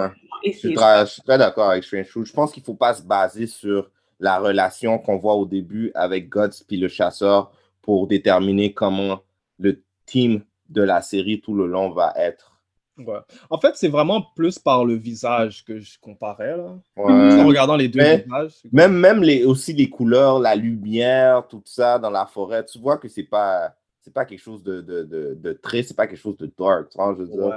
ça. 0.75 1.05
Je 1.05 1.11
suis 1.11 1.23
très, 1.23 1.39
d'accord 1.39 1.71
avec 1.71 1.85
Strange 1.85 2.07
Fruit. 2.09 2.27
Je 2.27 2.33
pense 2.33 2.53
qu'il 2.53 2.63
ne 2.63 2.67
faut 2.67 2.75
pas 2.75 2.95
se 2.95 3.03
baser 3.03 3.47
sur 3.47 3.91
la 4.19 4.39
relation 4.39 4.99
qu'on 4.99 5.19
voit 5.19 5.35
au 5.35 5.47
début 5.47 5.93
avec 5.95 6.29
Guts 6.29 6.65
puis 6.67 6.77
le 6.79 6.89
chasseur 6.89 7.53
pour 7.81 8.07
déterminer 8.09 8.73
comment 8.75 9.21
le 9.59 9.83
team 10.05 10.43
de 10.69 10.83
la 10.83 11.01
série 11.01 11.41
tout 11.41 11.55
le 11.55 11.67
long 11.67 11.91
va 11.91 12.13
être. 12.17 12.61
Ouais. 12.99 13.19
En 13.51 13.59
fait, 13.59 13.75
c'est 13.77 13.89
vraiment 13.89 14.23
plus 14.37 14.59
par 14.59 14.85
le 14.85 14.95
visage 14.95 15.65
que 15.65 15.79
je 15.81 15.99
comparais, 16.01 16.57
là. 16.57 16.77
Ouais. 16.97 17.41
En 17.41 17.47
regardant 17.47 17.77
les 17.77 17.89
deux 17.89 18.01
Mais- 18.01 18.19
visages. 18.19 18.55
Même, 18.73 18.93
même 18.95 19.23
les, 19.23 19.45
aussi 19.45 19.73
les 19.73 19.89
couleurs, 19.89 20.39
la 20.41 20.55
lumière, 20.57 21.47
tout 21.49 21.63
ça 21.65 21.99
dans 21.99 22.11
la 22.11 22.27
forêt, 22.27 22.65
tu 22.67 22.79
vois 22.79 22.99
que 22.99 23.09
c'est 23.09 23.23
pas 23.23 23.75
c'est 24.03 24.13
pas 24.13 24.25
quelque 24.25 24.41
chose 24.43 24.63
de, 24.63 24.81
de, 24.81 25.03
de, 25.05 25.35
de 25.41 25.53
triste, 25.53 25.89
c'est 25.91 25.97
pas 25.97 26.07
quelque 26.07 26.19
chose 26.21 26.37
de 26.37 26.51
dark. 26.59 26.91
tu 26.91 26.99
vois, 26.99 27.15
je 27.17 27.23
veux 27.23 27.29
dire? 27.29 27.39
Ouais. 27.47 27.57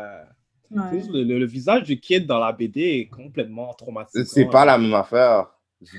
Ouais. 0.71 0.83
Juste 0.93 1.11
Le, 1.11 1.23
le- 1.23 1.39
le 1.39 1.45
visage 1.45 1.83
du 1.83 1.99
kid 1.99 2.25
dans 2.25 2.39
la 2.39 2.51
BD 2.51 2.81
est 2.81 3.07
complètement 3.07 3.73
traumatisant. 3.73 4.23
C'est 4.25 4.45
pas 4.49 4.65
la 4.65 4.77
même 4.77 4.93
affaire. 4.93 5.47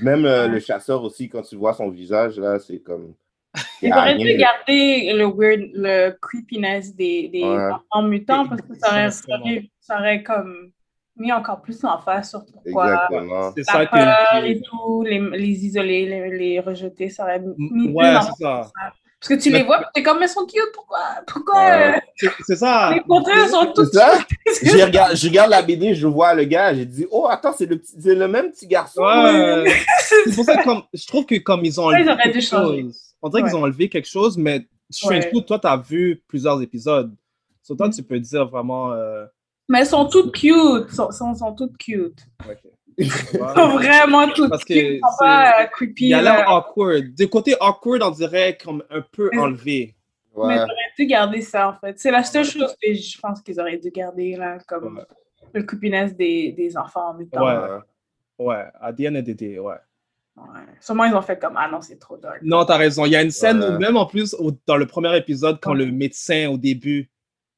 Même 0.03 0.25
euh, 0.25 0.47
Ouais. 0.47 0.53
le 0.55 0.59
chasseur 0.61 1.03
aussi, 1.05 1.29
quand 1.29 1.43
tu 1.43 1.57
vois 1.57 1.73
son 1.75 1.91
visage, 1.91 2.39
là, 2.39 2.59
c'est 2.59 2.81
comme. 2.81 3.15
il 3.83 3.87
y 3.87 3.89
Ils 3.89 3.93
a 3.93 3.99
auraient 3.99 4.13
rien 4.15 4.25
dû 4.27 4.33
de- 4.35 4.39
garder 4.39 5.13
le 5.15 5.25
weird, 5.27 5.71
le 5.75 6.11
creepiness 6.21 6.95
des, 6.97 7.29
des 7.29 7.43
Ouais. 7.45 7.73
enfants 7.73 8.03
mutants 8.07 8.47
parce 8.49 8.63
que 8.63 8.75
ça 8.75 8.89
aurait, 8.91 9.11
ça 9.11 9.39
aurait, 9.39 9.71
ça 9.81 9.99
aurait 9.99 10.23
comme 10.23 10.73
mis 11.17 11.33
encore 11.33 11.63
plus 11.63 11.83
en 11.85 11.99
face 11.99 12.31
sur 12.31 12.45
pourquoi 12.45 12.87
Exactement. 12.89 13.53
C'est 13.53 13.61
la 13.61 13.65
ça 13.73 13.87
peur 13.87 14.43
que. 14.43 14.47
et 14.47 14.61
tout, 14.63 15.03
les, 15.03 15.19
les 15.39 15.65
isoler, 15.67 16.07
les, 16.07 16.37
les 16.39 16.61
rejeter, 16.61 17.09
ça 17.09 17.23
aurait 17.23 17.41
mis 17.41 17.55
plus 17.71 17.93
Ouais, 17.93 18.17
en 18.17 18.21
c'est 18.23 18.43
ça. 18.43 18.71
Parce 19.29 19.41
que 19.41 19.43
tu 19.43 19.51
les 19.51 19.63
vois, 19.63 19.85
t'es 19.95 20.03
comme, 20.03 20.21
mais 20.21 20.29
sont 20.29 20.47
cute, 20.47 20.61
pourquoi, 20.75 20.99
pourquoi 21.27 21.55
Ouais. 21.61 22.03
euh, 22.25 22.29
C'est 22.47 22.57
ça. 22.57 22.93
les 22.95 23.49
sont 23.49 23.73
tous 23.75 23.87
C'est 23.93 23.99
ça? 23.99 24.19
J'ai 24.63 24.85
regard- 24.85 25.17
je 25.17 25.27
regarde 25.29 25.51
la 25.51 25.63
BD, 25.63 25.95
je 25.95 26.07
vois 26.07 26.35
le 26.35 26.45
gars, 26.45 26.75
j'ai 26.75 26.85
dit, 26.87 27.07
oh, 27.11 27.27
attends, 27.29 27.53
c'est 27.57 27.67
le, 27.67 27.79
petit- 27.79 27.97
c'est 28.01 28.15
le 28.15 28.29
même 28.29 28.51
petit 28.53 28.67
garçon. 28.67 29.03
Ouais. 29.03 29.65
C'est 30.25 30.35
pour 30.35 30.45
ça 30.45 30.57
que 30.59 30.65
comme, 30.65 30.83
je 30.95 31.07
trouve 31.07 31.27
que 31.27 31.35
comme 31.37 31.65
ils 31.65 31.81
ont 31.81 31.85
enlevé 31.87 32.05
quelque 32.23 32.41
chose, 32.41 33.15
on 33.23 33.29
dirait 33.29 33.43
qu'ils 33.43 33.57
ont 33.57 33.63
enlevé 33.63 33.89
quelque 33.89 34.09
chose, 34.09 34.37
mais 34.39 34.67
Strange. 34.91 35.27
Fruit, 35.29 35.45
toi, 35.45 35.59
tu 35.59 35.67
as 35.67 35.77
vu 35.77 36.23
plusieurs 36.29 36.63
épisodes. 36.63 37.13
Sur 37.63 37.77
toi, 37.77 37.89
Mm. 37.89 37.93
tu 37.93 38.03
peux 38.05 38.21
dire 38.21 38.47
vraiment. 38.49 38.93
euh, 38.93 39.25
Mais 39.69 39.81
elles 39.81 39.87
sont 39.87 40.07
toutes 40.07 40.33
cute, 40.33 40.89
sont, 40.95 41.11
sont, 41.11 41.35
sont 41.35 41.53
toutes 41.55 41.77
cute. 41.77 42.21
Sont 42.99 43.69
vraiment 43.77 44.29
toutes 44.29 44.51
Parce 44.51 44.65
que 44.65 44.75
euh, 44.75 45.67
creepy. 45.73 46.07
Il 46.09 46.15
a 46.15 46.23
là. 46.23 46.37
l'air 46.39 46.51
awkward. 46.51 47.15
Du 47.15 47.29
côté 47.29 47.55
awkward, 47.61 48.03
on 48.03 48.11
dirait 48.11 48.57
comme 48.63 48.83
un 48.91 49.03
peu 49.03 49.29
Mais- 49.33 49.39
enlevé. 49.39 49.95
Ouais. 50.35 50.49
Mais 50.49 50.55
ils 50.57 50.59
auraient 50.61 50.93
dû 50.99 51.07
garder 51.07 51.41
ça, 51.41 51.69
en 51.69 51.75
fait. 51.75 51.99
C'est 51.99 52.11
la 52.11 52.23
seule 52.23 52.45
chose 52.45 52.75
que 52.83 52.93
je 52.95 53.19
pense 53.21 53.41
qu'ils 53.41 53.59
auraient 53.59 53.79
dû 53.79 53.91
garder, 53.91 54.37
là, 54.37 54.59
comme 54.69 54.99
Ouais. 54.99 55.05
le 55.55 55.63
creepiness 55.63 56.15
des, 56.15 56.53
des 56.53 56.77
enfants 56.77 57.11
en 57.11 57.15
même 57.15 57.29
temps. 57.29 57.45
Ouais. 57.45 57.79
Ouais, 58.39 58.65
à 58.81 58.93
the 58.93 59.01
end 59.09 59.15
of 59.15 59.25
the 59.25 59.31
day, 59.31 59.59
ouais. 59.59 59.75
Ouais. 60.37 60.45
Sûrement, 60.81 61.05
ils 61.05 61.15
ont 61.15 61.23
fait 61.23 61.39
comme, 61.39 61.55
ah 61.57 61.69
non, 61.73 61.81
c'est 61.81 61.99
trop 61.99 62.19
dark. 62.19 62.41
Non, 62.43 62.67
t'as 62.67 62.77
raison. 62.77 63.07
Il 63.07 63.13
y 63.13 63.17
a 63.17 63.23
une 63.23 63.31
scène 63.31 63.63
Ouais. 63.63 63.69
où, 63.71 63.79
même 63.79 63.97
en 63.97 64.05
plus, 64.05 64.35
au- 64.35 64.53
dans 64.67 64.77
le 64.77 64.87
premier 64.87 65.17
épisode, 65.17 65.59
quand 65.63 65.73
Ouais. 65.73 65.87
le 65.87 65.91
médecin, 65.93 66.49
au 66.51 66.59
début, 66.59 67.11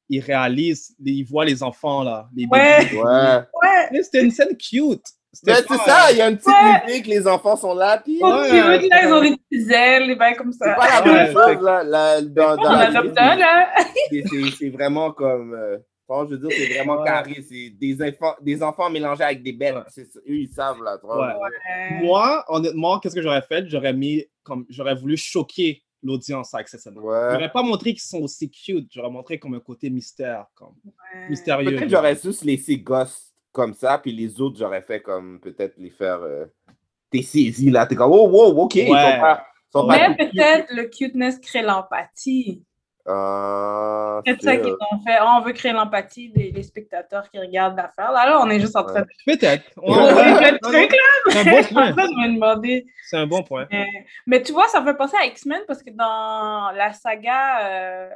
il 0.07 0.21
réalise, 0.21 0.95
il 1.03 1.23
voit 1.23 1.43
les 1.43 1.61
enfants, 1.61 2.03
là. 2.03 2.29
Les 2.33 2.45
Ouais. 2.49 2.85
bébés. 2.85 2.95
Ouais. 3.01 3.03
Ouais, 3.61 3.89
Mais 3.91 4.03
C'était 4.03 4.23
une 4.23 4.31
scène 4.31 4.55
cute. 4.55 5.03
Mais 5.45 5.53
C'était 5.53 5.67
c'est 5.69 5.77
ça, 5.89 6.11
il 6.11 6.17
y 6.17 6.21
a 6.21 6.29
une 6.29 6.37
petite 6.37 6.47
Ouais. 6.47 6.85
musique, 6.87 7.05
les 7.07 7.27
enfants 7.27 7.55
sont 7.55 7.75
là, 7.75 8.01
puis 8.03 8.17
Ouais, 8.21 8.29
là, 8.29 8.47
c'est- 8.79 9.05
ils 9.07 9.13
ont 9.13 9.21
des 9.21 9.37
petites 9.37 9.71
ailes, 9.71 10.07
des 10.07 10.15
bails 10.15 10.35
comme 10.35 10.51
c'est 10.51 10.65
ça. 10.65 10.73
pas 10.73 11.01
la 11.01 11.05
même 11.13 11.27
c'est- 11.27 11.33
chose, 11.33 11.61
là, 11.63 11.83
là, 11.83 12.21
dans, 12.21 12.55
dans 12.55 12.69
On 12.69 12.73
la 12.73 12.79
adopte 12.87 13.15
là. 13.15 13.69
C'est- 14.09 14.23
c'est- 14.27 14.51
C'est 14.57 14.69
vraiment 14.69 15.11
comme, 15.11 15.53
euh, 15.53 15.77
enfin, 16.07 16.27
je 16.29 16.35
veux 16.35 16.47
dire, 16.47 16.57
c'est 16.57 16.73
vraiment 16.73 16.99
Ouais. 17.01 17.05
carré, 17.07 17.45
c'est 17.47 17.69
des 17.79 17.97
enfants, 18.01 18.35
des 18.41 18.63
enfants 18.63 18.89
mélangés 18.89 19.23
avec 19.23 19.43
des 19.43 19.53
bêtes, 19.53 19.75
Ouais. 19.75 19.81
C'est 19.89 20.05
ça. 20.11 20.19
eux, 20.27 20.33
ils 20.35 20.49
savent, 20.49 20.81
là. 20.83 20.97
Moi, 22.01 22.43
honnêtement, 22.47 22.99
qu'est-ce 22.99 23.15
que 23.15 23.21
j'aurais 23.21 23.43
fait? 23.43 23.67
J'aurais 23.67 23.93
mis 23.93 24.25
comme 24.43 24.65
j'aurais 24.69 24.95
voulu 24.95 25.15
choquer 25.15 25.83
l'audience 26.01 26.53
avec 26.55 26.69
cette 26.69 26.79
scène. 26.79 26.97
Ouais. 26.97 27.27
J'aurais 27.33 27.51
pas 27.51 27.61
montré 27.61 27.91
qu'ils 27.91 28.01
sont 28.01 28.19
aussi 28.21 28.49
cute. 28.49 28.87
J'aurais 28.91 29.09
montré 29.11 29.37
comme 29.37 29.53
un 29.53 29.59
côté 29.59 29.89
mystère, 29.89 30.45
comme 30.55 30.73
Ouais. 30.85 31.29
mystérieux. 31.29 31.75
Peut-être 31.75 31.89
j'aurais 31.89 32.15
juste 32.15 32.43
laissé 32.43 32.77
Ghost 32.77 33.28
comme 33.51 33.73
ça, 33.73 33.97
puis 33.97 34.11
les 34.11 34.39
autres, 34.41 34.57
j'aurais 34.57 34.81
fait 34.81 35.01
comme 35.01 35.39
peut-être 35.39 35.75
les 35.77 35.89
faire. 35.89 36.21
Euh, 36.21 36.45
T'es 37.11 37.23
saisi 37.23 37.71
là, 37.71 37.87
t'es 37.87 37.95
comme, 37.95 38.11
oh, 38.11 38.27
wow, 38.29 38.61
ok, 38.63 38.75
ils 38.75 38.85
sont 38.87 38.93
Ouais. 38.93 39.19
pas. 39.19 39.45
sont 39.73 39.87
pas 39.87 40.09
Mais 40.09 40.15
peut-être 40.15 40.67
le 40.71 40.83
cuteness 40.83 41.39
crée 41.39 41.63
l'empathie. 41.63 42.63
Euh, 43.07 44.21
C'est 44.25 44.41
ça 44.43 44.57
qu'ils 44.57 44.73
ont 44.73 44.99
fait. 45.03 45.17
Oh, 45.21 45.27
on 45.37 45.41
veut 45.41 45.53
créer 45.53 45.71
l'empathie 45.73 46.29
des, 46.29 46.51
des 46.51 46.61
spectateurs 46.61 47.27
qui 47.31 47.39
regardent 47.39 47.77
l'affaire. 47.77 48.11
Là, 48.11 48.27
là, 48.27 48.39
on 48.43 48.49
est 48.51 48.59
juste 48.59 48.75
en 48.75 48.83
train 48.83 49.01
de. 49.01 49.07
Peut-être. 49.25 49.63
On 49.81 49.91
Ouais, 49.91 50.03
ouais, 50.03 50.35
fait 50.35 50.39
ouais, 50.43 50.51
le 50.51 50.59
truc, 50.59 50.91
là. 50.91 51.31
C'est 51.31 51.39
un 51.39 51.95
bon 51.95 52.61
un 53.13 53.27
bon 53.27 53.43
point. 53.43 53.67
Mais, 53.71 53.87
mais 54.27 54.43
tu 54.43 54.51
vois, 54.51 54.67
ça 54.67 54.79
me 54.81 54.85
fait 54.85 54.97
penser 54.97 55.17
à 55.19 55.25
X-Men 55.25 55.61
parce 55.65 55.81
que 55.81 55.89
dans 55.89 56.71
la 56.75 56.93
saga 56.93 57.65
euh, 57.65 58.09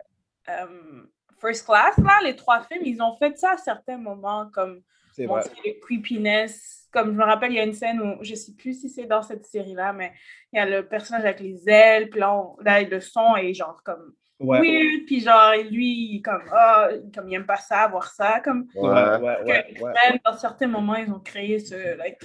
euh, 0.50 1.04
First 1.42 1.66
Class, 1.66 1.98
là, 1.98 2.20
les 2.24 2.36
trois 2.36 2.62
films, 2.62 2.84
ils 2.86 3.02
ont 3.02 3.16
fait 3.18 3.36
ça 3.38 3.52
à 3.54 3.58
certains 3.58 3.98
moments, 3.98 4.48
comme 4.54 4.82
C'est 5.14 5.26
vrai. 5.26 5.41
montrer 5.45 5.61
le 5.76 5.80
creepiness. 5.82 6.88
Comme 6.91 7.11
je 7.14 7.18
me 7.18 7.24
rappelle, 7.24 7.51
il 7.51 7.55
y 7.55 7.59
a 7.59 7.64
une 7.64 7.74
scène 7.74 7.99
où, 8.01 8.24
je 8.24 8.36
sais 8.36 8.53
plus 8.53 8.80
si 8.80 8.89
c'est 8.89 9.05
dans 9.05 9.22
cette 9.24 9.45
série-là, 9.45 9.93
mais 9.93 10.11
il 10.51 10.57
y 10.57 10.59
a 10.59 10.66
le 10.66 10.88
personnage 10.88 11.24
avec 11.26 11.39
les 11.39 11.68
ailes, 11.68 12.09
puis 12.09 12.20
là, 12.20 12.36
on- 12.36 12.55
là, 12.61 12.82
le 12.82 12.99
son 12.99 13.36
est 13.36 13.53
genre 13.53 13.82
comme 13.84 14.14
Ouais. 14.39 14.59
weird, 14.59 15.05
puis 15.07 15.22
genre, 15.22 15.53
lui, 15.72 16.22
comme, 16.24 16.41
ah, 16.51 16.89
comme 17.16 17.30
il 17.30 17.36
aime 17.36 17.45
pas 17.45 17.55
ça, 17.57 17.88
voir 17.88 18.11
ça, 18.11 18.41
comme. 18.41 18.68
Ouais, 18.76 18.89
Ouais. 18.89 19.43
ouais. 19.45 19.66
X-Men, 19.72 20.20
dans 20.26 20.38
certains 20.38 20.68
moments, 20.68 20.95
ils 20.95 21.11
ont 21.11 21.20
créé 21.20 21.59
ce, 21.59 21.95
like, 21.97 22.20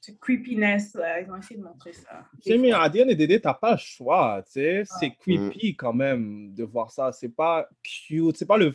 ce 0.00 0.12
creepiness, 0.12 0.94
là. 0.94 1.20
ils 1.20 1.30
ont 1.30 1.36
essayé 1.36 1.58
de 1.58 1.64
montrer 1.64 1.92
ça. 1.92 2.24
Tu 2.42 2.52
sais, 2.52 2.58
mais 2.58 2.72
à 2.72 2.88
the 2.88 2.92
day, 3.12 3.40
t'as 3.40 3.54
pas 3.54 3.72
le 3.72 3.78
choix, 3.78 4.42
tu 4.46 4.52
sais. 4.52 4.82
C'est 5.00 5.08
Mm. 5.08 5.16
creepy 5.50 5.76
quand 5.76 5.92
même 5.92 6.52
de 6.54 6.64
voir 6.64 6.90
ça. 6.90 7.12
C'est 7.12 7.34
pas 7.34 7.66
cute. 7.82 8.36
C'est 8.36 8.46
pas 8.46 8.56
le, 8.58 8.72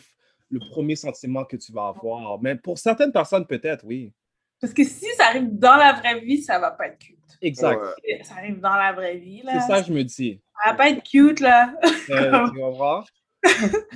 le 0.51 0.59
premier 0.59 0.95
sentiment 0.95 1.45
que 1.45 1.55
tu 1.57 1.71
vas 1.71 1.87
avoir. 1.87 2.39
Mais 2.41 2.55
pour 2.55 2.77
certaines 2.77 3.11
personnes, 3.11 3.45
peut-être, 3.47 3.85
oui. 3.85 4.13
Parce 4.59 4.73
que 4.73 4.83
si 4.83 5.07
ça 5.17 5.27
arrive 5.27 5.57
dans 5.57 5.75
la 5.75 5.93
vraie 5.93 6.19
vie, 6.19 6.41
ça 6.41 6.59
va 6.59 6.69
pas 6.71 6.87
être 6.87 6.99
cute. 6.99 7.17
Exact. 7.41 7.79
Ouais. 7.81 8.21
Ça 8.23 8.35
arrive 8.35 8.59
dans 8.59 8.75
la 8.75 8.93
vraie 8.93 9.15
vie, 9.17 9.41
là. 9.43 9.53
C'est 9.59 9.67
ça 9.73 9.81
que 9.81 9.87
je 9.87 9.93
me 9.93 10.03
dis. 10.03 10.39
Ça 10.63 10.71
va 10.71 10.77
pas 10.77 10.89
être 10.89 11.01
cute, 11.03 11.39
là. 11.39 11.73
Euh, 12.11 12.47
tu 12.49 12.53
comprends? 12.59 13.03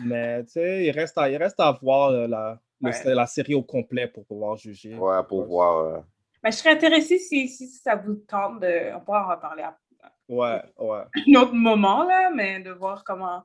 Mais 0.04 0.44
tu 0.46 0.52
sais, 0.54 0.86
il 0.86 0.92
reste, 0.92 1.18
à, 1.18 1.30
il 1.30 1.38
reste 1.38 1.60
à 1.60 1.72
voir 1.72 2.10
euh, 2.10 2.28
la, 2.28 2.60
le- 2.82 3.14
la 3.14 3.28
série 3.28 3.54
au 3.54 3.62
complet 3.64 4.08
pour 4.08 4.26
pouvoir 4.26 4.58
juger. 4.58 4.96
Ouais, 4.96 5.22
pour 5.28 5.46
voir. 5.46 5.78
euh, 5.86 6.00
Mais 6.44 6.52
je 6.52 6.58
serais 6.58 6.72
intéressée 6.72 7.20
si, 7.20 7.48
si 7.48 7.68
ça 7.68 7.96
vous 7.96 8.16
tente 8.16 8.60
de. 8.62 8.96
On 8.96 9.02
pourra 9.02 9.26
en 9.26 9.30
reparler 9.36 9.64
à 9.64 9.78
Ouais, 10.28 10.62
ouais. 10.80 11.04
un 11.38 11.42
autre 11.42 11.54
moment, 11.54 12.04
là, 12.04 12.32
mais 12.34 12.60
de 12.60 12.72
voir 12.72 13.04
comment 13.04 13.44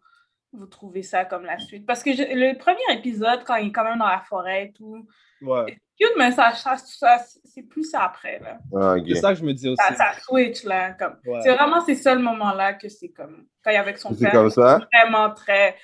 vous 0.52 0.66
trouvez 0.66 1.02
ça 1.02 1.24
comme 1.24 1.44
la 1.44 1.58
suite? 1.58 1.86
Parce 1.86 2.02
que 2.02 2.12
je- 2.12 2.22
le 2.22 2.58
premier 2.58 2.98
épisode, 2.98 3.44
quand 3.44 3.56
il 3.56 3.68
est 3.68 3.72
quand 3.72 3.84
même 3.84 3.98
dans 3.98 4.06
la 4.08 4.20
forêt 4.28 4.66
et 4.66 4.72
tout, 4.72 5.06
Ouais. 5.42 5.76
cute, 5.98 6.12
mais 6.18 6.32
ça, 6.32 6.52
ça, 6.52 6.76
ça- 6.76 7.18
c'est 7.44 7.62
plus 7.62 7.84
ça 7.84 8.02
après, 8.04 8.38
là. 8.40 8.58
ah. 8.76 8.96
C'est 9.06 9.14
ça 9.16 9.32
que 9.32 9.38
je 9.38 9.44
me 9.44 9.52
dis 9.52 9.68
aussi. 9.68 9.82
Ça, 9.88 9.94
ça 9.94 10.12
switch, 10.20 10.64
là. 10.64 10.92
Comme, 10.92 11.16
Ouais. 11.26 11.40
C'est 11.42 11.54
vraiment 11.54 11.80
ces 11.84 11.94
seuls 11.94 12.18
moments-là 12.18 12.74
que 12.74 12.88
c'est 12.88 13.08
comme. 13.10 13.46
Quand 13.64 13.70
il 13.70 13.74
est 13.74 13.78
avec 13.78 13.98
son 13.98 14.12
C'est 14.14 14.24
père, 14.24 14.32
comme 14.32 14.50
ça. 14.50 14.80
vraiment 14.92 15.30
très. 15.34 15.76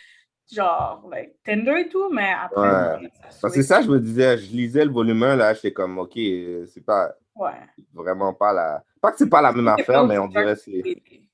Genre, 0.53 1.09
like, 1.11 1.43
tender 1.45 1.81
et 1.81 1.89
tout, 1.89 2.09
mais 2.13 2.33
après. 2.41 2.61
Ouais. 3.01 3.11
ça 3.31 3.39
Parce 3.43 3.55
que 3.55 3.63
ça, 3.63 3.83
je 3.83 3.89
me 3.89 3.99
disais, 3.99 4.39
je 4.39 4.47
lisais 4.53 4.85
le 4.85 4.93
volume 4.93 5.23
1, 5.25 5.35
là, 5.37 5.53
j'étais 5.55 5.73
comme, 5.73 5.99
ok, 5.99 6.13
c'est 6.15 6.85
pas 6.87 7.13
Ouais. 7.35 7.51
vraiment 7.93 8.33
pas 8.33 8.53
la. 8.53 8.85
Pas 9.07 9.13
que 9.13 9.19
c'est 9.19 9.29
pas 9.31 9.41
la 9.41 9.53
même 9.53 9.73
C'est 9.77 9.83
affaire, 9.83 10.05
mais 10.05 10.19
on 10.19 10.27
dirait 10.27 10.45
que 10.47 10.55
c'est. 10.57 10.83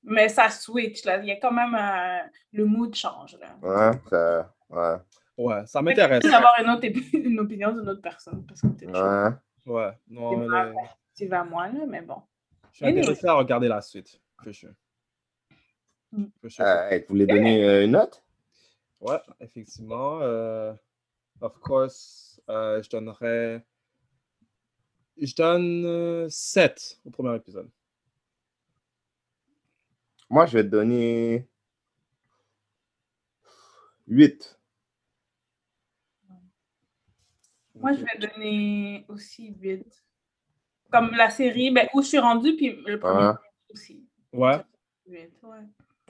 Mais 0.05 0.29
ça 0.29 0.51
switch, 0.51 1.05
là. 1.07 1.18
Il 1.18 1.27
y 1.27 1.31
a 1.31 1.37
quand 1.37 1.53
même 1.53 1.75
un- 1.75 2.29
Le 2.53 2.66
mood 2.66 2.95
change, 2.95 3.39
là. 3.41 3.57
Ouais, 3.62 3.99
ça. 4.11 4.53
Ouais. 4.68 4.97
Ouais, 5.39 5.66
ça 5.66 5.81
m'intéresse. 5.81 6.23
d'avoir 6.23 6.53
une, 6.61 6.68
autre 6.68 6.87
une 7.14 7.41
opinion 7.41 7.73
d'une 7.73 7.89
autre 7.89 8.03
personne 8.03 8.45
parce 8.47 8.61
que 8.61 8.66
peut-être 8.66 8.93
Ouais. 9.64 9.73
Ouais. 9.73 9.93
Non, 10.11 10.31
c'est 10.33 10.37
mais 10.37 10.73
perspective 10.75 11.33
à 11.33 11.45
moi, 11.45 11.68
là, 11.68 11.87
mais 11.89 12.03
bon. 12.03 12.20
je 12.73 12.77
suis 12.77 12.87
intéressé 12.87 13.27
à 13.27 13.33
regarder 13.35 13.68
la 13.68 13.81
suite. 13.81 14.20
For 14.43 14.53
sure. 14.53 14.73
Mm. 16.12 16.25
For 16.43 16.51
sure. 16.51 16.64
Euh, 16.66 16.89
hey, 16.91 17.01
vous 17.01 17.07
voulez 17.09 17.27
donner 17.27 17.64
euh, 17.64 17.85
une 17.85 17.93
note? 17.93 18.23
Ouais, 19.01 19.20
effectivement. 19.41 20.18
euh, 20.20 20.75
of 21.41 21.59
course, 21.61 22.39
euh, 22.51 22.83
je 22.83 22.91
donnerais. 22.91 23.64
Je 25.21 25.35
donne 25.35 26.29
7 26.31 27.01
au 27.05 27.11
premier 27.11 27.37
épisode. 27.37 27.71
Moi, 30.31 30.47
je 30.47 30.55
vais 30.59 30.65
te 30.65 30.69
donner 30.69 31.47
8. 34.09 34.59
Moi, 37.75 37.93
je 37.93 37.99
vais 38.05 38.27
donner 38.29 39.05
aussi 39.09 39.55
8. 39.61 39.85
Comme 40.91 41.11
la 41.13 41.31
série, 41.31 41.71
ben, 41.71 41.89
où 41.95 42.03
je 42.03 42.09
suis 42.09 42.19
rendue, 42.19 42.55
puis 42.57 42.77
le 42.87 42.99
premier 42.99 43.29
Ouais. 43.29 43.35
aussi. 43.73 44.07
Ouais. 44.33 44.61
8, 45.07 45.31
ouais. 45.43 45.59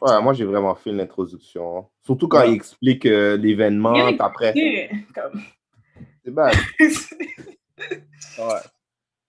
Ouais, 0.01 0.21
moi, 0.23 0.33
j'ai 0.33 0.45
vraiment 0.45 0.75
fait 0.75 0.91
l'introduction. 0.93 1.89
Surtout 2.03 2.27
quand 2.29 2.41
Ouais. 2.41 2.51
il 2.51 2.55
explique 2.55 3.07
euh, 3.07 3.37
l'événement, 3.37 3.95
après. 4.19 4.53
C'est 6.25 6.31
bad. 6.31 6.55
Ouais. 8.39 8.61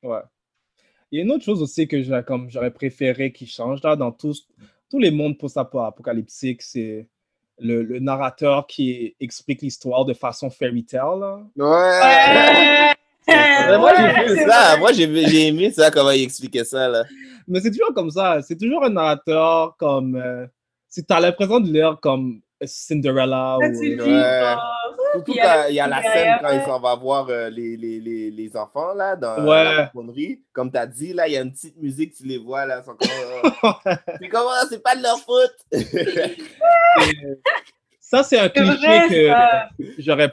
Ouais. 0.03 0.19
Il 1.11 1.17
y 1.17 1.21
a 1.21 1.23
une 1.23 1.31
autre 1.31 1.43
chose 1.43 1.61
aussi 1.61 1.87
que 1.87 2.01
j'aurais 2.01 2.23
comme 2.23 2.49
j'aurais 2.49 2.71
préféré 2.71 3.31
qu'il 3.31 3.47
change 3.47 3.81
là 3.83 3.95
dans 3.95 4.11
tous, 4.11 4.47
tous 4.89 4.99
les 4.99 5.11
mondes 5.11 5.37
post-apocalyptiques, 5.37 6.61
c'est 6.61 7.07
le, 7.59 7.83
le 7.83 7.99
narrateur 7.99 8.65
qui 8.67 9.15
explique 9.19 9.61
l'histoire 9.61 10.05
de 10.05 10.13
façon 10.13 10.49
fairy 10.49 10.83
tale. 10.85 11.19
là. 11.19 11.39
Ouais! 11.57 12.93
Ouais, 13.25 13.77
moi, 13.77 13.93
j'ai 13.95 14.27
c'est 14.35 14.45
ça. 14.47 14.75
Moi, 14.77 14.91
j'ai 14.91 15.27
j'ai 15.27 15.47
aimé 15.47 15.71
ça, 15.71 15.89
comment 15.91 16.11
il 16.11 16.23
expliquait 16.23 16.65
ça, 16.65 16.89
là. 16.89 17.03
Mais 17.47 17.61
c'est 17.61 17.71
toujours 17.71 17.93
comme 17.93 18.09
ça. 18.09 18.41
C'est 18.41 18.57
toujours 18.57 18.83
un 18.83 18.89
narrateur 18.89 19.75
comme. 19.77 20.15
euh, 20.15 20.45
si 20.89 21.05
tu 21.05 21.13
as 21.13 21.19
l'impression 21.21 21.59
de 21.61 21.71
lire 21.71 21.97
comme 22.01 22.41
Cinderella 22.65 23.57
ou. 23.59 23.61
dis, 23.71 23.95
Ouais. 23.95 24.55
oh, 24.57 24.82
Surtout 25.13 25.31
puis 25.31 25.39
quand 25.41 25.65
il 25.69 25.75
y 25.75 25.79
a 25.79 25.87
la 25.87 26.01
derrière, 26.01 26.13
scène 26.13 26.37
quand 26.41 26.49
il 26.53 26.59
ouais. 26.59 26.65
s'en 26.65 26.79
va 26.79 26.95
voir 26.95 27.27
euh, 27.29 27.49
les, 27.49 27.77
les, 27.77 27.99
les, 27.99 28.31
les 28.31 28.57
enfants, 28.57 28.93
là, 28.93 29.15
dans 29.15 29.45
Ouais. 29.45 29.63
la 29.63 29.83
pouponnerie. 29.87 30.41
Comme 30.53 30.71
tu 30.71 30.77
as 30.77 30.87
dit, 30.87 31.13
là, 31.13 31.27
il 31.27 31.33
y 31.33 31.37
a 31.37 31.41
une 31.41 31.51
petite 31.51 31.77
musique, 31.77 32.15
tu 32.15 32.23
les 32.25 32.37
vois, 32.39 32.65
là. 32.65 32.81
ils 32.81 32.85
sont 32.85 32.95
comme, 32.95 33.09
euh, 33.85 33.95
c'est 34.19 34.27
comment? 34.29 34.49
C'est 34.69 34.81
pas 34.83 34.95
de 34.95 35.03
leur 35.03 35.19
faute! 35.19 35.55
Ça, 37.99 38.21
c'est 38.23 38.39
un 38.39 38.49
cliché 38.49 38.75
vrai, 38.77 39.07
que 39.09 39.93
j'aurais 39.97 40.31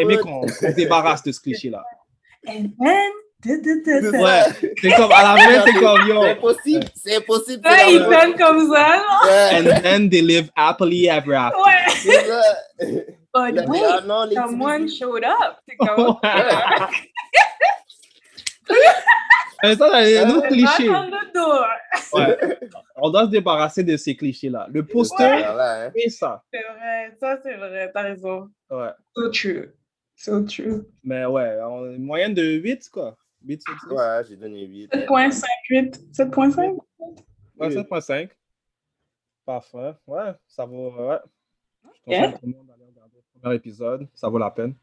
aimé 0.00 0.18
qu'on 0.18 0.40
qu'on 0.40 0.48
se 0.48 0.72
débarrasse 0.74 1.22
de 1.22 1.32
ce 1.32 1.40
cliché-là. 1.40 1.82
And 2.48 2.66
then. 2.80 3.10
Ouais, 3.46 4.40
c'est 4.80 4.90
comme 4.92 5.12
à 5.12 5.34
la 5.34 5.36
fin, 5.36 5.64
c'est 5.66 5.74
comme 5.74 6.08
yo. 6.08 6.22
C'est 6.22 6.30
impossible, 6.30 6.86
c'est 6.94 7.16
impossible. 7.16 7.62
Il 7.88 7.98
leur 7.98 8.10
faute. 8.10 8.20
donne 8.22 8.34
comme 8.38 8.72
ça, 8.72 8.96
non? 8.96 9.58
And 9.58 9.66
Ouais, 9.66 9.80
then 9.82 10.08
they 10.08 10.22
live 10.22 10.50
happily 10.56 11.08
ever 11.08 11.34
after. 11.34 11.58
Ouais. 11.60 13.06
But 13.34 13.54
Là, 13.54 13.64
wait, 13.66 14.06
non, 14.06 14.24
les 14.26 14.36
someone 14.36 14.88
showed 14.88 15.24
up. 15.24 15.56
C'est 15.68 15.76
comme... 15.76 16.16
Mais 19.62 19.76
ça, 19.76 19.90
c'est 20.04 20.18
un 20.18 20.30
autre 20.30 20.48
cliché. 20.48 20.90
on 20.90 21.10
the 21.10 21.32
door. 21.34 21.66
Ouais. 22.12 22.58
On 22.96 23.10
doit 23.10 23.24
se 23.24 23.30
débarrasser 23.30 23.82
de 23.82 23.96
ces 23.96 24.14
clichés-là. 24.14 24.66
Le 24.70 24.84
poster 24.84 25.22
Là, 25.40 25.86
hein. 25.86 25.92
et 25.94 26.10
ça. 26.10 26.44
C'est 26.52 26.60
vrai, 26.62 27.16
ça 27.18 27.38
c'est 27.42 27.54
vrai, 27.56 27.90
t'as 27.92 28.02
raison. 28.02 28.50
Ouais. 28.70 28.90
So 29.16 29.30
true. 29.30 29.74
So 30.16 30.42
true. 30.42 30.84
Mais 31.02 31.24
ouais, 31.24 31.58
on- 31.62 31.90
une 31.92 32.04
moyenne 32.04 32.34
de 32.34 32.42
8, 32.42 32.88
quoi. 32.90 33.16
8 33.46 33.62
sur 33.62 33.74
10. 33.88 33.94
Ouais, 33.96 34.22
j'ai 34.28 34.36
donné 34.36 34.64
8. 34.66 34.92
7.58. 34.92 36.12
7.5? 36.12 36.78
Ouais, 37.58 37.68
7.5. 37.70 38.28
Parfait. 39.46 39.94
Ouais, 40.06 40.32
ça 40.46 40.64
vaut. 40.66 40.92
Ouais. 40.92 41.18
Je 42.06 42.14
à 42.14 42.32
tout 42.32 42.38
le 42.42 42.52
monde 42.52 42.66
premier 43.44 43.56
épisode. 43.56 44.08
Ça 44.14 44.28
vaut 44.28 44.38
la 44.38 44.50
peine. 44.50 44.74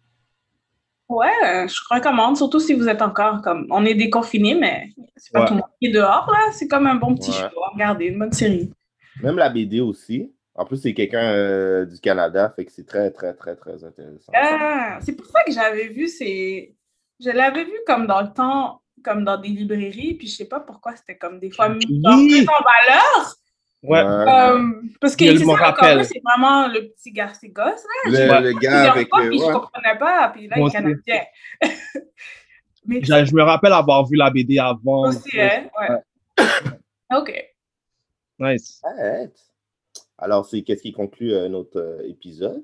Ouais, 1.09 1.67
je 1.67 1.75
recommande, 1.93 2.37
surtout 2.37 2.59
si 2.61 2.73
vous 2.73 2.87
êtes 2.87 3.01
encore 3.01 3.41
comme. 3.41 3.67
On 3.69 3.83
est 3.85 3.95
déconfinés, 3.95 4.55
mais 4.55 4.87
c'est 5.17 5.33
pas 5.33 5.41
Ouais. 5.41 5.47
tout 5.47 5.53
le 5.55 5.59
monde 5.59 5.69
qui 5.81 5.87
est 5.89 5.91
dehors, 5.91 6.29
là. 6.31 6.51
C'est 6.53 6.69
comme 6.69 6.87
un 6.87 6.95
bon 6.95 7.15
petit 7.15 7.31
Ouais. 7.31 7.37
show. 7.49 7.59
Regardez, 7.73 8.05
une 8.05 8.19
bonne 8.19 8.31
série. 8.31 8.71
Même 9.21 9.35
la 9.37 9.49
BD 9.49 9.81
aussi. 9.81 10.33
En 10.55 10.65
plus, 10.65 10.77
c'est 10.77 10.93
quelqu'un 10.93 11.33
euh, 11.33 11.85
du 11.85 11.99
Canada, 11.99 12.53
fait 12.55 12.65
que 12.65 12.71
c'est 12.71 12.85
très, 12.85 13.11
très, 13.11 13.33
très, 13.33 13.55
très 13.57 13.83
intéressant. 13.83 14.31
Ah, 14.35 14.99
c'est 15.01 15.13
pour 15.15 15.25
ça 15.25 15.43
que 15.45 15.51
j'avais 15.51 15.87
vu 15.87 16.07
ces. 16.07 16.75
Je 17.19 17.29
l'avais 17.29 17.65
vu 17.65 17.73
comme 17.85 18.07
dans 18.07 18.21
le 18.21 18.31
temps, 18.33 18.81
comme 19.03 19.23
dans 19.25 19.37
des 19.37 19.49
librairies, 19.49 20.13
puis 20.13 20.27
je 20.27 20.35
sais 20.37 20.47
pas 20.47 20.59
pourquoi 20.61 20.95
c'était 20.95 21.17
comme 21.17 21.39
des 21.39 21.51
fois 21.51 21.69
mis 21.69 21.85
Oui. 21.89 22.45
en 22.47 22.63
valeur. 22.63 23.35
Ouais. 23.83 23.99
Euh, 23.99 24.71
parce 24.99 25.15
que 25.15 25.25
Je 25.25 25.37
c'est 25.37 25.43
me 25.45 25.51
ça, 25.51 25.57
le 25.57 25.63
rappelle. 25.63 25.97
cover, 25.97 26.03
c'est 26.03 26.21
vraiment 26.23 26.67
le 26.67 26.89
petit 26.89 27.11
gars, 27.11 27.33
c'est 27.33 27.49
gosse, 27.49 27.83
là. 28.05 28.11
Le, 28.41 28.49
le 28.53 28.59
gars 28.59 28.91
avec. 28.91 29.09
fois, 29.09 29.23
euh, 29.23 29.29
puis 29.29 29.39
je 29.39 29.43
ouais. 29.43 29.53
comprenais 29.53 29.97
pas, 29.97 30.29
puis 30.29 30.47
là, 30.47 30.55
il 30.59 30.67
est 30.67 30.71
canadien. 30.71 31.21
Mais 32.85 33.03
Je, 33.03 33.25
je 33.25 33.35
me 33.35 33.43
rappelle 33.43 33.73
avoir 33.73 34.05
vu 34.07 34.15
la 34.17 34.29
BD 34.29 34.59
avant. 34.59 35.07
aussi, 35.07 35.39
hein, 35.39 35.65
ouais. 35.79 36.45
OK. 37.17 37.45
Nice. 38.39 38.81
Alors, 40.17 40.45
c'est 40.45 40.61
qu'est-ce 40.61 40.81
qui 40.83 40.91
conclut 40.91 41.33
euh, 41.33 41.47
notre 41.49 41.79
euh, 41.79 42.07
épisode? 42.07 42.63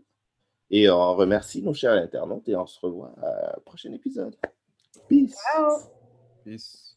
Et 0.69 0.89
on 0.89 1.15
remercie 1.15 1.61
nos 1.63 1.73
chers 1.73 1.93
internautes 1.93 2.47
et 2.49 2.55
on 2.55 2.65
se 2.67 2.79
revoit 2.79 3.13
au 3.55 3.61
prochain 3.61 3.91
épisode. 3.93 4.35
Peace. 5.07 5.37
Peace. 6.43 6.96